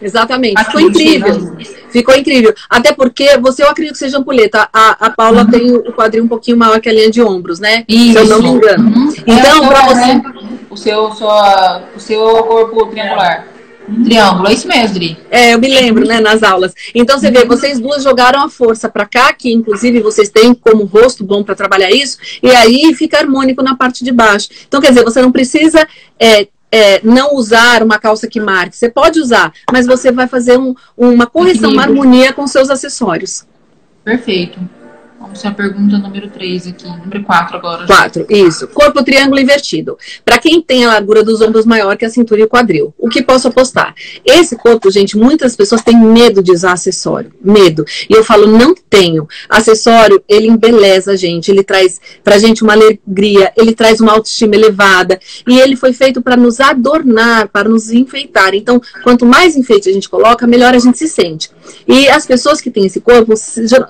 Exatamente. 0.00 0.64
Ficou 0.64 0.80
incrível. 0.80 1.56
Ficou 1.90 2.14
incrível. 2.14 2.54
Até 2.70 2.92
porque 2.92 3.36
você, 3.38 3.64
eu 3.64 3.68
acredito 3.68 3.94
que 3.94 3.98
seja 3.98 4.18
ampulheta. 4.18 4.68
A, 4.72 5.06
a 5.06 5.10
Paula 5.10 5.42
uhum. 5.42 5.50
tem 5.50 5.74
o 5.74 5.92
quadril 5.92 6.22
um 6.22 6.28
pouquinho 6.28 6.56
maior 6.56 6.80
que 6.80 6.88
a 6.88 6.92
linha 6.92 7.10
de 7.10 7.20
ombros, 7.20 7.58
né? 7.58 7.84
Isso. 7.88 8.12
Se 8.12 8.18
eu 8.18 8.26
não 8.26 8.42
me 8.42 8.48
engano. 8.48 8.88
Uhum. 8.88 9.12
Então, 9.26 9.64
é, 9.64 9.68
para 9.68 9.86
você. 9.86 10.14
Né? 10.14 10.22
O 10.70 10.76
seu, 10.76 11.10
sua, 11.12 11.82
o 11.96 12.00
seu 12.00 12.20
corpo 12.44 12.86
triangular. 12.86 13.57
Triângulo, 14.04 14.48
é 14.48 14.52
isso 14.52 14.68
mesmo, 14.68 14.94
Dri. 14.94 15.16
É, 15.30 15.54
eu 15.54 15.58
me 15.58 15.68
lembro, 15.68 16.06
né, 16.06 16.20
nas 16.20 16.42
aulas. 16.42 16.74
Então 16.94 17.18
você 17.18 17.30
vê, 17.30 17.44
vocês 17.44 17.80
duas 17.80 18.02
jogaram 18.02 18.42
a 18.42 18.48
força 18.48 18.88
para 18.88 19.06
cá, 19.06 19.32
que 19.32 19.52
inclusive 19.52 20.00
vocês 20.00 20.28
têm 20.28 20.54
como 20.54 20.84
rosto 20.84 21.24
bom 21.24 21.42
para 21.42 21.54
trabalhar 21.54 21.90
isso, 21.90 22.18
e 22.42 22.50
aí 22.50 22.94
fica 22.94 23.18
harmônico 23.18 23.62
na 23.62 23.76
parte 23.76 24.04
de 24.04 24.12
baixo. 24.12 24.48
Então, 24.66 24.80
quer 24.80 24.88
dizer, 24.88 25.04
você 25.04 25.22
não 25.22 25.32
precisa 25.32 25.86
é, 26.18 26.48
é, 26.70 27.00
não 27.02 27.34
usar 27.34 27.82
uma 27.82 27.98
calça 27.98 28.26
que 28.26 28.40
marque. 28.40 28.76
Você 28.76 28.90
pode 28.90 29.20
usar, 29.20 29.52
mas 29.72 29.86
você 29.86 30.12
vai 30.12 30.26
fazer 30.26 30.58
um, 30.58 30.74
uma 30.96 31.26
correção, 31.26 31.70
uma 31.70 31.82
harmonia 31.82 32.32
com 32.32 32.46
seus 32.46 32.70
acessórios. 32.70 33.46
Perfeito. 34.04 34.58
Vamos 35.28 35.44
a 35.44 35.50
pergunta 35.50 35.98
número 35.98 36.30
3 36.30 36.68
aqui, 36.68 36.88
número 36.88 37.22
4 37.22 37.56
agora. 37.58 37.86
4, 37.86 38.26
isso. 38.30 38.66
Corpo 38.68 39.04
triângulo 39.04 39.38
invertido. 39.38 39.98
Para 40.24 40.38
quem 40.38 40.62
tem 40.62 40.86
a 40.86 40.88
largura 40.88 41.22
dos 41.22 41.42
ombros 41.42 41.66
maior 41.66 41.98
que 41.98 42.04
a 42.06 42.10
cintura 42.10 42.40
e 42.40 42.44
o 42.44 42.48
quadril, 42.48 42.94
o 42.98 43.10
que 43.10 43.22
posso 43.22 43.46
apostar? 43.46 43.94
Esse 44.24 44.56
corpo, 44.56 44.90
gente, 44.90 45.18
muitas 45.18 45.54
pessoas 45.54 45.82
têm 45.82 45.98
medo 45.98 46.42
de 46.42 46.50
usar 46.50 46.72
acessório. 46.72 47.30
Medo. 47.42 47.84
E 48.08 48.14
eu 48.14 48.24
falo, 48.24 48.46
não 48.46 48.74
tenho. 48.74 49.28
Acessório, 49.50 50.22
ele 50.26 50.46
embeleza 50.46 51.12
a 51.12 51.16
gente, 51.16 51.50
ele 51.50 51.62
traz 51.62 52.00
pra 52.24 52.38
gente 52.38 52.62
uma 52.62 52.72
alegria, 52.72 53.52
ele 53.54 53.74
traz 53.74 54.00
uma 54.00 54.12
autoestima 54.12 54.54
elevada. 54.54 55.20
E 55.46 55.60
ele 55.60 55.76
foi 55.76 55.92
feito 55.92 56.22
para 56.22 56.38
nos 56.38 56.58
adornar, 56.58 57.48
para 57.48 57.68
nos 57.68 57.92
enfeitar. 57.92 58.54
Então, 58.54 58.80
quanto 59.04 59.26
mais 59.26 59.56
enfeite 59.56 59.90
a 59.90 59.92
gente 59.92 60.08
coloca, 60.08 60.46
melhor 60.46 60.74
a 60.74 60.78
gente 60.78 60.96
se 60.96 61.06
sente. 61.06 61.50
E 61.86 62.08
as 62.08 62.26
pessoas 62.26 62.60
que 62.60 62.70
têm 62.70 62.86
esse 62.86 63.00
corpo, 63.00 63.34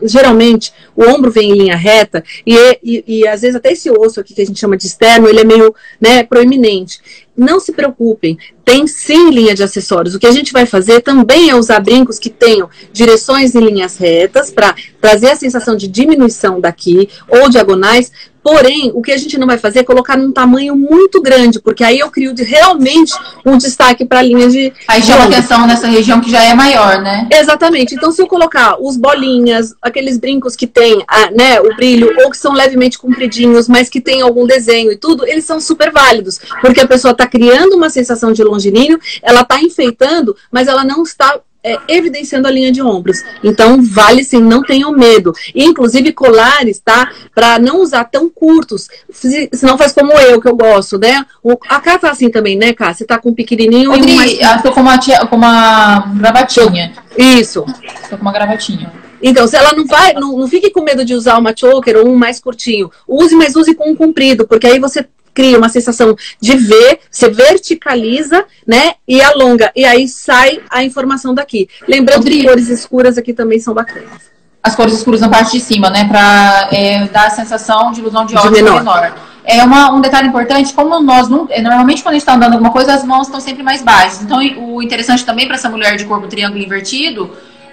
geralmente, 0.02 0.72
o 0.96 1.04
ombro 1.04 1.30
vem 1.30 1.50
em 1.50 1.54
linha 1.54 1.76
reta 1.76 2.22
e, 2.46 2.54
e, 2.82 3.04
e, 3.06 3.28
às 3.28 3.40
vezes 3.40 3.56
até 3.56 3.72
esse 3.72 3.90
osso 3.90 4.20
aqui 4.20 4.34
que 4.34 4.42
a 4.42 4.46
gente 4.46 4.58
chama 4.58 4.76
de 4.76 4.86
externo, 4.86 5.28
ele 5.28 5.40
é 5.40 5.44
meio 5.44 5.74
né, 6.00 6.22
proeminente. 6.22 7.00
Não 7.38 7.60
se 7.60 7.72
preocupem, 7.72 8.36
tem 8.64 8.86
sim 8.86 9.30
linha 9.30 9.54
de 9.54 9.62
acessórios. 9.62 10.14
O 10.14 10.18
que 10.18 10.26
a 10.26 10.32
gente 10.32 10.52
vai 10.52 10.66
fazer 10.66 11.00
também 11.00 11.48
é 11.48 11.54
usar 11.54 11.80
brincos 11.80 12.18
que 12.18 12.28
tenham 12.28 12.68
direções 12.92 13.54
em 13.54 13.60
linhas 13.60 13.96
retas 13.96 14.50
para 14.50 14.74
trazer 15.00 15.30
a 15.30 15.36
sensação 15.36 15.76
de 15.76 15.86
diminuição 15.86 16.60
daqui 16.60 17.08
ou 17.28 17.48
diagonais, 17.48 18.10
Porém, 18.48 18.90
o 18.94 19.02
que 19.02 19.12
a 19.12 19.16
gente 19.18 19.36
não 19.36 19.46
vai 19.46 19.58
fazer 19.58 19.80
é 19.80 19.84
colocar 19.84 20.16
num 20.16 20.32
tamanho 20.32 20.74
muito 20.74 21.20
grande, 21.20 21.60
porque 21.60 21.84
aí 21.84 21.98
eu 21.98 22.10
crio 22.10 22.32
de, 22.32 22.42
realmente 22.42 23.12
um 23.44 23.58
destaque 23.58 24.06
para 24.06 24.20
a 24.20 24.22
linha 24.22 24.48
de. 24.48 24.72
Aí 24.88 25.02
chama 25.02 25.24
atenção 25.24 25.66
nessa 25.66 25.86
região 25.86 26.18
que 26.18 26.30
já 26.30 26.42
é 26.42 26.54
maior, 26.54 27.02
né? 27.02 27.28
Exatamente. 27.30 27.94
Então, 27.94 28.10
se 28.10 28.22
eu 28.22 28.26
colocar 28.26 28.80
os 28.80 28.96
bolinhas, 28.96 29.74
aqueles 29.82 30.16
brincos 30.16 30.56
que 30.56 30.66
tem 30.66 31.04
a, 31.06 31.30
né, 31.30 31.60
o 31.60 31.76
brilho, 31.76 32.10
ou 32.22 32.30
que 32.30 32.38
são 32.38 32.54
levemente 32.54 32.98
compridinhos, 32.98 33.68
mas 33.68 33.90
que 33.90 34.00
tem 34.00 34.22
algum 34.22 34.46
desenho 34.46 34.90
e 34.92 34.96
tudo, 34.96 35.26
eles 35.26 35.44
são 35.44 35.60
super 35.60 35.92
válidos. 35.92 36.40
Porque 36.62 36.80
a 36.80 36.88
pessoa 36.88 37.12
está 37.12 37.26
criando 37.28 37.76
uma 37.76 37.90
sensação 37.90 38.32
de 38.32 38.42
longilíneo, 38.42 38.98
ela 39.22 39.42
está 39.42 39.60
enfeitando, 39.60 40.36
mas 40.50 40.66
ela 40.66 40.84
não 40.84 41.02
está 41.02 41.40
é, 41.62 41.76
evidenciando 41.88 42.48
a 42.48 42.50
linha 42.50 42.72
de 42.72 42.80
ombros. 42.80 43.22
Então, 43.42 43.82
vale 43.82 44.24
sim, 44.24 44.40
não 44.40 44.62
tenham 44.62 44.92
medo. 44.92 45.32
E, 45.54 45.64
inclusive, 45.64 46.12
colares, 46.12 46.78
tá? 46.78 47.10
Para 47.34 47.58
não 47.58 47.82
usar 47.82 48.04
tão 48.04 48.28
curtos. 48.30 48.88
Se, 49.10 49.50
não 49.62 49.76
faz 49.76 49.92
como 49.92 50.12
eu, 50.12 50.40
que 50.40 50.48
eu 50.48 50.56
gosto, 50.56 50.98
né? 50.98 51.24
O, 51.42 51.58
a 51.68 51.80
Cá 51.80 51.98
tá 51.98 52.10
assim 52.10 52.30
também, 52.30 52.56
né, 52.56 52.72
Cá? 52.72 52.94
Você 52.94 53.04
tá 53.04 53.18
com 53.18 53.30
um 53.30 53.34
pequenininho 53.34 53.94
e 53.94 54.12
um 54.12 54.16
mais... 54.16 54.38
Eu 54.40 54.62
tô 54.62 54.72
com 54.72 54.80
uma, 54.80 54.98
tia, 54.98 55.26
com 55.26 55.36
uma 55.36 56.12
gravatinha. 56.16 56.92
Isso. 57.16 57.64
Tô 58.08 58.16
com 58.16 58.22
uma 58.22 58.32
gravatinha. 58.32 58.92
Então, 59.20 59.46
se 59.48 59.56
ela 59.56 59.72
não 59.72 59.84
vai, 59.84 60.12
não, 60.14 60.38
não 60.38 60.46
fique 60.46 60.70
com 60.70 60.82
medo 60.82 61.04
de 61.04 61.12
usar 61.12 61.38
uma 61.38 61.54
choker 61.54 61.96
ou 61.96 62.08
um 62.08 62.16
mais 62.16 62.38
curtinho. 62.38 62.90
Use, 63.06 63.34
mas 63.34 63.56
use 63.56 63.74
com 63.74 63.90
um 63.90 63.96
comprido, 63.96 64.46
porque 64.46 64.66
aí 64.66 64.78
você 64.78 65.04
cria 65.38 65.56
uma 65.56 65.68
sensação 65.68 66.16
de 66.40 66.56
ver, 66.56 66.98
você 67.08 67.30
verticaliza, 67.30 68.44
né? 68.66 68.94
E 69.06 69.22
alonga. 69.22 69.70
E 69.76 69.84
aí 69.84 70.08
sai 70.08 70.60
a 70.68 70.82
informação 70.82 71.32
daqui. 71.32 71.68
Lembrando 71.86 72.24
que 72.24 72.42
cores 72.42 72.68
escuras 72.68 73.16
aqui 73.16 73.32
também 73.32 73.60
são 73.60 73.72
bacanas. 73.72 74.32
As 74.60 74.74
cores 74.74 74.94
escuras 74.94 75.20
na 75.20 75.28
parte 75.28 75.52
de 75.52 75.60
cima, 75.60 75.90
né? 75.90 76.08
Pra 76.08 76.68
é, 76.72 77.06
dar 77.06 77.28
a 77.28 77.30
sensação 77.30 77.92
de 77.92 78.00
ilusão 78.00 78.26
de 78.26 78.34
óculos 78.36 78.60
menor. 78.60 78.78
menor. 78.80 79.14
É 79.44 79.62
uma, 79.62 79.92
um 79.94 80.00
detalhe 80.00 80.26
importante, 80.26 80.72
como 80.72 81.00
nós 81.00 81.28
não. 81.28 81.46
É, 81.50 81.62
normalmente, 81.62 82.02
quando 82.02 82.14
a 82.14 82.18
gente 82.18 82.22
está 82.22 82.34
andando 82.34 82.54
alguma 82.54 82.72
coisa, 82.72 82.92
as 82.92 83.04
mãos 83.04 83.28
estão 83.28 83.40
sempre 83.40 83.62
mais 83.62 83.80
baixas. 83.80 84.20
Então, 84.22 84.38
o 84.58 84.82
interessante 84.82 85.24
também 85.24 85.46
para 85.46 85.54
essa 85.54 85.70
mulher 85.70 85.96
de 85.96 86.04
corpo 86.04 86.26
triângulo 86.26 86.60
invertido 86.60 87.30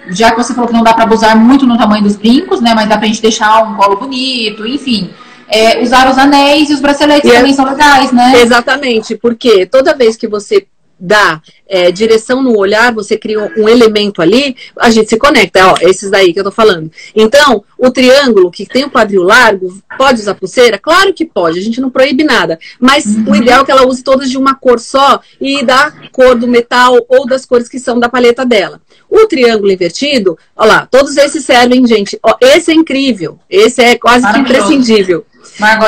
já 0.08 0.30
que 0.30 0.36
você 0.36 0.54
falou 0.54 0.68
que 0.68 0.72
não 0.72 0.84
dá 0.84 0.94
para 0.94 1.02
abusar 1.02 1.36
muito 1.36 1.66
no 1.66 1.76
tamanho 1.76 2.04
dos 2.04 2.14
brincos, 2.14 2.60
né? 2.60 2.72
Mas 2.76 2.88
dá 2.88 2.96
pra 2.96 3.08
gente 3.08 3.20
deixar 3.20 3.64
um 3.64 3.74
colo 3.74 3.96
bonito, 3.96 4.64
enfim 4.64 5.10
é, 5.48 5.82
usar 5.82 6.10
os 6.10 6.18
anéis 6.18 6.70
e 6.70 6.74
os 6.74 6.80
braceletes 6.80 7.30
e 7.30 7.34
também 7.34 7.52
é, 7.52 7.54
são 7.54 7.64
legais, 7.64 8.12
né? 8.12 8.32
Exatamente, 8.40 9.16
porque 9.16 9.66
toda 9.66 9.94
vez 9.94 10.16
que 10.16 10.26
você 10.26 10.66
dá 10.98 11.42
é, 11.68 11.90
direção 11.90 12.42
no 12.42 12.56
olhar, 12.56 12.92
você 12.92 13.18
cria 13.18 13.52
um 13.56 13.68
elemento 13.68 14.22
ali, 14.22 14.56
a 14.78 14.88
gente 14.88 15.10
se 15.10 15.16
conecta, 15.16 15.72
ó, 15.72 15.76
esses 15.80 16.10
daí 16.10 16.32
que 16.32 16.40
eu 16.40 16.44
tô 16.44 16.50
falando. 16.50 16.90
Então, 17.14 17.62
o 17.78 17.90
triângulo 17.90 18.50
que 18.50 18.64
tem 18.64 18.84
o 18.84 18.90
quadril 18.90 19.22
largo, 19.22 19.78
pode 19.98 20.20
usar 20.20 20.34
pulseira? 20.34 20.78
Claro 20.78 21.12
que 21.12 21.24
pode, 21.24 21.58
a 21.58 21.62
gente 21.62 21.80
não 21.80 21.90
proíbe 21.90 22.24
nada, 22.24 22.58
mas 22.80 23.04
uhum. 23.04 23.30
o 23.30 23.36
ideal 23.36 23.62
é 23.62 23.64
que 23.64 23.70
ela 23.70 23.86
use 23.86 24.02
todas 24.02 24.30
de 24.30 24.38
uma 24.38 24.54
cor 24.54 24.78
só 24.78 25.20
e 25.40 25.62
da 25.62 25.92
cor 26.12 26.34
do 26.34 26.48
metal 26.48 26.96
ou 27.08 27.26
das 27.26 27.44
cores 27.44 27.68
que 27.68 27.78
são 27.78 27.98
da 27.98 28.08
paleta 28.08 28.44
dela. 28.44 28.80
O 29.08 29.26
triângulo 29.26 29.70
invertido, 29.70 30.36
ó 30.56 30.64
lá, 30.64 30.86
todos 30.86 31.16
esses 31.16 31.44
servem, 31.44 31.86
gente, 31.86 32.18
ó, 32.22 32.36
esse 32.40 32.70
é 32.70 32.74
incrível, 32.74 33.38
esse 33.48 33.82
é 33.82 33.96
quase 33.96 34.26
que 34.32 34.38
imprescindível. 34.38 35.24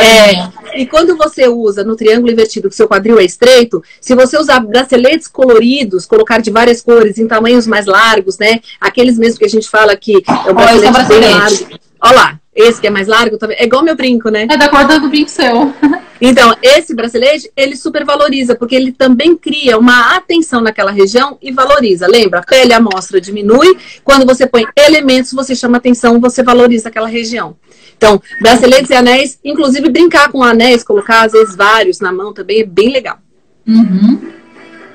É, 0.01 0.81
e 0.81 0.87
quando 0.87 1.17
você 1.17 1.49
usa 1.49 1.85
no 1.85 1.97
triângulo 1.97 2.33
invertido, 2.33 2.69
que 2.69 2.75
seu 2.75 2.89
quadril 2.89 3.19
é 3.19 3.25
estreito, 3.25 3.83
se 4.01 4.15
você 4.15 4.39
usar 4.39 4.61
braceletes 4.61 5.29
coloridos, 5.29 6.07
colocar 6.07 6.41
de 6.41 6.51
várias 6.51 6.81
cores, 6.81 7.19
em 7.19 7.27
tamanhos 7.27 7.67
mais 7.67 7.87
largos, 7.87 8.39
né? 8.39 8.61
Aqueles 8.81 9.19
mesmo 9.19 9.39
que 9.39 9.45
a 9.45 9.49
gente 9.49 9.69
fala 9.69 9.97
que 9.97 10.23
é 10.27 10.51
um 10.51 10.55
bracelete, 10.55 10.87
é 10.87 10.91
bracelete. 10.91 11.21
bem 11.21 11.35
largo. 11.35 11.79
Olha 12.01 12.15
lá, 12.15 12.41
esse 12.55 12.81
que 12.81 12.87
é 12.87 12.91
mais 12.91 13.07
largo 13.07 13.39
também. 13.39 13.57
É 13.59 13.65
igual 13.65 13.83
meu 13.83 13.97
brinco, 13.97 14.31
né? 14.31 14.47
É 14.51 14.57
da 14.57 14.69
cor 14.69 14.85
do 14.85 15.09
brinco 15.09 15.31
seu. 15.31 15.73
Então, 16.21 16.53
esse 16.61 16.97
bracelete, 16.97 17.49
ele 17.57 17.77
super 17.77 18.05
valoriza, 18.05 18.57
porque 18.57 18.75
ele 18.75 18.91
também 18.91 19.37
cria 19.37 19.79
uma 19.79 20.17
atenção 20.17 20.61
naquela 20.61 20.91
região 20.91 21.39
e 21.41 21.53
valoriza. 21.53 22.09
Lembra? 22.09 22.41
A 22.41 22.43
pele, 22.43 22.73
a 22.73 22.79
amostra 22.79 23.21
diminui. 23.21 23.79
Quando 24.03 24.27
você 24.27 24.45
põe 24.45 24.67
elementos, 24.77 25.33
você 25.33 25.55
chama 25.55 25.77
atenção, 25.77 26.21
você 26.21 26.43
valoriza 26.43 26.89
aquela 26.89 27.07
região. 27.07 27.57
Então, 27.99 28.23
braceletes 28.41 28.91
e 28.91 28.95
anéis, 28.95 29.41
inclusive 29.45 29.91
brincar 29.91 30.31
com 30.31 30.43
anéis, 30.43 30.85
colocar 30.85 31.27
às 31.27 31.33
vezes 31.33 31.57
vários 31.57 31.99
na 31.99 32.13
mão 32.13 32.33
também 32.33 32.61
é 32.61 32.65
bem 32.65 32.93
legal. 32.93 33.19
Uhum. 33.67 34.31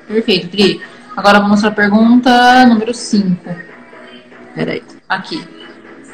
Perfeito, 0.07 0.47
Pri. 0.47 0.81
Agora 1.15 1.39
vamos 1.39 1.59
para 1.59 1.69
a 1.69 1.73
pergunta 1.73 2.65
número 2.65 2.93
5. 2.93 3.37
Peraí. 4.55 4.81
Aqui. 5.07 5.43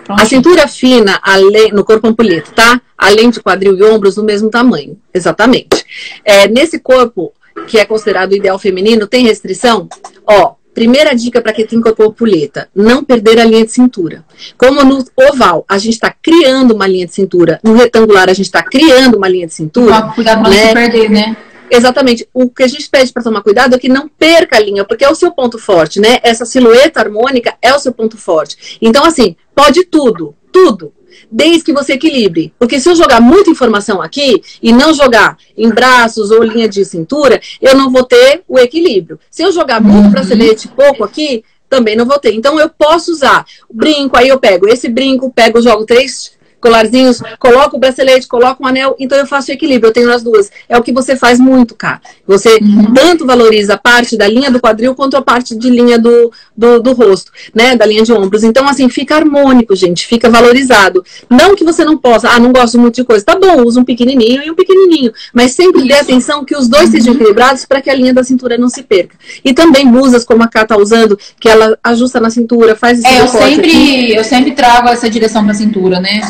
Pronto. 0.04 0.22
A 0.22 0.26
cintura 0.26 0.68
fina 0.68 1.20
além, 1.22 1.72
no 1.72 1.86
corpo 1.86 2.08
ampulheta, 2.08 2.52
tá? 2.52 2.82
Além 2.98 3.30
de 3.30 3.40
quadril 3.40 3.78
e 3.78 3.84
ombros 3.84 4.18
no 4.18 4.24
mesmo 4.24 4.50
tamanho. 4.50 5.00
Exatamente. 5.14 5.86
É, 6.26 6.48
nesse 6.48 6.80
corpo, 6.80 7.32
que 7.68 7.78
é 7.78 7.86
considerado 7.86 8.34
ideal 8.34 8.58
feminino, 8.58 9.06
tem 9.06 9.24
restrição? 9.24 9.88
Ó, 10.26 10.56
Primeira 10.80 11.14
dica 11.14 11.42
para 11.42 11.52
quem 11.52 11.68
tem 11.68 11.82
corpo 11.82 12.14
puleta, 12.14 12.70
não 12.74 13.04
perder 13.04 13.38
a 13.38 13.44
linha 13.44 13.66
de 13.66 13.70
cintura. 13.70 14.24
Como 14.58 14.82
no 14.82 15.04
oval 15.30 15.66
a 15.68 15.78
gente 15.78 15.96
está 15.96 16.10
criando 16.10 16.74
uma 16.74 16.88
linha 16.88 17.06
de 17.06 17.14
cintura, 17.14 17.60
no 17.62 17.74
retangular 17.74 18.30
a 18.30 18.34
gente 18.34 18.46
está 18.46 18.64
criando 18.64 19.18
uma 19.18 19.28
linha 19.28 19.46
de 19.46 19.54
cintura. 19.54 20.04
cuidado 20.14 20.42
para 20.42 20.50
né? 20.50 20.56
não 20.56 20.68
se 20.68 20.74
perder, 20.74 21.10
né? 21.10 21.38
Exatamente. 21.70 22.30
O 22.34 22.50
que 22.50 22.64
a 22.64 22.68
gente 22.70 22.90
pede 22.90 23.12
para 23.12 23.22
tomar 23.22 23.42
cuidado 23.42 23.76
é 23.76 23.78
que 23.78 23.90
não 23.90 24.08
perca 24.08 24.56
a 24.56 24.60
linha, 24.62 24.86
porque 24.86 25.04
é 25.04 25.10
o 25.10 25.16
seu 25.16 25.32
ponto 25.32 25.60
forte, 25.60 26.00
né? 26.00 26.20
Essa 26.24 26.46
silhueta 26.46 27.02
harmônica 27.02 27.54
é 27.62 27.74
o 27.74 27.80
seu 27.80 27.92
ponto 27.92 28.18
forte. 28.18 28.78
Então, 28.82 29.04
assim, 29.04 29.36
pode 29.54 29.84
tudo, 29.84 30.34
tudo 30.50 30.94
desde 31.32 31.64
que 31.64 31.74
você 31.74 31.94
equilibre. 31.94 32.54
Porque 32.58 32.80
se 32.80 32.90
eu 32.90 32.96
jogar 32.96 33.22
muita 33.22 33.50
informação 33.50 34.02
aqui 34.02 34.42
e 34.62 34.72
não 34.72 34.94
jogar 34.94 35.38
em 35.58 35.70
braços 35.70 36.32
ou 36.32 36.44
linha 36.44 36.68
de 36.68 36.84
cintura, 36.86 37.40
eu 37.62 37.76
não 37.76 37.92
vou 37.92 38.04
ter 38.04 38.44
o 38.48 38.58
equilíbrio. 38.58 39.20
Se 39.30 39.44
eu 39.44 39.52
jogar 39.52 39.82
muito 39.82 40.06
uhum. 40.06 40.12
bracelete 40.12 40.68
pouco 40.68 41.04
aqui, 41.04 41.44
também 41.70 41.96
não 41.96 42.06
vou 42.06 42.20
ter. 42.20 42.34
Então 42.34 42.60
eu 42.60 42.70
posso 42.70 43.12
usar 43.12 43.46
o 43.70 43.74
brinco, 43.74 44.18
aí 44.18 44.28
eu 44.28 44.40
pego 44.40 44.68
esse 44.68 44.90
brinco, 44.90 45.32
pego, 45.32 45.62
jogo 45.62 45.86
três 45.86 46.39
colarzinhos, 46.60 47.22
coloco 47.40 47.78
o 47.78 47.80
bracelete, 47.80 48.28
coloco 48.28 48.64
um 48.64 48.68
anel, 48.68 48.96
então 49.00 49.18
eu 49.18 49.26
faço 49.26 49.52
equilíbrio, 49.52 49.90
eu 49.90 49.94
tenho 49.94 50.12
as 50.12 50.24
duas. 50.24 50.52
É 50.68 50.78
o 50.78 50.84
que 50.84 50.92
você 50.92 51.16
faz 51.16 51.40
muito, 51.40 51.76
cara. 51.76 52.02
Você 52.28 52.60
uhum. 52.62 52.94
tanto 52.94 53.26
valoriza 53.26 53.74
a 53.74 53.78
parte 53.78 54.18
da 54.18 54.28
linha 54.28 54.52
do 54.52 54.60
quadril 54.60 54.96
quanto 54.96 55.18
a 55.18 55.22
parte 55.22 55.56
de 55.56 55.70
linha 55.70 55.98
do, 55.98 56.32
do, 56.56 56.82
do, 56.82 56.94
rosto, 56.94 57.32
né? 57.54 57.76
Da 57.76 57.86
linha 57.86 58.04
de 58.04 58.12
ombros. 58.12 58.44
Então, 58.44 58.68
assim, 58.68 58.90
fica 58.90 59.16
harmônico, 59.16 59.76
gente, 59.76 60.06
fica 60.06 60.30
valorizado. 60.30 61.04
Não 61.30 61.56
que 61.56 61.64
você 61.64 61.84
não 61.84 61.98
possa, 61.98 62.30
ah, 62.30 62.40
não 62.40 62.52
gosto 62.52 62.78
muito 62.78 62.96
de 62.96 63.04
coisa. 63.04 63.24
Tá 63.24 63.38
bom, 63.38 63.64
usa 63.64 63.80
um 63.80 63.86
pequenininho 63.86 64.44
e 64.44 64.52
um 64.52 64.56
pequenininho, 64.56 65.12
mas 65.34 65.54
sempre 65.54 65.88
dê 65.88 65.94
atenção 65.94 66.44
que 66.44 66.56
os 66.56 66.68
dois 66.68 66.86
uhum. 66.86 66.92
sejam 66.92 67.14
equilibrados 67.14 67.66
para 67.66 67.82
que 67.82 67.90
a 67.90 67.94
linha 67.94 68.14
da 68.14 68.24
cintura 68.24 68.58
não 68.58 68.70
se 68.70 68.84
perca. 68.84 69.16
E 69.44 69.54
também 69.54 69.90
blusas 69.90 70.24
como 70.24 70.44
a 70.44 70.48
Cá 70.48 70.66
tá 70.66 70.78
usando, 70.78 71.18
que 71.40 71.48
ela 71.48 71.78
ajusta 71.84 72.20
na 72.20 72.30
cintura, 72.30 72.76
faz 72.76 73.00
esse 73.00 73.08
É, 73.08 73.22
eu 73.22 73.28
sempre, 73.28 74.16
eu 74.16 74.24
sempre 74.24 74.52
trago 74.52 74.90
essa 74.90 75.10
direção 75.10 75.46
pra 75.46 75.54
cintura, 75.54 76.00
né? 76.00 76.22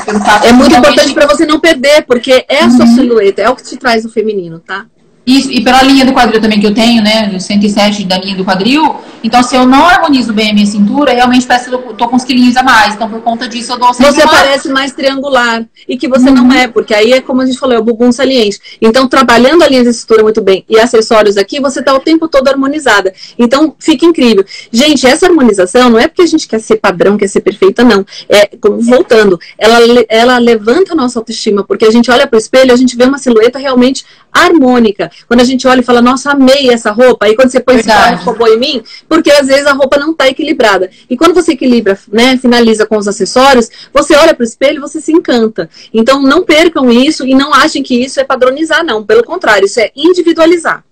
É 0.44 0.52
muito 0.54 0.76
importante 0.76 1.14
para 1.14 1.28
você 1.28 1.46
não 1.46 1.60
perder, 1.60 2.06
porque 2.06 2.46
é 2.48 2.62
a 2.62 2.66
uhum. 2.66 2.72
sua 2.72 2.88
silhueta, 2.88 3.42
é 3.42 3.50
o 3.50 3.56
que 3.56 3.64
te 3.64 3.78
traz 3.78 4.06
o 4.06 4.10
feminino, 4.10 4.60
tá? 4.60 4.86
E, 5.30 5.60
e 5.60 5.62
pela 5.64 5.84
linha 5.84 6.04
do 6.04 6.12
quadril 6.12 6.42
também 6.42 6.60
que 6.60 6.66
eu 6.66 6.74
tenho, 6.74 7.04
né? 7.04 7.38
107 7.38 8.04
da 8.06 8.18
linha 8.18 8.36
do 8.36 8.44
quadril. 8.44 8.96
Então, 9.24 9.44
se 9.44 9.56
eu 9.56 9.64
não 9.64 9.86
harmonizo 9.86 10.34
bem 10.34 10.50
a 10.50 10.54
minha 10.56 10.66
cintura, 10.66 11.14
realmente 11.14 11.46
parece 11.46 11.70
que 11.70 11.76
eu 11.76 11.94
tô 11.94 12.08
com 12.08 12.16
uns 12.16 12.24
quilinhos 12.24 12.58
a 12.58 12.64
mais. 12.64 12.96
Então, 12.96 13.08
por 13.08 13.22
conta 13.22 13.48
disso, 13.48 13.74
eu 13.74 13.78
dou 13.78 13.94
sempre 13.94 14.14
Você 14.14 14.24
uma... 14.24 14.32
parece 14.32 14.70
mais 14.70 14.92
triangular. 14.92 15.68
E 15.88 15.98
que 15.98 16.08
você 16.08 16.30
uhum. 16.30 16.36
não 16.36 16.52
é, 16.52 16.68
porque 16.68 16.96
aí 16.96 17.14
é 17.14 17.22
como 17.22 17.42
a 17.42 17.46
gente 17.46 17.60
falou, 17.60 17.76
é 17.76 17.80
o 17.80 17.84
bumbum 17.84 18.12
saliente. 18.12 18.60
Então, 18.82 19.08
trabalhando 19.08 19.62
a 19.62 19.68
linha 19.68 19.84
de 19.84 19.94
cintura 19.94 20.24
muito 20.24 20.42
bem 20.42 20.66
e 20.68 20.80
acessórios 20.80 21.38
aqui, 21.38 21.60
você 21.60 21.84
tá 21.84 21.94
o 21.94 22.00
tempo 22.00 22.28
todo 22.28 22.48
harmonizada. 22.48 23.14
Então, 23.38 23.76
fica 23.78 24.08
incrível. 24.08 24.44
Gente, 24.72 25.06
essa 25.06 25.28
harmonização 25.28 25.92
não 25.92 26.00
é 26.00 26.08
porque 26.08 26.24
a 26.24 26.28
gente 26.28 26.48
quer 26.48 26.60
ser 26.60 26.78
padrão, 26.78 27.18
quer 27.18 27.28
ser 27.28 27.42
perfeita, 27.42 27.84
não. 27.84 28.04
É, 28.28 28.50
voltando, 28.80 29.40
ela, 29.60 29.78
ela 30.10 30.38
levanta 30.40 30.94
a 30.94 30.96
nossa 30.96 31.20
autoestima, 31.20 31.64
porque 31.64 31.86
a 31.86 31.92
gente 31.92 32.10
olha 32.10 32.26
pro 32.26 32.40
espelho, 32.40 32.74
a 32.74 32.78
gente 32.78 32.96
vê 32.96 33.04
uma 33.04 33.20
silhueta 33.20 33.60
realmente 33.60 34.04
harmônica. 34.32 35.12
Quando 35.28 35.42
a 35.42 35.44
gente 35.44 35.68
olha 35.68 35.82
e 35.82 35.84
fala, 35.84 36.02
nossa, 36.02 36.32
amei 36.32 36.70
essa 36.70 36.92
roupa, 36.92 37.26
aí 37.26 37.36
quando 37.36 37.50
você 37.50 37.60
põe 37.60 37.76
Verdade. 37.76 38.22
esse 38.22 38.54
em 38.54 38.60
mim, 38.60 38.84
porque 39.08 39.32
às 39.32 39.48
vezes 39.48 39.66
a 39.66 39.74
roupa 39.74 39.98
não 39.98 40.12
está 40.12 40.28
equilibrada. 40.28 40.90
E 41.10 41.18
quando 41.18 41.34
você 41.34 41.54
equilibra, 41.54 41.98
né, 42.12 42.38
finaliza 42.38 42.86
com 42.86 42.98
os 42.98 43.08
acessórios, 43.08 43.70
você 43.94 44.16
olha 44.16 44.34
para 44.34 44.44
o 44.44 44.48
espelho 44.48 44.78
e 44.78 44.82
você 44.82 45.02
se 45.02 45.12
encanta. 45.12 45.70
Então 45.94 46.22
não 46.22 46.44
percam 46.44 46.90
isso 46.90 47.26
e 47.26 47.34
não 47.34 47.54
achem 47.54 47.84
que 47.84 47.96
isso 47.96 48.20
é 48.20 48.24
padronizar, 48.24 48.84
não. 48.84 49.04
Pelo 49.04 49.24
contrário, 49.24 49.66
isso 49.66 49.80
é 49.80 49.92
individualizar. 49.96 50.84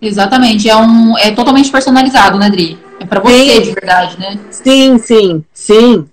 Exatamente, 0.00 0.68
é, 0.68 0.76
um, 0.76 1.16
é 1.18 1.30
totalmente 1.30 1.70
personalizado, 1.70 2.38
né, 2.38 2.50
Dri? 2.50 2.78
É 3.00 3.04
para 3.04 3.20
você 3.20 3.54
sim. 3.54 3.60
de 3.62 3.72
verdade, 3.72 4.18
né? 4.18 4.38
Sim, 4.50 4.98
sim, 4.98 5.44
sim. 5.52 6.06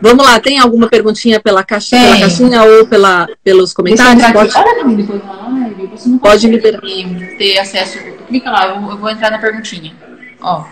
Vamos 0.00 0.24
lá, 0.24 0.38
tem 0.38 0.58
alguma 0.60 0.88
perguntinha 0.88 1.40
pela 1.40 1.64
caixinha, 1.64 2.02
pela 2.02 2.20
caixinha 2.20 2.62
ou 2.62 2.86
pela, 2.86 3.28
pelos 3.42 3.72
comentários? 3.72 4.24
Pode... 4.32 4.52
você 5.98 6.08
não 6.08 6.18
pode 6.18 6.46
liberar. 6.46 6.80
ter 6.80 7.58
acesso. 7.58 7.98
Clica 8.28 8.50
lá, 8.50 8.68
eu, 8.68 8.90
eu 8.90 8.98
vou 8.98 9.10
entrar 9.10 9.30
na 9.30 9.38
perguntinha. 9.38 9.92
Ó. 10.40 10.64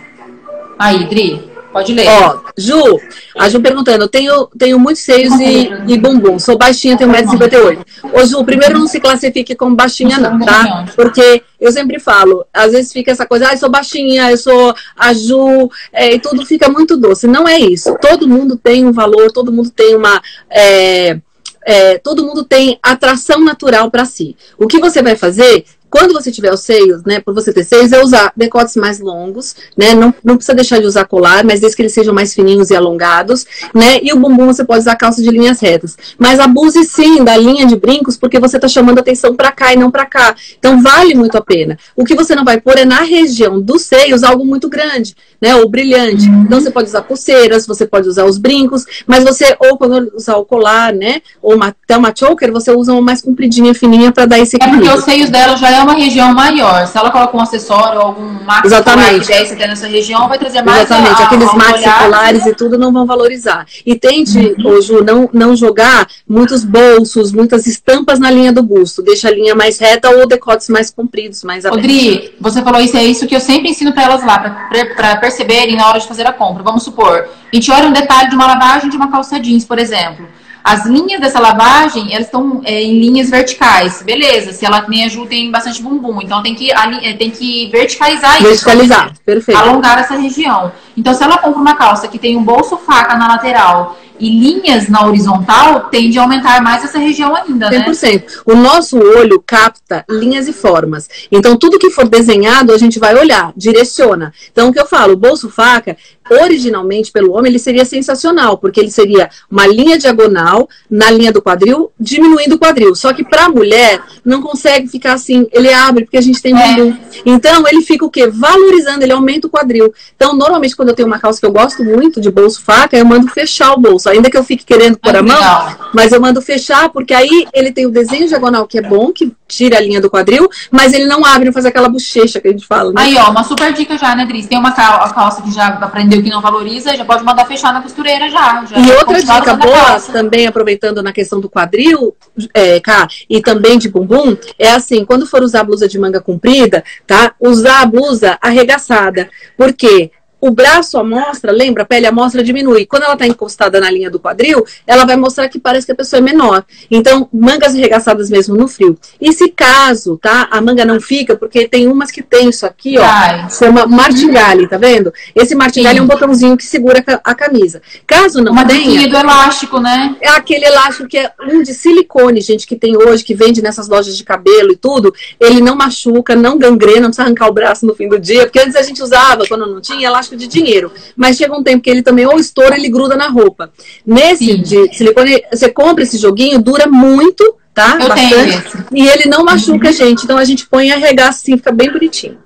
Aí, 0.78 1.04
Dri. 1.06 1.56
Pode 1.76 1.92
ler. 1.92 2.06
Ó, 2.08 2.40
Ju, 2.56 2.98
a 3.38 3.50
Ju 3.50 3.60
perguntando, 3.60 4.04
eu 4.04 4.08
tenho, 4.08 4.46
tenho 4.58 4.78
muitos 4.78 5.02
seios 5.02 5.34
e, 5.38 5.70
e 5.86 5.98
bumbum, 5.98 6.38
sou 6.38 6.56
baixinha, 6.56 6.96
tenho 6.96 7.10
1,58m. 7.10 7.84
Ô, 8.14 8.24
Ju, 8.24 8.42
primeiro 8.46 8.78
não 8.78 8.86
se 8.86 8.98
classifique 8.98 9.54
como 9.54 9.76
baixinha 9.76 10.16
não, 10.16 10.38
tá? 10.40 10.86
Porque 10.96 11.42
eu 11.60 11.70
sempre 11.70 11.98
falo, 12.00 12.46
às 12.50 12.72
vezes 12.72 12.94
fica 12.94 13.10
essa 13.10 13.26
coisa, 13.26 13.48
ah, 13.48 13.52
eu 13.52 13.58
sou 13.58 13.68
baixinha, 13.68 14.30
eu 14.30 14.38
sou 14.38 14.74
a 14.96 15.12
Ju, 15.12 15.70
é, 15.92 16.14
e 16.14 16.18
tudo 16.18 16.46
fica 16.46 16.66
muito 16.70 16.96
doce. 16.96 17.26
Não 17.26 17.46
é 17.46 17.58
isso. 17.58 17.94
Todo 18.00 18.26
mundo 18.26 18.56
tem 18.56 18.86
um 18.86 18.92
valor, 18.92 19.30
todo 19.30 19.52
mundo 19.52 19.68
tem 19.68 19.94
uma... 19.94 20.22
É, 20.48 21.18
é, 21.66 21.98
todo 21.98 22.24
mundo 22.24 22.44
tem 22.44 22.78
atração 22.80 23.40
natural 23.40 23.90
para 23.90 24.04
si. 24.04 24.36
O 24.56 24.68
que 24.68 24.78
você 24.78 25.02
vai 25.02 25.16
fazer 25.16 25.66
quando 25.90 26.12
você 26.12 26.30
tiver 26.30 26.52
os 26.52 26.60
seios, 26.60 27.02
né, 27.04 27.20
por 27.20 27.34
você 27.34 27.52
ter 27.52 27.64
seios, 27.64 27.92
é 27.92 28.02
usar 28.02 28.32
decotes 28.36 28.76
mais 28.76 29.00
longos, 29.00 29.54
né, 29.76 29.94
não, 29.94 30.14
não 30.22 30.36
precisa 30.36 30.54
deixar 30.54 30.80
de 30.80 30.86
usar 30.86 31.04
colar, 31.04 31.44
mas 31.44 31.60
desde 31.60 31.76
que 31.76 31.82
eles 31.82 31.92
sejam 31.92 32.14
mais 32.14 32.34
fininhos 32.34 32.70
e 32.70 32.76
alongados, 32.76 33.46
né, 33.74 33.98
e 34.02 34.12
o 34.12 34.18
bumbum 34.18 34.46
você 34.46 34.64
pode 34.64 34.80
usar 34.80 34.96
calça 34.96 35.22
de 35.22 35.30
linhas 35.30 35.60
retas. 35.60 35.96
Mas 36.18 36.40
abuse 36.40 36.84
sim 36.84 37.22
da 37.24 37.36
linha 37.36 37.66
de 37.66 37.76
brincos, 37.76 38.16
porque 38.16 38.38
você 38.38 38.56
está 38.56 38.68
chamando 38.68 38.98
atenção 38.98 39.34
para 39.34 39.52
cá 39.52 39.72
e 39.72 39.76
não 39.76 39.90
para 39.90 40.06
cá. 40.06 40.34
Então 40.58 40.82
vale 40.82 41.14
muito 41.14 41.36
a 41.36 41.40
pena. 41.40 41.78
O 41.94 42.04
que 42.04 42.14
você 42.14 42.34
não 42.34 42.44
vai 42.44 42.60
pôr 42.60 42.78
é 42.78 42.84
na 42.84 43.02
região 43.02 43.60
dos 43.60 43.82
seios 43.82 44.22
algo 44.22 44.44
muito 44.44 44.68
grande, 44.68 45.14
né, 45.40 45.54
ou 45.56 45.68
brilhante. 45.68 46.28
Uhum. 46.28 46.42
Então 46.42 46.60
você 46.60 46.70
pode 46.70 46.88
usar 46.88 47.02
pulseiras, 47.02 47.66
você 47.66 47.86
pode 47.86 48.08
usar 48.08 48.24
os 48.24 48.38
brincos, 48.38 48.84
mas 49.06 49.24
você, 49.24 49.56
ou 49.60 49.78
quando 49.78 50.12
usar 50.14 50.36
o 50.36 50.44
colar, 50.44 50.92
né, 50.92 51.22
ou 51.40 51.54
uma, 51.54 51.68
até 51.68 51.96
uma 51.96 52.12
choker, 52.14 52.50
você 52.52 52.70
usa 52.72 52.92
uma 52.92 53.02
mais 53.02 53.22
compridinha, 53.22 53.74
fininha, 53.74 54.10
para 54.12 54.26
dar 54.26 54.38
esse 54.38 54.56
equilíbrio. 54.56 54.88
É 54.88 54.92
porque 54.92 54.98
os 54.98 55.04
seios 55.04 55.30
dela 55.30 55.56
já 55.56 55.75
é 55.76 55.82
uma 55.82 55.94
região 55.94 56.32
maior. 56.34 56.86
Se 56.86 56.96
ela 56.96 57.10
coloca 57.10 57.36
um 57.36 57.40
acessório 57.40 58.00
ou 58.00 58.06
algum 58.06 58.44
maxi 58.44 58.66
Exatamente. 58.66 59.26
que 59.26 59.46
você 59.46 59.56
tem 59.56 59.68
nessa 59.68 59.86
região, 59.86 60.28
vai 60.28 60.38
trazer 60.38 60.62
mais 60.62 60.82
Exatamente. 60.82 61.22
A, 61.22 61.24
Aqueles 61.26 61.52
maxicolares 61.54 62.44
né? 62.44 62.50
e 62.50 62.54
tudo 62.54 62.78
não 62.78 62.92
vão 62.92 63.06
valorizar. 63.06 63.66
E 63.84 63.94
tente, 63.94 64.38
uhum. 64.58 64.80
Ju, 64.82 65.04
não, 65.04 65.28
não 65.32 65.56
jogar 65.56 66.06
muitos 66.28 66.64
bolsos, 66.64 67.32
muitas 67.32 67.66
estampas 67.66 68.18
na 68.18 68.30
linha 68.30 68.52
do 68.52 68.62
busto. 68.62 69.02
Deixa 69.02 69.28
a 69.28 69.32
linha 69.32 69.54
mais 69.54 69.78
reta 69.78 70.10
ou 70.10 70.26
decotes 70.26 70.68
mais 70.68 70.90
compridos, 70.90 71.42
mais 71.44 71.64
abertos. 71.64 71.84
Odri, 71.84 72.34
você 72.40 72.62
falou 72.62 72.80
isso, 72.80 72.96
é 72.96 73.04
isso 73.04 73.26
que 73.26 73.34
eu 73.34 73.40
sempre 73.40 73.70
ensino 73.70 73.92
para 73.92 74.04
elas 74.04 74.24
lá, 74.24 74.68
para 74.96 75.16
perceberem 75.16 75.76
na 75.76 75.88
hora 75.88 75.98
de 75.98 76.06
fazer 76.06 76.26
a 76.26 76.32
compra. 76.32 76.62
Vamos 76.62 76.82
supor, 76.82 77.28
a 77.52 77.56
gente 77.56 77.70
olha 77.70 77.88
um 77.88 77.92
detalhe 77.92 78.28
de 78.28 78.34
uma 78.34 78.46
lavagem 78.46 78.90
de 78.90 78.96
uma 78.96 79.10
calça 79.10 79.38
jeans, 79.38 79.64
por 79.64 79.78
exemplo. 79.78 80.26
As 80.66 80.84
linhas 80.84 81.20
dessa 81.20 81.38
lavagem, 81.38 82.12
elas 82.12 82.26
estão 82.26 82.60
é, 82.64 82.82
em 82.82 82.98
linhas 82.98 83.30
verticais. 83.30 84.02
Beleza, 84.02 84.52
se 84.52 84.66
ela 84.66 84.84
nem 84.88 85.04
a 85.04 85.08
Ju 85.08 85.24
tem 85.24 85.48
bastante 85.48 85.80
bumbum, 85.80 86.20
então 86.20 86.42
tem 86.42 86.56
que, 86.56 86.72
é, 86.72 87.12
tem 87.12 87.30
que 87.30 87.68
verticalizar, 87.70 88.34
isso. 88.34 88.48
Verticalizar, 88.48 89.12
perfeito. 89.24 89.56
Alongar 89.56 90.00
essa 90.00 90.16
região. 90.16 90.72
Então, 90.96 91.14
se 91.14 91.22
ela 91.22 91.38
compra 91.38 91.60
uma 91.60 91.76
calça 91.76 92.08
que 92.08 92.18
tem 92.18 92.36
um 92.36 92.42
bolso 92.42 92.76
faca 92.78 93.16
na 93.16 93.28
lateral 93.28 93.96
e 94.18 94.28
linhas 94.28 94.88
na 94.88 95.06
horizontal, 95.06 95.82
tende 95.90 96.18
a 96.18 96.22
aumentar 96.22 96.60
mais 96.60 96.82
essa 96.82 96.98
região 96.98 97.36
ainda, 97.36 97.70
100%. 97.70 98.14
né? 98.14 98.22
O 98.44 98.56
nosso 98.56 98.98
olho 98.98 99.40
capta 99.46 100.04
linhas 100.08 100.48
e 100.48 100.52
formas. 100.52 101.08
Então, 101.30 101.56
tudo 101.56 101.78
que 101.78 101.90
for 101.90 102.08
desenhado, 102.08 102.72
a 102.72 102.78
gente 102.78 102.98
vai 102.98 103.14
olhar, 103.14 103.52
direciona. 103.56 104.32
Então, 104.50 104.68
o 104.68 104.72
que 104.72 104.80
eu 104.80 104.86
falo, 104.86 105.16
bolso 105.16 105.48
faca, 105.48 105.96
originalmente 106.30 107.12
pelo 107.12 107.32
homem, 107.32 107.50
ele 107.50 107.58
seria 107.58 107.84
sensacional, 107.84 108.58
porque 108.58 108.80
ele 108.80 108.90
seria 108.90 109.30
uma 109.50 109.66
linha 109.66 109.98
diagonal 109.98 110.68
na 110.90 111.10
linha 111.10 111.32
do 111.32 111.42
quadril, 111.42 111.90
diminuindo 111.98 112.54
o 112.54 112.58
quadril. 112.58 112.94
Só 112.94 113.12
que 113.12 113.24
para 113.24 113.46
a 113.46 113.48
mulher, 113.48 114.00
não 114.24 114.42
consegue 114.42 114.88
ficar 114.88 115.14
assim, 115.14 115.46
ele 115.52 115.72
abre, 115.72 116.04
porque 116.04 116.16
a 116.16 116.22
gente 116.22 116.42
tem 116.42 116.54
bumbum. 116.54 116.90
É. 116.90 117.20
Então, 117.24 117.64
ele 117.68 117.82
fica 117.82 118.04
o 118.04 118.10
quê? 118.10 118.26
Valorizando, 118.26 119.02
ele 119.02 119.12
aumenta 119.12 119.46
o 119.46 119.50
quadril. 119.50 119.92
Então, 120.16 120.34
normalmente, 120.34 120.76
quando 120.76 120.88
eu 120.90 120.94
tenho 120.94 121.08
uma 121.08 121.18
calça 121.18 121.40
que 121.40 121.46
eu 121.46 121.52
gosto 121.52 121.84
muito 121.84 122.20
de 122.20 122.30
bolso 122.30 122.62
faca, 122.62 122.96
eu 122.96 123.04
mando 123.04 123.28
fechar 123.28 123.72
o 123.72 123.80
bolso 123.80 124.08
ainda 124.08 124.30
que 124.30 124.36
eu 124.36 124.44
fique 124.44 124.64
querendo 124.64 124.98
pôr 124.98 125.16
a 125.16 125.22
mão, 125.22 125.36
legal. 125.36 125.90
mas 125.94 126.12
eu 126.12 126.20
mando 126.20 126.42
fechar, 126.42 126.88
porque 126.88 127.14
aí 127.14 127.46
ele 127.52 127.72
tem 127.72 127.86
o 127.86 127.90
desenho 127.90 128.28
diagonal 128.28 128.66
que 128.66 128.78
é 128.78 128.82
bom, 128.82 129.12
que 129.12 129.32
tira 129.46 129.78
a 129.78 129.80
linha 129.80 130.00
do 130.00 130.10
quadril, 130.10 130.48
mas 130.70 130.92
ele 130.92 131.06
não 131.06 131.24
abre, 131.24 131.46
não 131.46 131.52
faz 131.52 131.66
aquela 131.66 131.88
bochecha 131.88 132.40
que 132.40 132.48
a 132.48 132.50
gente 132.50 132.66
fala. 132.66 132.92
Né? 132.92 133.02
Aí, 133.02 133.16
ó, 133.16 133.30
uma 133.30 133.44
super 133.44 133.72
dica 133.72 133.96
já, 133.96 134.14
né, 134.14 134.26
Dris? 134.26 134.46
Tem 134.46 134.58
uma 134.58 134.72
calça 134.72 135.42
que 135.42 135.52
já 135.52 135.68
aprendeu 135.68 136.15
que 136.22 136.30
não 136.30 136.40
valoriza, 136.40 136.96
já 136.96 137.04
pode 137.04 137.24
mandar 137.24 137.46
fechar 137.46 137.72
na 137.72 137.82
costureira 137.82 138.28
já. 138.30 138.64
já 138.64 138.78
e 138.78 138.90
outra 138.92 139.20
dica 139.20 139.54
boa, 139.54 140.00
também 140.12 140.46
aproveitando 140.46 141.02
na 141.02 141.12
questão 141.12 141.40
do 141.40 141.48
quadril, 141.48 142.14
é, 142.52 142.80
cá, 142.80 143.08
e 143.28 143.40
também 143.40 143.78
de 143.78 143.88
bumbum, 143.88 144.36
é 144.58 144.70
assim, 144.70 145.04
quando 145.04 145.26
for 145.26 145.42
usar 145.42 145.64
blusa 145.64 145.88
de 145.88 145.98
manga 145.98 146.20
comprida, 146.20 146.84
tá? 147.06 147.34
Usar 147.40 147.82
a 147.82 147.86
blusa 147.86 148.38
arregaçada. 148.40 149.28
Por 149.56 149.72
quê? 149.72 150.10
O 150.40 150.50
braço 150.50 150.98
à 150.98 151.04
mostra, 151.04 151.50
lembra, 151.50 151.82
a 151.82 151.86
pele 151.86 152.06
à 152.06 152.12
mostra 152.12 152.42
diminui. 152.42 152.86
Quando 152.86 153.04
ela 153.04 153.14
está 153.14 153.26
encostada 153.26 153.80
na 153.80 153.90
linha 153.90 154.10
do 154.10 154.20
quadril, 154.20 154.64
ela 154.86 155.04
vai 155.04 155.16
mostrar 155.16 155.48
que 155.48 155.58
parece 155.58 155.86
que 155.86 155.92
a 155.92 155.94
pessoa 155.94 156.18
é 156.18 156.22
menor. 156.22 156.64
Então, 156.90 157.28
mangas 157.32 157.74
arregaçadas 157.74 158.28
mesmo 158.28 158.54
no 158.54 158.68
frio. 158.68 158.98
E 159.20 159.32
se 159.32 159.48
caso, 159.48 160.18
tá, 160.18 160.48
a 160.50 160.60
manga 160.60 160.84
não 160.84 161.00
fica, 161.00 161.36
porque 161.36 161.66
tem 161.66 161.88
umas 161.88 162.10
que 162.10 162.22
tem 162.22 162.50
isso 162.50 162.66
aqui, 162.66 162.98
ó, 162.98 163.02
Ai. 163.04 163.48
chama 163.50 163.86
martingale, 163.86 164.68
tá 164.68 164.76
vendo? 164.76 165.12
Esse 165.34 165.54
martingale 165.54 165.96
Sim. 165.96 166.00
é 166.00 166.02
um 166.02 166.06
botãozinho 166.06 166.56
que 166.56 166.64
segura 166.64 167.02
a 167.24 167.34
camisa. 167.34 167.80
Caso 168.06 168.42
não 168.42 168.52
Uma 168.52 168.66
tenha... 168.66 169.08
do 169.08 169.16
elástico, 169.16 169.80
né? 169.80 170.16
É 170.20 170.28
aquele 170.28 170.66
elástico 170.66 171.08
que 171.08 171.18
é 171.18 171.32
um 171.48 171.62
de 171.62 171.72
silicone, 171.72 172.40
gente, 172.40 172.66
que 172.66 172.76
tem 172.76 172.96
hoje, 172.96 173.24
que 173.24 173.34
vende 173.34 173.62
nessas 173.62 173.88
lojas 173.88 174.16
de 174.16 174.24
cabelo 174.24 174.72
e 174.72 174.76
tudo. 174.76 175.14
Ele 175.40 175.60
não 175.60 175.74
machuca, 175.74 176.36
não 176.36 176.58
gangrena, 176.58 177.00
não 177.00 177.08
precisa 177.08 177.22
arrancar 177.22 177.48
o 177.48 177.52
braço 177.52 177.86
no 177.86 177.94
fim 177.94 178.08
do 178.08 178.18
dia, 178.18 178.42
porque 178.42 178.58
antes 178.58 178.76
a 178.76 178.82
gente 178.82 179.02
usava, 179.02 179.46
quando 179.46 179.66
não 179.66 179.80
tinha, 179.80 180.06
elástico 180.06 180.25
de 180.34 180.46
dinheiro. 180.46 180.90
Mas 181.14 181.36
chega 181.36 181.54
um 181.54 181.62
tempo 181.62 181.82
que 181.82 181.90
ele 181.90 182.02
também 182.02 182.26
ou 182.26 182.38
estoura, 182.38 182.76
ele 182.76 182.88
gruda 182.88 183.14
na 183.14 183.28
roupa. 183.28 183.70
Nesse 184.04 184.46
Sim. 184.46 184.62
de 184.62 184.96
silicone, 184.96 185.42
você 185.52 185.68
compra 185.68 186.02
esse 186.02 186.16
joguinho, 186.16 186.58
dura 186.58 186.86
muito, 186.86 187.54
tá? 187.74 187.98
Eu 188.00 188.08
Bastante. 188.08 188.84
E 188.92 189.06
ele 189.06 189.28
não 189.28 189.44
machuca 189.44 189.90
a 189.90 189.92
gente. 189.92 190.24
Então 190.24 190.38
a 190.38 190.44
gente 190.44 190.66
põe 190.66 190.88
e 190.88 190.92
arregaça 190.92 191.40
assim, 191.42 191.56
fica 191.56 191.70
bem 191.70 191.92
bonitinho. 191.92 192.38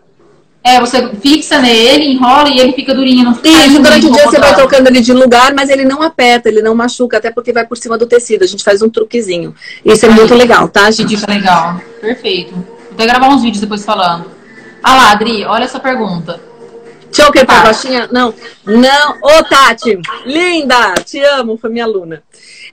É, 0.63 0.79
você 0.79 1.09
fixa 1.23 1.59
nele, 1.59 2.13
enrola 2.13 2.51
e 2.51 2.59
ele 2.59 2.73
fica 2.75 2.95
durinho. 2.95 3.25
Não 3.25 3.35
fica 3.35 3.49
Isso, 3.49 3.81
durante 3.81 4.07
o 4.07 4.13
dia 4.13 4.25
você 4.25 4.39
vai 4.39 4.55
trocando 4.55 4.91
ele 4.91 5.01
de 5.01 5.13
lugar, 5.13 5.55
mas 5.55 5.71
ele 5.71 5.85
não 5.85 6.03
aperta, 6.03 6.51
ele 6.51 6.61
não 6.61 6.75
machuca, 6.75 7.17
até 7.17 7.31
porque 7.31 7.51
vai 7.51 7.67
por 7.67 7.79
cima 7.79 7.97
do 7.97 8.07
tecido. 8.07 8.45
A 8.45 8.47
gente 8.47 8.63
faz 8.63 8.83
um 8.83 8.91
truquezinho. 8.91 9.55
Isso 9.83 10.05
é 10.05 10.11
muito 10.11 10.35
legal, 10.35 10.69
tá, 10.69 10.91
gente? 10.91 11.15
Isso 11.15 11.25
é 11.27 11.35
legal. 11.35 11.81
Perfeito. 12.01 12.53
Vou 12.53 12.93
até 12.93 13.07
gravar 13.07 13.29
uns 13.29 13.41
vídeos 13.41 13.61
depois 13.61 13.85
falando. 13.85 14.27
Ah 14.83 14.95
lá, 14.95 15.13
Adri, 15.13 15.45
olha 15.45 15.65
essa 15.65 15.81
pergunta. 15.81 16.41
Choker 17.13 17.45
pra 17.45 17.61
baixinha? 17.61 18.09
Não. 18.11 18.35
Não. 18.65 19.19
Ô, 19.23 19.45
Tati, 19.45 19.99
linda! 20.25 20.95
Te 21.05 21.19
amo, 21.21 21.57
foi 21.57 21.71
minha 21.71 21.85
aluna. 21.85 22.23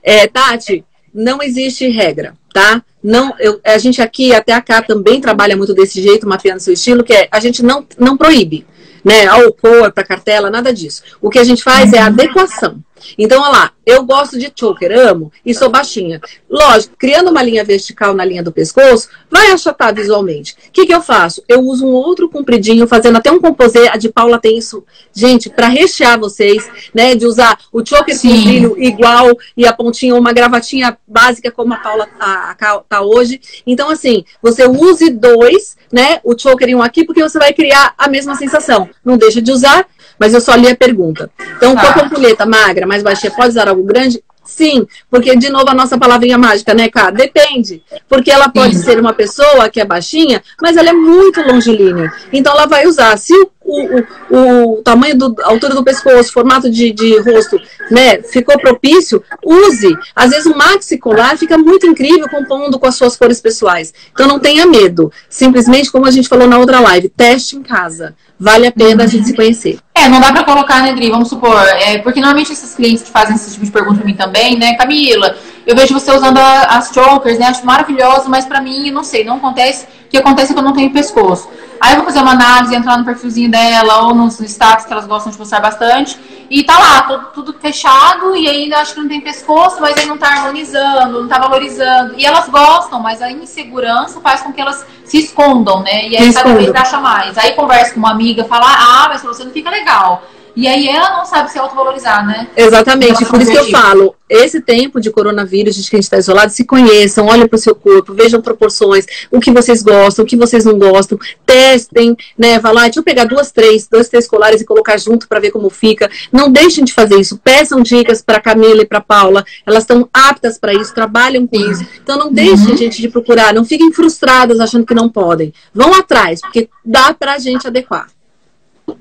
É, 0.02 0.26
Tati, 0.26 0.84
não 1.12 1.42
existe 1.42 1.88
regra, 1.88 2.34
tá? 2.52 2.82
Não, 3.02 3.34
eu, 3.38 3.60
a 3.64 3.78
gente 3.78 4.02
aqui, 4.02 4.34
até 4.34 4.52
a 4.52 4.60
cá, 4.60 4.82
também 4.82 5.20
trabalha 5.20 5.56
muito 5.56 5.74
desse 5.74 6.02
jeito, 6.02 6.28
mapeando 6.28 6.60
seu 6.60 6.74
estilo, 6.74 7.04
que 7.04 7.12
é 7.12 7.28
a 7.30 7.40
gente 7.40 7.62
não, 7.62 7.86
não 7.98 8.16
proíbe, 8.16 8.66
né? 9.04 9.26
Ao 9.26 9.52
cor, 9.52 9.92
para 9.92 10.04
cartela, 10.04 10.50
nada 10.50 10.72
disso. 10.72 11.02
O 11.20 11.30
que 11.30 11.38
a 11.38 11.44
gente 11.44 11.62
faz 11.62 11.92
é 11.92 11.98
adequação. 11.98 12.82
Então, 13.16 13.42
olha 13.42 13.50
lá, 13.50 13.72
eu 13.88 14.02
gosto 14.04 14.38
de 14.38 14.52
choker, 14.54 14.92
amo, 14.92 15.32
e 15.44 15.54
sou 15.54 15.70
baixinha. 15.70 16.20
Lógico, 16.48 16.94
criando 16.98 17.30
uma 17.30 17.42
linha 17.42 17.64
vertical 17.64 18.12
na 18.12 18.24
linha 18.24 18.42
do 18.42 18.52
pescoço, 18.52 19.08
vai 19.30 19.50
achatar 19.50 19.94
visualmente. 19.94 20.54
O 20.68 20.72
que, 20.72 20.84
que 20.84 20.94
eu 20.94 21.00
faço? 21.00 21.42
Eu 21.48 21.60
uso 21.60 21.86
um 21.86 21.92
outro 21.92 22.28
compridinho, 22.28 22.86
fazendo 22.86 23.16
até 23.16 23.30
um 23.30 23.40
composê. 23.40 23.88
A 23.88 23.96
de 23.96 24.10
Paula 24.10 24.38
tem 24.38 24.58
isso, 24.58 24.84
gente, 25.14 25.48
para 25.48 25.68
rechear 25.68 26.20
vocês, 26.20 26.70
né? 26.92 27.14
De 27.14 27.24
usar 27.24 27.58
o 27.72 27.84
choker 27.84 28.14
Sim. 28.14 28.28
com 28.28 28.42
brilho 28.42 28.76
igual 28.78 29.30
e 29.56 29.66
a 29.66 29.72
pontinha, 29.72 30.14
uma 30.14 30.32
gravatinha 30.32 30.98
básica, 31.06 31.50
como 31.50 31.72
a 31.72 31.78
Paula 31.78 32.06
tá, 32.06 32.84
tá 32.86 33.00
hoje. 33.00 33.40
Então, 33.66 33.88
assim, 33.88 34.22
você 34.42 34.66
use 34.66 35.08
dois, 35.10 35.78
né? 35.90 36.20
O 36.22 36.38
choker 36.38 36.68
e 36.68 36.74
um 36.74 36.82
aqui, 36.82 37.04
porque 37.04 37.22
você 37.22 37.38
vai 37.38 37.54
criar 37.54 37.94
a 37.96 38.06
mesma 38.06 38.34
sensação. 38.34 38.88
Não 39.02 39.16
deixa 39.16 39.40
de 39.40 39.50
usar 39.50 39.86
mas 40.18 40.34
eu 40.34 40.40
só 40.40 40.54
li 40.54 40.68
a 40.68 40.76
pergunta. 40.76 41.30
Então, 41.56 41.74
tá. 41.74 41.92
com 41.92 42.00
a 42.00 42.02
ampulheta 42.04 42.44
magra, 42.44 42.86
mais 42.88 43.02
baixinha, 43.02 43.30
pode 43.30 43.50
usar 43.50 43.68
algo 43.68 43.84
grande? 43.84 44.22
Sim, 44.48 44.86
porque 45.10 45.36
de 45.36 45.50
novo 45.50 45.68
a 45.68 45.74
nossa 45.74 45.98
palavrinha 45.98 46.38
mágica, 46.38 46.72
né, 46.72 46.88
cara? 46.88 47.10
Depende. 47.10 47.82
Porque 48.08 48.30
ela 48.30 48.48
pode 48.48 48.76
Sim. 48.76 48.82
ser 48.82 48.98
uma 48.98 49.12
pessoa 49.12 49.68
que 49.68 49.78
é 49.78 49.84
baixinha, 49.84 50.42
mas 50.60 50.78
ela 50.78 50.88
é 50.88 50.92
muito 50.94 51.42
longilínea. 51.42 52.10
Então 52.32 52.54
ela 52.54 52.64
vai 52.64 52.86
usar. 52.86 53.16
Se 53.18 53.34
o, 53.62 54.00
o, 54.30 54.78
o 54.78 54.82
tamanho 54.82 55.18
do 55.18 55.36
a 55.42 55.50
altura 55.50 55.74
do 55.74 55.84
pescoço, 55.84 56.32
formato 56.32 56.70
de, 56.70 56.90
de 56.92 57.20
rosto, 57.20 57.60
né, 57.90 58.22
ficou 58.22 58.58
propício, 58.58 59.22
use. 59.44 59.94
Às 60.16 60.30
vezes 60.30 60.46
o 60.46 60.56
maxi 60.56 60.96
colar 60.96 61.36
fica 61.36 61.58
muito 61.58 61.86
incrível 61.86 62.26
compondo 62.30 62.78
com 62.78 62.86
as 62.86 62.94
suas 62.94 63.18
cores 63.18 63.42
pessoais. 63.42 63.92
Então 64.12 64.26
não 64.26 64.38
tenha 64.38 64.64
medo. 64.64 65.12
Simplesmente, 65.28 65.92
como 65.92 66.06
a 66.06 66.10
gente 66.10 66.26
falou 66.26 66.48
na 66.48 66.58
outra 66.58 66.80
live, 66.80 67.10
teste 67.10 67.54
em 67.54 67.62
casa 67.62 68.14
vale 68.38 68.66
a 68.66 68.72
pena 68.72 69.04
a 69.04 69.06
gente 69.06 69.26
se 69.26 69.34
conhecer. 69.34 69.78
É, 69.98 70.08
não 70.08 70.20
dá 70.20 70.32
pra 70.32 70.44
colocar, 70.44 70.82
né, 70.82 70.92
Dri? 70.92 71.10
Vamos 71.10 71.28
supor, 71.28 71.60
é, 71.66 71.98
porque 71.98 72.20
normalmente 72.20 72.52
esses 72.52 72.74
clientes 72.74 73.02
que 73.02 73.10
fazem 73.10 73.34
esse 73.34 73.50
tipo 73.50 73.64
de 73.64 73.70
pergunta 73.72 73.96
pra 73.96 74.06
mim 74.06 74.14
também, 74.14 74.56
né, 74.56 74.74
Camila, 74.74 75.36
eu 75.68 75.76
vejo 75.76 75.92
você 75.92 76.10
usando 76.10 76.38
a, 76.38 76.62
as 76.78 76.88
chokers, 76.94 77.38
né? 77.38 77.44
Acho 77.44 77.66
maravilhoso, 77.66 78.30
mas 78.30 78.46
para 78.46 78.58
mim, 78.58 78.90
não 78.90 79.04
sei, 79.04 79.22
não 79.22 79.36
acontece. 79.36 79.84
O 80.06 80.08
que 80.08 80.16
acontece 80.16 80.50
é 80.50 80.54
que 80.54 80.58
eu 80.58 80.64
não 80.64 80.72
tenho 80.72 80.90
pescoço. 80.90 81.46
Aí 81.78 81.92
eu 81.92 81.96
vou 81.96 82.06
fazer 82.06 82.20
uma 82.20 82.32
análise, 82.32 82.74
entrar 82.74 82.96
no 82.96 83.04
perfilzinho 83.04 83.50
dela 83.50 84.04
ou 84.04 84.14
nos 84.14 84.40
status 84.40 84.86
que 84.86 84.92
elas 84.94 85.06
gostam 85.06 85.30
de 85.30 85.36
postar 85.36 85.60
bastante. 85.60 86.18
E 86.48 86.62
tá 86.62 86.78
lá, 86.78 87.02
tudo, 87.02 87.26
tudo 87.34 87.60
fechado 87.60 88.34
e 88.34 88.48
ainda 88.48 88.78
acho 88.78 88.94
que 88.94 89.00
não 89.00 89.08
tem 89.08 89.20
pescoço, 89.20 89.78
mas 89.78 89.94
aí 89.98 90.06
não 90.06 90.16
tá 90.16 90.28
harmonizando, 90.28 91.20
não 91.20 91.28
tá 91.28 91.38
valorizando. 91.38 92.14
E 92.16 92.24
elas 92.24 92.48
gostam, 92.48 93.00
mas 93.00 93.20
a 93.20 93.30
insegurança 93.30 94.22
faz 94.22 94.40
com 94.40 94.50
que 94.50 94.62
elas 94.62 94.86
se 95.04 95.18
escondam, 95.18 95.82
né? 95.82 96.08
E 96.08 96.16
aí 96.16 96.32
cada 96.32 96.54
vez 96.54 96.74
acha 96.74 96.98
mais. 96.98 97.36
Aí 97.36 97.52
conversa 97.52 97.92
com 97.92 97.98
uma 97.98 98.12
amiga, 98.12 98.42
fala, 98.44 98.64
ah, 98.66 99.08
mas 99.10 99.22
você 99.22 99.44
não 99.44 99.52
fica 99.52 99.68
legal. 99.68 100.22
E 100.58 100.66
aí 100.66 100.88
ela 100.88 101.18
não 101.18 101.24
sabe 101.24 101.52
se 101.52 101.56
autovalorizar, 101.56 102.26
né? 102.26 102.48
Exatamente, 102.56 103.24
por 103.26 103.40
isso 103.40 103.52
que 103.52 103.58
eu 103.58 103.70
falo, 103.70 104.16
esse 104.28 104.60
tempo 104.60 105.00
de 105.00 105.08
coronavírus, 105.08 105.76
de 105.76 105.88
que 105.88 105.94
a 105.94 105.98
gente 105.98 106.06
está 106.06 106.18
isolado, 106.18 106.50
se 106.50 106.64
conheçam, 106.64 107.28
olhem 107.28 107.46
para 107.46 107.54
o 107.54 107.60
seu 107.60 107.76
corpo, 107.76 108.12
vejam 108.12 108.42
proporções, 108.42 109.06
o 109.30 109.38
que 109.38 109.52
vocês 109.52 109.84
gostam, 109.84 110.24
o 110.24 110.26
que 110.26 110.36
vocês 110.36 110.64
não 110.64 110.76
gostam, 110.76 111.16
testem, 111.46 112.16
né? 112.36 112.58
Vai 112.58 112.74
lá, 112.74 112.82
deixa 112.82 112.98
eu 112.98 113.04
pegar 113.04 113.26
duas, 113.26 113.52
três, 113.52 113.86
dois, 113.86 114.08
três 114.08 114.26
colares 114.26 114.60
e 114.60 114.64
colocar 114.64 114.98
junto 114.98 115.28
para 115.28 115.38
ver 115.38 115.52
como 115.52 115.70
fica. 115.70 116.10
Não 116.32 116.50
deixem 116.50 116.84
de 116.84 116.92
fazer 116.92 117.20
isso, 117.20 117.38
peçam 117.38 117.80
dicas 117.80 118.20
para 118.20 118.40
Camila 118.40 118.82
e 118.82 118.84
para 118.84 119.00
Paula, 119.00 119.44
elas 119.64 119.84
estão 119.84 120.08
aptas 120.12 120.58
para 120.58 120.74
isso, 120.74 120.92
trabalham 120.92 121.46
com 121.46 121.56
isso. 121.56 121.86
Então 122.02 122.18
não 122.18 122.32
deixem, 122.32 122.70
uhum. 122.70 122.76
gente, 122.76 123.00
de 123.00 123.08
procurar, 123.08 123.54
não 123.54 123.64
fiquem 123.64 123.92
frustradas 123.92 124.58
achando 124.58 124.84
que 124.84 124.92
não 124.92 125.08
podem. 125.08 125.54
Vão 125.72 125.94
atrás, 125.94 126.40
porque 126.40 126.68
dá 126.84 127.14
para 127.14 127.34
a 127.34 127.38
gente 127.38 127.64
adequar. 127.64 128.08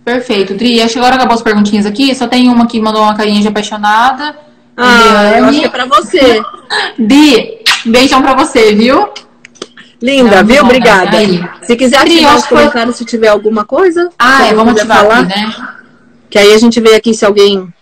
Perfeito, 0.04 0.54
Dri. 0.54 0.82
Acho 0.82 0.94
que 0.94 1.00
agora 1.00 1.16
acabou 1.16 1.36
as 1.36 1.42
perguntinhas 1.42 1.86
aqui. 1.86 2.14
Só 2.16 2.28
tem 2.28 2.50
uma 2.50 2.68
que 2.68 2.80
mandou 2.80 3.02
uma 3.02 3.16
carinha 3.16 3.42
de 3.42 3.48
apaixonada. 3.48 4.36
Ah, 4.76 5.38
eu 5.38 5.46
acho 5.46 5.60
que 5.60 5.66
é 5.66 5.70
pra 5.70 5.86
você. 5.86 6.42
Di, 7.00 7.60
beijão 7.86 8.22
pra 8.22 8.36
você, 8.36 8.76
viu? 8.76 9.10
Linda, 10.02 10.44
viu? 10.44 10.64
Obrigada. 10.64 11.18
Aí. 11.18 11.44
Se 11.64 11.76
quiser 11.76 11.98
ativar 11.98 12.36
os 12.36 12.46
comentários 12.46 12.98
foi... 12.98 13.06
se 13.06 13.06
tiver 13.06 13.30
alguma 13.30 13.66
coisa. 13.66 14.10
Ah, 14.20 14.46
é, 14.46 14.54
vamos 14.54 14.76
ativar 14.76 15.00
falar. 15.00 15.20
Aqui, 15.22 15.36
né? 15.36 15.56
Que 16.30 16.38
aí 16.38 16.54
a 16.54 16.58
gente 16.58 16.80
vê 16.80 16.96
aqui 16.96 17.14
se 17.14 17.26
alguém 17.26 17.74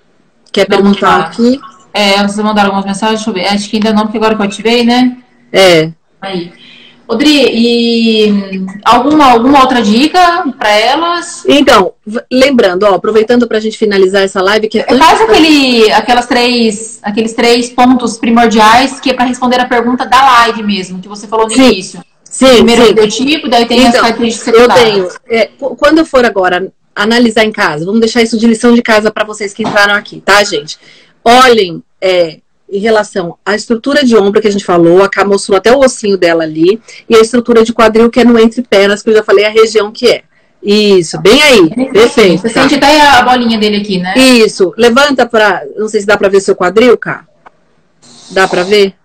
quer 0.52 0.68
vamos 0.70 0.98
perguntar 0.98 1.20
aqui. 1.22 1.60
É, 1.94 2.18
vocês 2.18 2.38
mandaram 2.38 2.70
algumas 2.70 2.86
mensagens, 2.86 3.24
deixa 3.24 3.30
eu 3.30 3.34
ver. 3.34 3.54
Acho 3.54 3.70
que 3.70 3.78
ainda 3.78 3.94
não, 3.94 4.04
porque 4.04 4.18
agora 4.18 4.36
que 4.36 4.42
eu 4.42 4.46
ativei, 4.46 4.86
né? 4.86 5.18
É. 5.52 5.92
Aí. 6.22 6.52
Odri, 7.08 7.50
e 7.54 8.66
alguma, 8.84 9.32
alguma 9.32 9.62
outra 9.62 9.82
dica 9.82 10.44
para 10.58 10.72
elas? 10.72 11.44
Então, 11.48 11.94
lembrando, 12.32 12.84
ó, 12.84 12.96
aproveitando 12.96 13.48
para 13.48 13.58
a 13.58 13.62
gente 13.62 13.78
finalizar 13.78 14.24
essa 14.24 14.42
live, 14.42 14.68
que 14.68 14.80
é 14.80 14.98
Faz 14.98 15.22
aquele, 15.22 15.92
aquelas 15.92 16.26
três, 16.26 17.00
aqueles 17.04 17.34
três 17.34 17.70
pontos 17.70 18.18
primordiais 18.18 19.00
que 19.00 19.12
é 19.12 19.14
para 19.14 19.26
responder 19.26 19.60
a 19.60 19.66
pergunta 19.66 20.06
da 20.06 20.24
live 20.24 20.64
mesmo, 20.64 21.00
que 21.00 21.08
você 21.08 21.28
falou 21.28 21.48
no 21.48 21.54
sim. 21.54 21.72
início. 21.72 22.02
Sim, 22.24 22.56
Primeiro 22.56 22.86
sim. 22.86 22.94
o 22.94 23.08
tipo, 23.08 23.48
daí 23.48 23.66
tem 23.66 23.80
então, 23.80 23.92
as 23.92 24.02
características 24.02 24.54
Eu 24.54 24.68
tenho. 24.68 25.08
É, 25.30 25.50
quando 25.78 26.00
eu 26.00 26.06
for 26.06 26.26
agora 26.26 26.72
analisar 26.96 27.46
em 27.46 27.52
casa, 27.52 27.86
vamos 27.86 28.02
deixar 28.02 28.22
isso 28.22 28.38
de 28.38 28.48
lição 28.48 28.74
de 28.74 28.82
casa 28.82 29.12
para 29.12 29.24
vocês 29.24 29.54
que 29.54 29.64
entraram 29.64 29.94
aqui, 29.94 30.22
tá, 30.22 30.44
gente? 30.44 30.78
Olhem 31.24 31.84
é, 32.02 32.40
em 32.70 32.80
relação 32.80 33.38
à 33.46 33.56
estrutura 33.56 34.04
de 34.04 34.16
ombro 34.16 34.42
que 34.42 34.48
a 34.48 34.52
gente 34.52 34.66
falou, 34.66 35.04
a 35.04 35.10
Cá 35.10 35.24
mostrou 35.24 35.58
até 35.58 35.72
o 35.72 35.80
ossinho 35.80 36.18
dela 36.18 36.44
ali, 36.44 36.82
e 37.08 37.16
a 37.16 37.20
estrutura 37.20 37.64
de 37.64 37.74
quadril 37.74 38.10
que 38.10 38.20
é 38.20 38.24
no 38.24 38.40
entre 38.40 38.62
pernas, 38.62 39.02
que 39.02 39.10
eu 39.10 39.16
já 39.16 39.24
falei 39.24 39.46
a 39.46 39.50
região 39.50 39.92
que 39.92 40.10
é. 40.10 40.24
Isso, 40.66 41.22
bem 41.22 41.42
aí. 41.44 41.70
Perfeito. 41.92 42.42
Você 42.42 42.50
tá. 42.50 42.62
sente 42.62 42.76
até 42.76 43.00
a 43.00 43.22
bolinha 43.22 43.60
dele 43.60 43.78
aqui, 43.78 44.00
né? 44.00 44.16
Isso. 44.18 44.74
Levanta 44.76 45.28
para, 45.28 45.64
não 45.78 45.88
sei 45.88 46.02
se 46.02 46.08
dá 46.08 46.18
para 46.18 46.28
ver 46.28 46.42
seu 46.42 46.56
quadril, 46.56 46.98
Cá. 46.98 47.24
Dá 48.32 48.48
para 48.48 48.64
ver? 48.64 48.96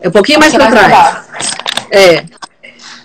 É 0.00 0.08
um 0.08 0.12
pouquinho 0.12 0.38
mais 0.38 0.54
para 0.54 0.70
trás. 0.70 1.26
É. 1.90 2.24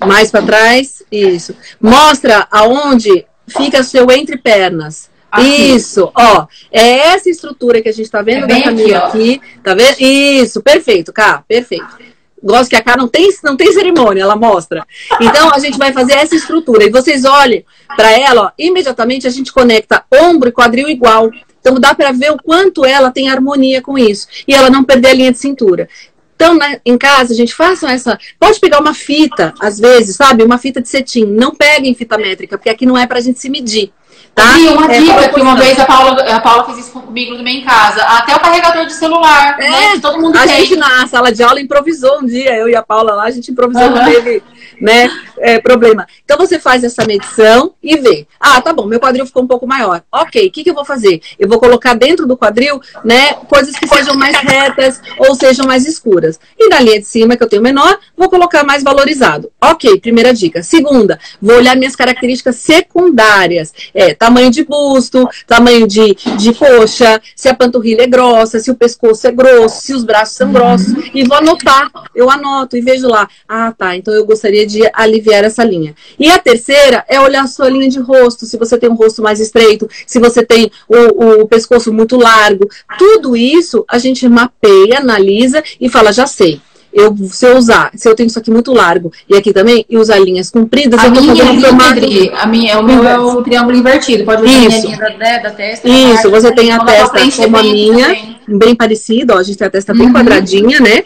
Mais 0.05 0.29
para 0.29 0.45
trás. 0.45 1.01
Isso. 1.11 1.55
Mostra 1.79 2.47
aonde 2.51 3.25
fica 3.47 3.81
seu 3.81 4.11
entre 4.11 4.37
pernas. 4.37 5.09
Aqui. 5.31 5.75
Isso, 5.75 6.11
ó. 6.13 6.45
É 6.69 7.13
essa 7.13 7.29
estrutura 7.29 7.81
que 7.81 7.87
a 7.87 7.93
gente 7.93 8.11
tá 8.11 8.21
vendo 8.21 8.43
é 8.43 8.47
da 8.47 8.61
Camila 8.61 8.97
aqui, 8.97 9.39
aqui, 9.39 9.41
tá 9.63 9.73
vendo? 9.73 9.95
Isso, 9.99 10.61
perfeito, 10.61 11.13
Cá, 11.13 11.43
perfeito. 11.47 12.11
Gosto 12.43 12.71
que 12.71 12.75
a 12.75 12.83
Cá 12.83 12.97
não 12.97 13.07
tem, 13.07 13.29
não 13.43 13.55
tem 13.55 13.71
cerimônia, 13.71 14.23
ela 14.23 14.35
mostra. 14.35 14.85
Então, 15.21 15.53
a 15.53 15.59
gente 15.59 15.77
vai 15.77 15.93
fazer 15.93 16.13
essa 16.13 16.35
estrutura. 16.35 16.83
E 16.83 16.89
vocês 16.89 17.23
olhem 17.23 17.63
para 17.95 18.11
ela, 18.11 18.47
ó, 18.47 18.51
imediatamente 18.57 19.27
a 19.27 19.29
gente 19.29 19.53
conecta 19.53 20.03
ombro 20.11 20.49
e 20.49 20.51
quadril 20.51 20.89
igual. 20.89 21.29
Então, 21.59 21.75
dá 21.75 21.93
para 21.93 22.11
ver 22.11 22.31
o 22.31 22.41
quanto 22.41 22.83
ela 22.83 23.11
tem 23.11 23.29
harmonia 23.29 23.81
com 23.81 23.97
isso. 23.97 24.27
E 24.47 24.53
ela 24.53 24.69
não 24.69 24.83
perder 24.83 25.09
a 25.09 25.13
linha 25.13 25.31
de 25.31 25.37
cintura. 25.37 25.87
Então, 26.35 26.55
né, 26.55 26.81
em 26.83 26.97
casa, 26.97 27.33
a 27.33 27.35
gente 27.35 27.53
faça 27.53 27.91
essa. 27.91 28.17
Pode 28.39 28.59
pegar 28.59 28.79
uma 28.79 28.95
fita, 28.95 29.53
às 29.59 29.79
vezes, 29.79 30.15
sabe? 30.15 30.43
Uma 30.43 30.57
fita 30.57 30.81
de 30.81 30.89
cetim. 30.89 31.23
Não 31.23 31.53
peguem 31.53 31.93
fita 31.93 32.17
métrica, 32.17 32.57
porque 32.57 32.71
aqui 32.71 32.83
não 32.83 32.97
é 32.97 33.05
pra 33.05 33.21
gente 33.21 33.39
se 33.39 33.47
medir. 33.47 33.93
Tá? 34.33 34.57
E 34.57 34.67
uma 34.69 34.91
é, 34.91 34.99
dica 34.99 35.29
que 35.29 35.41
uma 35.41 35.55
vez 35.55 35.77
a 35.77 35.85
Paula, 35.85 36.21
a 36.21 36.39
Paula 36.39 36.63
fez 36.65 36.77
isso 36.79 36.91
comigo 36.91 37.35
também 37.35 37.59
em 37.59 37.65
casa. 37.65 38.01
Até 38.03 38.33
o 38.33 38.39
carregador 38.39 38.85
de 38.85 38.93
celular, 38.93 39.57
é, 39.59 39.69
né? 39.69 39.99
Todo 40.01 40.19
mundo 40.21 40.37
a 40.37 40.43
tem. 40.43 40.55
A 40.55 40.59
gente 40.59 40.75
na 40.77 41.05
sala 41.07 41.31
de 41.33 41.43
aula 41.43 41.59
improvisou 41.59 42.19
um 42.19 42.25
dia, 42.25 42.55
eu 42.55 42.69
e 42.69 42.75
a 42.75 42.81
Paula 42.81 43.13
lá, 43.13 43.23
a 43.23 43.31
gente 43.31 43.51
improvisou, 43.51 43.83
uhum. 43.83 43.95
não 43.95 44.05
teve 44.05 44.41
né, 44.79 45.09
é, 45.37 45.59
problema. 45.59 46.07
Então 46.23 46.37
você 46.37 46.59
faz 46.59 46.83
essa 46.83 47.05
medição 47.05 47.73
e 47.83 47.97
vê. 47.97 48.25
Ah, 48.39 48.61
tá 48.61 48.73
bom, 48.73 48.85
meu 48.85 48.99
quadril 48.99 49.25
ficou 49.25 49.43
um 49.43 49.47
pouco 49.47 49.67
maior. 49.67 50.01
Ok, 50.11 50.47
o 50.47 50.51
que, 50.51 50.63
que 50.63 50.69
eu 50.69 50.73
vou 50.73 50.85
fazer? 50.85 51.21
Eu 51.37 51.47
vou 51.47 51.59
colocar 51.59 51.93
dentro 51.93 52.25
do 52.25 52.37
quadril, 52.37 52.81
né, 53.03 53.33
coisas 53.47 53.75
que 53.75 53.87
sejam 53.87 54.15
mais 54.15 54.37
retas 54.37 55.01
ou 55.19 55.35
sejam 55.35 55.67
mais 55.67 55.85
escuras. 55.85 56.39
E 56.57 56.69
da 56.69 56.79
linha 56.79 56.99
de 56.99 57.05
cima, 57.05 57.35
que 57.35 57.43
eu 57.43 57.49
tenho 57.49 57.61
menor, 57.61 57.99
vou 58.17 58.29
colocar 58.29 58.63
mais 58.63 58.81
valorizado. 58.81 59.51
Ok, 59.61 59.99
primeira 59.99 60.33
dica. 60.33 60.63
Segunda, 60.63 61.19
vou 61.41 61.57
olhar 61.57 61.75
minhas 61.75 61.95
características 61.95 62.55
secundárias. 62.55 63.73
É, 63.93 64.13
tamanho 64.21 64.51
de 64.51 64.63
busto, 64.63 65.27
tamanho 65.47 65.87
de, 65.87 66.15
de 66.37 66.53
coxa, 66.53 67.19
se 67.35 67.49
a 67.49 67.55
panturrilha 67.55 68.03
é 68.03 68.07
grossa, 68.07 68.59
se 68.59 68.69
o 68.69 68.75
pescoço 68.75 69.25
é 69.25 69.31
grosso, 69.31 69.81
se 69.81 69.95
os 69.95 70.03
braços 70.03 70.35
são 70.35 70.53
grossos. 70.53 70.93
E 71.11 71.23
vou 71.23 71.35
anotar. 71.35 71.89
Eu 72.13 72.29
anoto 72.29 72.77
e 72.77 72.81
vejo 72.81 73.07
lá. 73.07 73.27
Ah, 73.49 73.73
tá. 73.75 73.97
Então 73.97 74.13
eu 74.13 74.23
gostaria 74.23 74.67
de 74.67 74.87
aliviar 74.93 75.43
essa 75.43 75.63
linha. 75.63 75.95
E 76.19 76.29
a 76.29 76.37
terceira 76.37 77.03
é 77.07 77.19
olhar 77.19 77.45
a 77.45 77.47
sua 77.47 77.67
linha 77.67 77.89
de 77.89 77.99
rosto. 77.99 78.45
Se 78.45 78.57
você 78.57 78.77
tem 78.77 78.91
um 78.91 78.95
rosto 78.95 79.23
mais 79.23 79.39
estreito, 79.39 79.89
se 80.05 80.19
você 80.19 80.45
tem 80.45 80.71
o, 80.87 81.41
o 81.41 81.47
pescoço 81.47 81.91
muito 81.91 82.15
largo. 82.15 82.69
Tudo 82.99 83.35
isso 83.35 83.83
a 83.87 83.97
gente 83.97 84.29
mapeia, 84.29 84.99
analisa 84.99 85.63
e 85.79 85.89
fala, 85.89 86.13
já 86.13 86.27
sei 86.27 86.61
eu, 86.93 87.15
se 87.29 87.45
eu 87.45 87.57
usar, 87.57 87.91
se 87.95 88.07
eu 88.07 88.15
tenho 88.15 88.27
isso 88.27 88.37
aqui 88.37 88.51
muito 88.51 88.73
largo 88.73 89.11
e 89.29 89.35
aqui 89.35 89.53
também, 89.53 89.85
e 89.89 89.97
usar 89.97 90.19
linhas 90.19 90.49
compridas, 90.49 90.99
a 90.99 91.07
eu 91.07 91.13
vou 91.13 91.23
fazer 91.23 91.43
um 91.43 91.61
formato. 91.61 91.99
A 92.33 92.45
minha, 92.45 92.79
o 92.79 92.83
meu 92.83 93.07
é 93.07 93.17
o 93.17 93.41
triângulo 93.41 93.77
invertido. 93.77 94.25
Pode 94.25 94.43
usar 94.43 94.51
isso. 94.51 94.77
a 94.77 94.81
linha 94.81 94.97
da, 94.97 95.17
né, 95.17 95.39
da 95.39 95.51
testa. 95.51 95.87
Isso, 95.87 96.29
você 96.29 96.53
tem 96.53 96.71
a 96.71 96.79
testa 96.83 97.43
como 97.43 97.57
a 97.57 97.63
minha, 97.63 98.07
também. 98.07 98.39
bem 98.47 98.75
parecida, 98.75 99.35
ó, 99.35 99.37
a 99.37 99.43
gente 99.43 99.57
tem 99.57 99.67
a 99.67 99.71
testa 99.71 99.93
bem 99.93 100.07
uhum. 100.07 100.13
quadradinha, 100.13 100.79
né? 100.79 101.03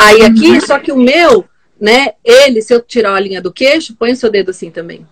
Aí 0.00 0.22
aqui, 0.22 0.50
uhum. 0.50 0.60
só 0.60 0.78
que 0.78 0.92
o 0.92 0.96
meu, 0.96 1.44
né, 1.80 2.12
ele, 2.24 2.62
se 2.62 2.74
eu 2.74 2.80
tirar 2.80 3.14
a 3.14 3.20
linha 3.20 3.42
do 3.42 3.52
queixo, 3.52 3.94
põe 3.98 4.12
o 4.12 4.16
seu 4.16 4.30
dedo 4.30 4.50
assim 4.50 4.70
também 4.70 5.06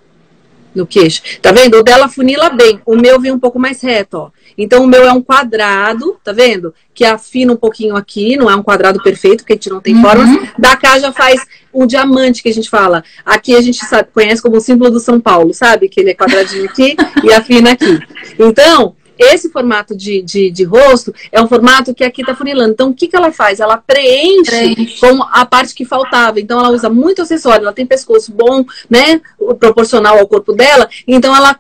no 0.74 0.86
queixo. 0.86 1.22
Tá 1.40 1.52
vendo? 1.52 1.78
O 1.78 1.82
dela 1.82 2.08
funila 2.08 2.50
bem. 2.50 2.80
O 2.86 2.96
meu 2.96 3.20
vem 3.20 3.32
um 3.32 3.38
pouco 3.38 3.58
mais 3.58 3.80
reto, 3.82 4.18
ó. 4.18 4.30
Então 4.56 4.84
o 4.84 4.86
meu 4.86 5.04
é 5.04 5.12
um 5.12 5.22
quadrado, 5.22 6.16
tá 6.22 6.32
vendo? 6.32 6.74
Que 6.94 7.04
afina 7.04 7.52
um 7.52 7.56
pouquinho 7.56 7.96
aqui, 7.96 8.36
não 8.36 8.50
é 8.50 8.56
um 8.56 8.62
quadrado 8.62 9.02
perfeito, 9.02 9.38
porque 9.38 9.54
a 9.54 9.56
gente 9.56 9.70
não 9.70 9.80
tem 9.80 9.94
uhum. 9.94 10.02
formas. 10.02 10.48
Da 10.58 10.76
cá 10.76 10.98
já 10.98 11.12
faz 11.12 11.44
um 11.72 11.86
diamante 11.86 12.42
que 12.42 12.48
a 12.48 12.52
gente 12.52 12.68
fala. 12.68 13.02
Aqui 13.24 13.54
a 13.54 13.60
gente 13.60 13.84
sabe, 13.84 14.08
conhece 14.12 14.42
como 14.42 14.56
o 14.56 14.60
símbolo 14.60 14.90
do 14.90 15.00
São 15.00 15.20
Paulo, 15.20 15.54
sabe? 15.54 15.88
Que 15.88 16.00
ele 16.00 16.10
é 16.10 16.14
quadradinho 16.14 16.64
aqui 16.66 16.96
e 17.24 17.32
afina 17.32 17.72
aqui. 17.72 17.98
Então, 18.38 18.94
esse 19.18 19.50
formato 19.50 19.96
de, 19.96 20.22
de, 20.22 20.50
de, 20.50 20.64
rosto 20.64 21.14
é 21.30 21.40
um 21.40 21.46
formato 21.46 21.94
que 21.94 22.04
aqui 22.04 22.22
está 22.22 22.34
funilando. 22.34 22.72
Então, 22.72 22.90
o 22.90 22.94
que, 22.94 23.06
que 23.06 23.16
ela 23.16 23.30
faz? 23.30 23.60
Ela 23.60 23.76
preenche, 23.76 24.50
preenche, 24.50 25.00
com 25.00 25.22
a 25.22 25.44
parte 25.46 25.74
que 25.74 25.84
faltava. 25.84 26.40
Então, 26.40 26.58
ela 26.58 26.70
usa 26.70 26.88
muito 26.88 27.22
acessório. 27.22 27.62
Ela 27.62 27.72
tem 27.72 27.86
pescoço 27.86 28.32
bom, 28.32 28.64
né? 28.88 29.20
Proporcional 29.58 30.18
ao 30.18 30.26
corpo 30.26 30.52
dela. 30.52 30.88
Então, 31.06 31.34
ela 31.34 31.58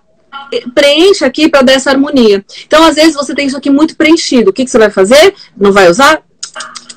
preenche 0.74 1.24
aqui 1.24 1.48
para 1.48 1.62
dar 1.62 1.72
essa 1.72 1.90
harmonia. 1.90 2.44
Então, 2.66 2.84
às 2.84 2.96
vezes, 2.96 3.14
você 3.14 3.34
tem 3.34 3.46
isso 3.46 3.56
aqui 3.56 3.70
muito 3.70 3.96
preenchido. 3.96 4.50
O 4.50 4.52
que, 4.52 4.64
que 4.64 4.70
você 4.70 4.78
vai 4.78 4.90
fazer? 4.90 5.34
Não 5.56 5.72
vai 5.72 5.88
usar? 5.88 6.22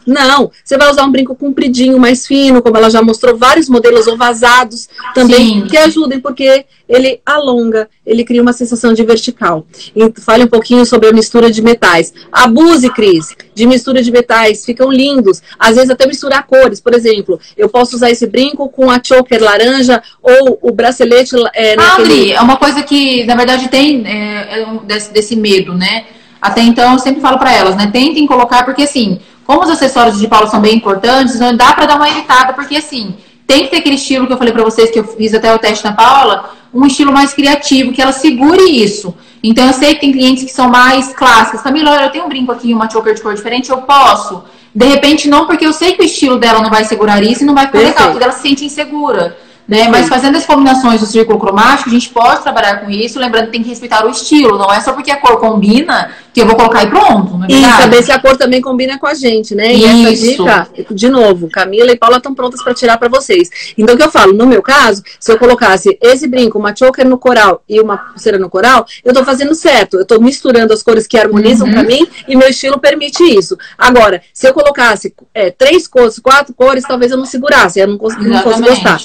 Não, 0.06 0.52
você 0.64 0.78
vai 0.78 0.90
usar 0.90 1.04
um 1.04 1.12
brinco 1.12 1.36
compridinho, 1.36 2.00
mais 2.00 2.28
fino, 2.28 2.62
como 2.62 2.78
ela 2.78 2.90
já 2.90 3.02
mostrou, 3.02 3.36
vários 3.36 3.68
modelos 3.68 4.08
ou 4.08 4.18
vazados 4.18 4.88
também, 5.14 5.62
Sim. 5.62 5.68
que 5.68 5.78
ajudem, 5.78 6.20
porque 6.20 6.66
ele 6.88 7.20
alonga, 7.26 7.90
ele 8.06 8.24
cria 8.24 8.42
uma 8.42 8.54
sensação 8.54 8.94
de 8.94 9.04
vertical. 9.04 9.66
E 9.96 10.22
fale 10.22 10.44
um 10.44 10.48
pouquinho 10.48 10.86
sobre 10.86 11.10
a 11.10 11.14
mistura 11.14 11.50
de 11.50 11.62
metais. 11.62 12.14
Abuse, 12.32 12.90
Cris, 12.92 13.36
de 13.54 13.66
mistura 13.66 14.02
de 14.04 14.12
metais, 14.12 14.64
ficam 14.64 14.92
lindos. 14.92 15.42
Às 15.58 15.76
vezes 15.76 15.90
até 15.90 16.06
misturar 16.06 16.46
cores, 16.46 16.80
por 16.80 16.94
exemplo, 16.94 17.40
eu 17.58 17.68
posso 17.68 17.96
usar 17.96 18.12
esse 18.12 18.28
brinco 18.28 18.70
com 18.70 18.92
a 18.92 19.02
choker 19.04 19.44
laranja 19.44 20.02
ou 20.22 20.60
o 20.62 20.72
bracelete... 20.72 21.36
É, 21.54 21.76
naquele... 21.76 22.32
é 22.32 22.42
uma 22.42 22.58
coisa 22.58 22.84
que, 22.84 23.24
na 23.26 23.36
verdade, 23.36 23.68
tem 23.70 24.06
é, 24.06 24.62
é 24.62 24.68
desse, 24.86 25.12
desse 25.12 25.36
medo, 25.36 25.74
né? 25.74 26.06
Até 26.42 26.62
então, 26.62 26.94
eu 26.94 27.00
sempre 27.00 27.22
falo 27.22 27.40
para 27.40 27.52
elas, 27.52 27.76
né? 27.76 27.90
Tentem 27.92 28.28
colocar, 28.28 28.64
porque 28.64 28.84
assim, 28.84 29.20
como 29.46 29.64
os 29.64 29.70
acessórios 29.70 30.20
de 30.20 30.28
Paula 30.28 30.48
são 30.48 30.60
bem 30.60 30.76
importantes, 30.76 31.40
não 31.40 31.56
dá 31.56 31.74
para 31.74 31.86
dar 31.86 31.96
uma 31.96 32.10
evitada, 32.10 32.54
porque 32.54 32.76
assim, 32.76 33.16
tem 33.46 33.64
que 33.64 33.70
ter 33.70 33.78
aquele 33.78 33.96
estilo 33.96 34.26
que 34.26 34.34
eu 34.34 34.38
falei 34.38 34.52
para 34.52 34.64
vocês, 34.64 34.90
que 34.90 35.00
eu 35.00 35.04
fiz 35.04 35.34
até 35.34 35.54
o 35.54 35.60
teste 35.60 35.86
na 35.86 35.94
Paula, 35.94 36.52
um 36.74 36.86
estilo 36.86 37.12
mais 37.12 37.34
criativo, 37.34 37.94
que 37.94 38.02
ela 38.02 38.12
segure 38.12 38.64
isso. 38.64 39.16
Então 39.44 39.68
eu 39.68 39.74
sei 39.74 39.94
que 39.94 40.02
tem 40.02 40.12
clientes 40.12 40.44
que 40.44 40.52
são 40.52 40.70
mais 40.70 41.14
clássicos. 41.14 41.62
Camila, 41.62 41.96
eu 42.02 42.10
tenho 42.10 42.26
um 42.26 42.30
brinco 42.30 42.52
aqui, 42.52 42.74
uma 42.74 42.90
choker 42.90 43.14
de 43.14 43.22
cor 43.22 43.34
diferente, 43.36 43.70
eu 43.70 43.78
posso. 43.78 44.44
De 44.74 44.86
repente 44.86 45.30
não, 45.30 45.46
porque 45.46 45.66
eu 45.66 45.72
sei 45.72 45.94
que 45.94 46.02
o 46.02 46.06
estilo 46.06 46.38
dela 46.38 46.62
não 46.62 46.70
vai 46.70 46.84
segurar 46.84 47.24
isso 47.24 47.44
e 47.44 47.46
não 47.46 47.54
vai 47.54 47.68
ficar 47.68 47.80
legal, 47.80 48.12
porque 48.12 48.24
ela 48.24 48.34
se 48.34 48.42
sente 48.42 48.66
insegura. 48.66 49.38
Né? 49.68 49.88
Mas 49.88 50.08
fazendo 50.08 50.38
as 50.38 50.46
combinações 50.46 51.00
do 51.00 51.08
círculo 51.08 51.40
cromático, 51.40 51.90
a 51.90 51.94
gente 51.94 52.10
pode 52.10 52.44
trabalhar 52.44 52.82
com 52.82 52.90
isso, 52.90 53.20
lembrando 53.20 53.46
que 53.46 53.52
tem 53.54 53.64
que 53.64 53.70
respeitar 53.70 54.06
o 54.06 54.10
estilo, 54.10 54.58
não 54.60 54.72
é 54.72 54.80
só 54.80 54.94
porque 54.94 55.10
a 55.10 55.18
cor 55.18 55.40
combina 55.40 56.12
que 56.32 56.42
eu 56.42 56.46
vou 56.46 56.56
colocar 56.56 56.84
e 56.84 56.88
pronto. 56.88 57.44
É 57.46 57.54
e 57.54 57.62
saber 57.62 58.04
se 58.04 58.12
a 58.12 58.20
cor 58.20 58.38
também 58.38 58.62
combina 58.62 59.00
com 59.00 59.08
a 59.08 59.14
gente, 59.14 59.56
né? 59.56 59.74
E 59.74 60.14
isso. 60.14 60.48
essa 60.48 60.70
dica, 60.74 60.94
de 60.94 61.10
novo, 61.10 61.50
Camila 61.50 61.92
e 61.92 61.98
Paula 61.98 62.18
estão 62.18 62.36
prontas 62.36 62.62
para 62.62 62.74
tirar 62.74 62.98
para 62.98 63.08
vocês. 63.08 63.50
Então, 63.78 63.96
o 63.96 63.98
que 63.98 64.04
eu 64.04 64.12
falo, 64.12 64.34
no 64.34 64.46
meu 64.46 64.62
caso, 64.62 65.02
se 65.20 65.32
eu 65.32 65.40
colocasse 65.40 65.98
esse 66.02 66.28
brinco, 66.28 66.60
uma 66.60 66.76
choker 66.76 67.08
no 67.08 67.18
coral 67.18 67.64
e 67.68 67.80
uma 67.80 67.98
pulseira 67.98 68.38
no 68.38 68.50
coral, 68.50 68.86
eu 69.04 69.12
estou 69.12 69.26
fazendo 69.26 69.56
certo. 69.56 69.96
Eu 69.96 70.02
estou 70.02 70.22
misturando 70.22 70.74
as 70.74 70.84
cores 70.84 71.08
que 71.08 71.18
harmonizam 71.18 71.68
uhum. 71.68 71.74
para 71.74 71.84
mim 71.84 72.06
e 72.28 72.36
meu 72.36 72.50
estilo 72.50 72.80
permite 72.80 73.24
isso. 73.24 73.58
Agora, 73.78 74.22
se 74.34 74.48
eu 74.48 74.54
colocasse 74.54 75.14
é, 75.34 75.50
três 75.50 75.88
cores, 75.88 76.20
quatro 76.20 76.54
cores, 76.54 76.84
talvez 76.84 77.12
eu 77.12 77.18
não 77.18 77.26
segurasse, 77.26 77.80
eu 77.80 77.88
não, 77.88 77.98
não 77.98 78.42
fosse 78.42 78.62
gostar. 78.62 79.00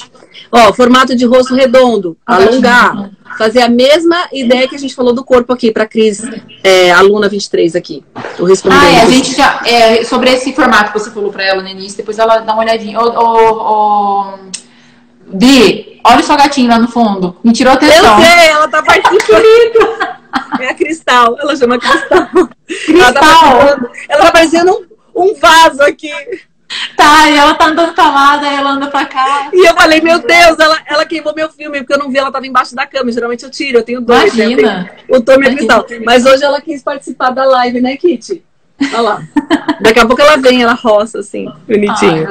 Ó, 0.51 0.73
formato 0.73 1.15
de 1.15 1.25
rosto 1.25 1.55
redondo, 1.55 2.17
alongar. 2.27 3.11
Fazer 3.39 3.63
a 3.63 3.69
mesma 3.69 4.29
ideia 4.33 4.69
que 4.69 4.75
a 4.75 4.79
gente 4.79 4.95
falou 4.95 5.15
do 5.15 5.25
corpo 5.25 5.53
aqui 5.53 5.71
para 5.71 5.87
Cris, 5.87 6.21
é, 6.65 6.91
aluna 6.91 7.29
23 7.29 7.77
aqui. 7.77 8.05
Eu 8.39 8.45
respondi. 8.45 8.77
Ah, 8.77 8.91
é, 8.91 9.01
a 9.03 9.07
gente 9.07 9.37
já. 9.37 9.63
É, 9.65 10.05
sobre 10.05 10.31
esse 10.31 10.53
formato 10.53 10.93
que 10.93 10.99
você 10.99 11.11
falou 11.11 11.31
para 11.31 11.45
ela 11.45 11.63
no 11.63 11.69
início, 11.69 11.97
depois 11.97 12.19
ela 12.19 12.39
dá 12.39 12.53
uma 12.53 12.63
olhadinha. 12.63 12.99
Ô, 12.99 13.05
ô, 13.05 14.25
ô, 14.25 14.39
Bi, 15.33 16.01
olha 16.05 16.21
o 16.21 16.23
seu 16.25 16.37
gatinho 16.37 16.69
lá 16.69 16.79
no 16.79 16.89
fundo. 16.89 17.37
Me 17.45 17.53
tirou 17.53 17.73
atenção. 17.73 18.19
Eu 18.19 18.25
sei, 18.25 18.49
ela 18.49 18.69
tá 18.69 18.83
participando. 18.83 20.21
é 20.61 20.69
a 20.69 20.75
Cristal, 20.75 21.37
ela 21.39 21.57
chama 21.57 21.79
Cristal. 21.79 22.29
Cristal. 22.67 23.01
Ela 23.01 23.13
tá, 23.13 23.91
ela 24.09 24.25
tá 24.25 24.33
parecendo 24.33 24.89
um, 25.15 25.29
um 25.31 25.35
vaso 25.35 25.83
aqui. 25.83 26.11
Tá, 26.97 27.29
e 27.29 27.37
ela 27.37 27.55
tá 27.55 27.67
andando 27.67 27.95
pra 27.95 28.11
lá, 28.11 28.37
daí 28.37 28.55
ela 28.55 28.73
anda 28.73 28.87
pra 28.87 29.05
cá. 29.05 29.51
E 29.53 29.69
eu 29.69 29.75
falei, 29.75 30.01
meu 30.01 30.19
Deus, 30.21 30.59
ela, 30.59 30.79
ela 30.87 31.05
queimou 31.05 31.35
meu 31.35 31.49
filme, 31.49 31.79
porque 31.79 31.95
eu 31.95 31.99
não 31.99 32.11
vi, 32.11 32.19
ela 32.19 32.31
tava 32.31 32.47
embaixo 32.47 32.75
da 32.75 32.87
cama. 32.87 33.11
Geralmente 33.11 33.45
eu 33.45 33.51
tiro, 33.51 33.79
eu 33.79 33.83
tenho 33.83 34.01
dois. 34.01 34.35
Imagina. 34.35 34.63
Né? 34.63 34.91
o 35.09 35.21
Tom 35.21 35.43
e 35.43 35.47
a 35.47 35.55
Cristal. 35.55 35.87
Mas 36.05 36.25
hoje 36.25 36.45
ela 36.45 36.61
quis 36.61 36.83
participar 36.83 37.31
da 37.31 37.45
live, 37.45 37.81
né, 37.81 37.97
Kitty? 37.97 38.43
Olha 38.93 39.01
lá. 39.01 39.23
Daqui 39.81 39.99
a 39.99 40.07
pouco 40.07 40.23
ela 40.23 40.37
vem, 40.37 40.63
ela 40.63 40.75
roça, 40.75 41.19
assim, 41.19 41.47
bonitinho. 41.67 42.29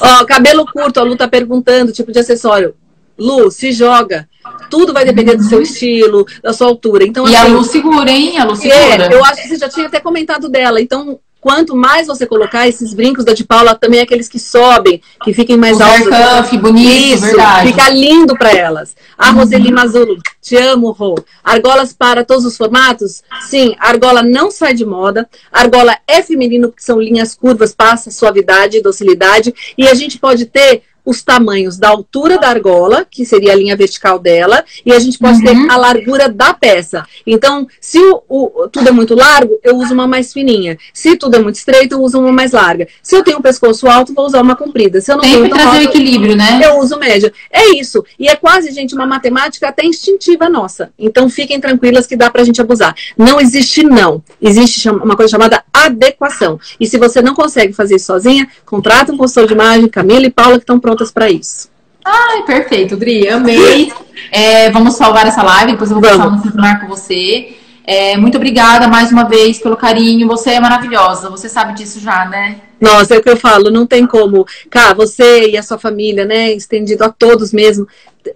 Ó, 0.00 0.24
cabelo 0.24 0.66
curto, 0.66 0.98
a 0.98 1.02
Lu 1.02 1.16
tá 1.16 1.28
perguntando, 1.28 1.92
tipo 1.92 2.10
de 2.10 2.18
acessório. 2.18 2.74
Lu, 3.18 3.50
se 3.50 3.72
joga. 3.72 4.28
Tudo 4.70 4.92
vai 4.92 5.04
depender 5.04 5.36
do 5.36 5.44
seu 5.44 5.58
uhum. 5.58 5.64
estilo, 5.64 6.26
da 6.42 6.52
sua 6.52 6.66
altura. 6.66 7.04
Então, 7.04 7.28
e 7.28 7.36
assim, 7.36 7.52
a 7.52 7.54
Lu 7.54 7.64
segura, 7.64 8.10
hein? 8.10 8.38
A 8.38 8.44
Lu 8.44 8.56
segura. 8.56 9.06
É, 9.06 9.14
eu 9.14 9.24
acho 9.24 9.42
que 9.42 9.48
você 9.48 9.58
já 9.58 9.68
tinha 9.68 9.86
até 9.86 10.00
comentado 10.00 10.48
dela. 10.48 10.80
Então, 10.80 11.20
quanto 11.42 11.74
mais 11.74 12.06
você 12.06 12.24
colocar 12.24 12.68
esses 12.68 12.94
brincos 12.94 13.24
da 13.24 13.34
de 13.34 13.42
Paula, 13.42 13.74
também 13.74 13.98
aqueles 13.98 14.28
que 14.28 14.38
sobem, 14.38 15.02
que 15.24 15.34
fiquem 15.34 15.56
mais 15.56 15.76
o 15.76 15.82
altos. 15.82 16.06
Cuff, 16.06 16.56
bonito, 16.56 16.88
Isso, 16.88 17.26
verdade. 17.26 17.66
fica 17.66 17.88
lindo 17.90 18.38
para 18.38 18.52
elas. 18.52 18.94
A 19.18 19.30
uhum. 19.30 19.38
Roseli 19.38 19.72
Mazzolo, 19.72 20.18
te 20.40 20.56
amo, 20.56 20.92
Rô. 20.92 21.16
Argolas 21.42 21.92
para 21.92 22.24
todos 22.24 22.44
os 22.44 22.56
formatos? 22.56 23.24
Sim, 23.40 23.74
argola 23.80 24.22
não 24.22 24.52
sai 24.52 24.72
de 24.72 24.86
moda. 24.86 25.28
Argola 25.50 25.98
é 26.06 26.22
feminino, 26.22 26.68
porque 26.68 26.82
são 26.84 27.00
linhas 27.00 27.34
curvas, 27.34 27.74
passa 27.74 28.12
suavidade 28.12 28.76
e 28.76 28.82
docilidade. 28.82 29.52
E 29.76 29.88
a 29.88 29.94
gente 29.94 30.20
pode 30.20 30.46
ter 30.46 30.84
os 31.04 31.22
tamanhos 31.22 31.76
da 31.76 31.88
altura 31.88 32.38
da 32.38 32.48
argola, 32.48 33.06
que 33.08 33.24
seria 33.24 33.52
a 33.52 33.56
linha 33.56 33.76
vertical 33.76 34.18
dela, 34.18 34.64
e 34.84 34.92
a 34.92 34.98
gente 34.98 35.18
pode 35.18 35.38
uhum. 35.38 35.44
ter 35.44 35.70
a 35.72 35.76
largura 35.76 36.28
da 36.28 36.54
peça. 36.54 37.04
Então, 37.26 37.66
se 37.80 37.98
o, 37.98 38.22
o, 38.28 38.68
tudo 38.68 38.88
é 38.88 38.92
muito 38.92 39.14
largo, 39.14 39.58
eu 39.62 39.76
uso 39.76 39.92
uma 39.92 40.06
mais 40.06 40.32
fininha. 40.32 40.78
Se 40.94 41.16
tudo 41.16 41.36
é 41.36 41.38
muito 41.40 41.56
estreito, 41.56 41.94
eu 41.94 42.00
uso 42.00 42.18
uma 42.20 42.32
mais 42.32 42.52
larga. 42.52 42.86
Se 43.02 43.16
eu 43.16 43.24
tenho 43.24 43.38
um 43.38 43.42
pescoço 43.42 43.88
alto, 43.88 44.14
vou 44.14 44.26
usar 44.26 44.40
uma 44.42 44.56
comprida. 44.56 45.00
Se 45.00 45.12
eu 45.12 45.16
não 45.16 45.24
Sempre 45.24 45.42
tenho 45.42 45.54
trazer 45.54 45.86
alto, 45.86 45.88
equilíbrio, 45.88 46.36
né? 46.36 46.60
Eu 46.62 46.78
uso 46.78 46.98
média. 46.98 47.32
É 47.50 47.74
isso. 47.76 48.04
E 48.18 48.28
é 48.28 48.36
quase, 48.36 48.70
gente, 48.70 48.94
uma 48.94 49.06
matemática 49.06 49.68
até 49.68 49.84
instintiva 49.84 50.48
nossa. 50.48 50.90
Então, 50.98 51.28
fiquem 51.28 51.60
tranquilas 51.60 52.06
que 52.06 52.16
dá 52.16 52.30
pra 52.30 52.44
gente 52.44 52.60
abusar. 52.60 52.94
Não 53.16 53.40
existe 53.40 53.82
não. 53.82 54.22
Existe 54.40 54.88
uma 54.88 55.16
coisa 55.16 55.30
chamada 55.30 55.64
adequação. 55.72 56.60
E 56.78 56.86
se 56.86 56.96
você 56.98 57.20
não 57.20 57.34
consegue 57.34 57.72
fazer 57.72 57.96
isso 57.96 58.06
sozinha, 58.06 58.48
contrata 58.64 59.12
um 59.12 59.16
consultor 59.16 59.46
de 59.48 59.54
imagem, 59.54 59.88
Camila 59.88 60.26
e 60.26 60.30
Paula, 60.30 60.54
que 60.54 60.62
estão 60.62 60.78
prontos 60.78 60.91
prontas 60.92 61.10
para 61.10 61.30
isso. 61.30 61.70
Ai, 62.04 62.42
perfeito, 62.42 62.96
Dri, 62.96 63.28
amei. 63.28 63.92
É, 64.30 64.70
vamos 64.70 64.94
salvar 64.94 65.26
essa 65.26 65.42
live, 65.42 65.72
depois 65.72 65.90
eu 65.90 66.00
vou 66.00 66.08
passar 66.08 66.30
no 66.30 66.40
celular 66.40 66.80
com 66.80 66.86
você. 66.86 67.54
É, 67.84 68.16
muito 68.16 68.36
obrigada 68.36 68.86
mais 68.86 69.10
uma 69.10 69.24
vez 69.24 69.58
pelo 69.58 69.76
carinho. 69.76 70.28
Você 70.28 70.50
é 70.50 70.60
maravilhosa, 70.60 71.28
você 71.28 71.48
sabe 71.48 71.74
disso 71.74 71.98
já, 72.00 72.26
né? 72.26 72.60
Nossa, 72.80 73.14
é 73.14 73.18
o 73.18 73.22
que 73.22 73.28
eu 73.28 73.36
falo, 73.36 73.70
não 73.70 73.86
tem 73.86 74.06
como. 74.06 74.46
Cá, 74.70 74.94
você 74.94 75.50
e 75.50 75.56
a 75.56 75.62
sua 75.62 75.78
família, 75.78 76.24
né? 76.24 76.52
Estendido 76.52 77.04
a 77.04 77.10
todos 77.10 77.52
mesmo. 77.52 77.86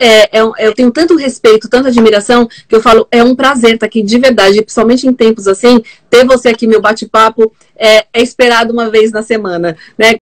É, 0.00 0.38
é, 0.38 0.42
eu 0.58 0.74
tenho 0.74 0.90
tanto 0.90 1.16
respeito, 1.16 1.68
tanta 1.68 1.88
admiração, 1.88 2.48
que 2.68 2.74
eu 2.74 2.80
falo, 2.82 3.06
é 3.10 3.22
um 3.22 3.36
prazer 3.36 3.74
estar 3.74 3.86
aqui 3.86 4.02
de 4.02 4.18
verdade, 4.18 4.60
principalmente 4.62 5.06
em 5.06 5.12
tempos 5.12 5.46
assim, 5.46 5.82
ter 6.10 6.26
você 6.26 6.48
aqui, 6.48 6.66
meu 6.66 6.80
bate-papo, 6.80 7.52
é, 7.76 8.06
é 8.12 8.22
esperado 8.22 8.72
uma 8.72 8.90
vez 8.90 9.12
na 9.12 9.22
semana, 9.22 9.76
né? 9.96 10.14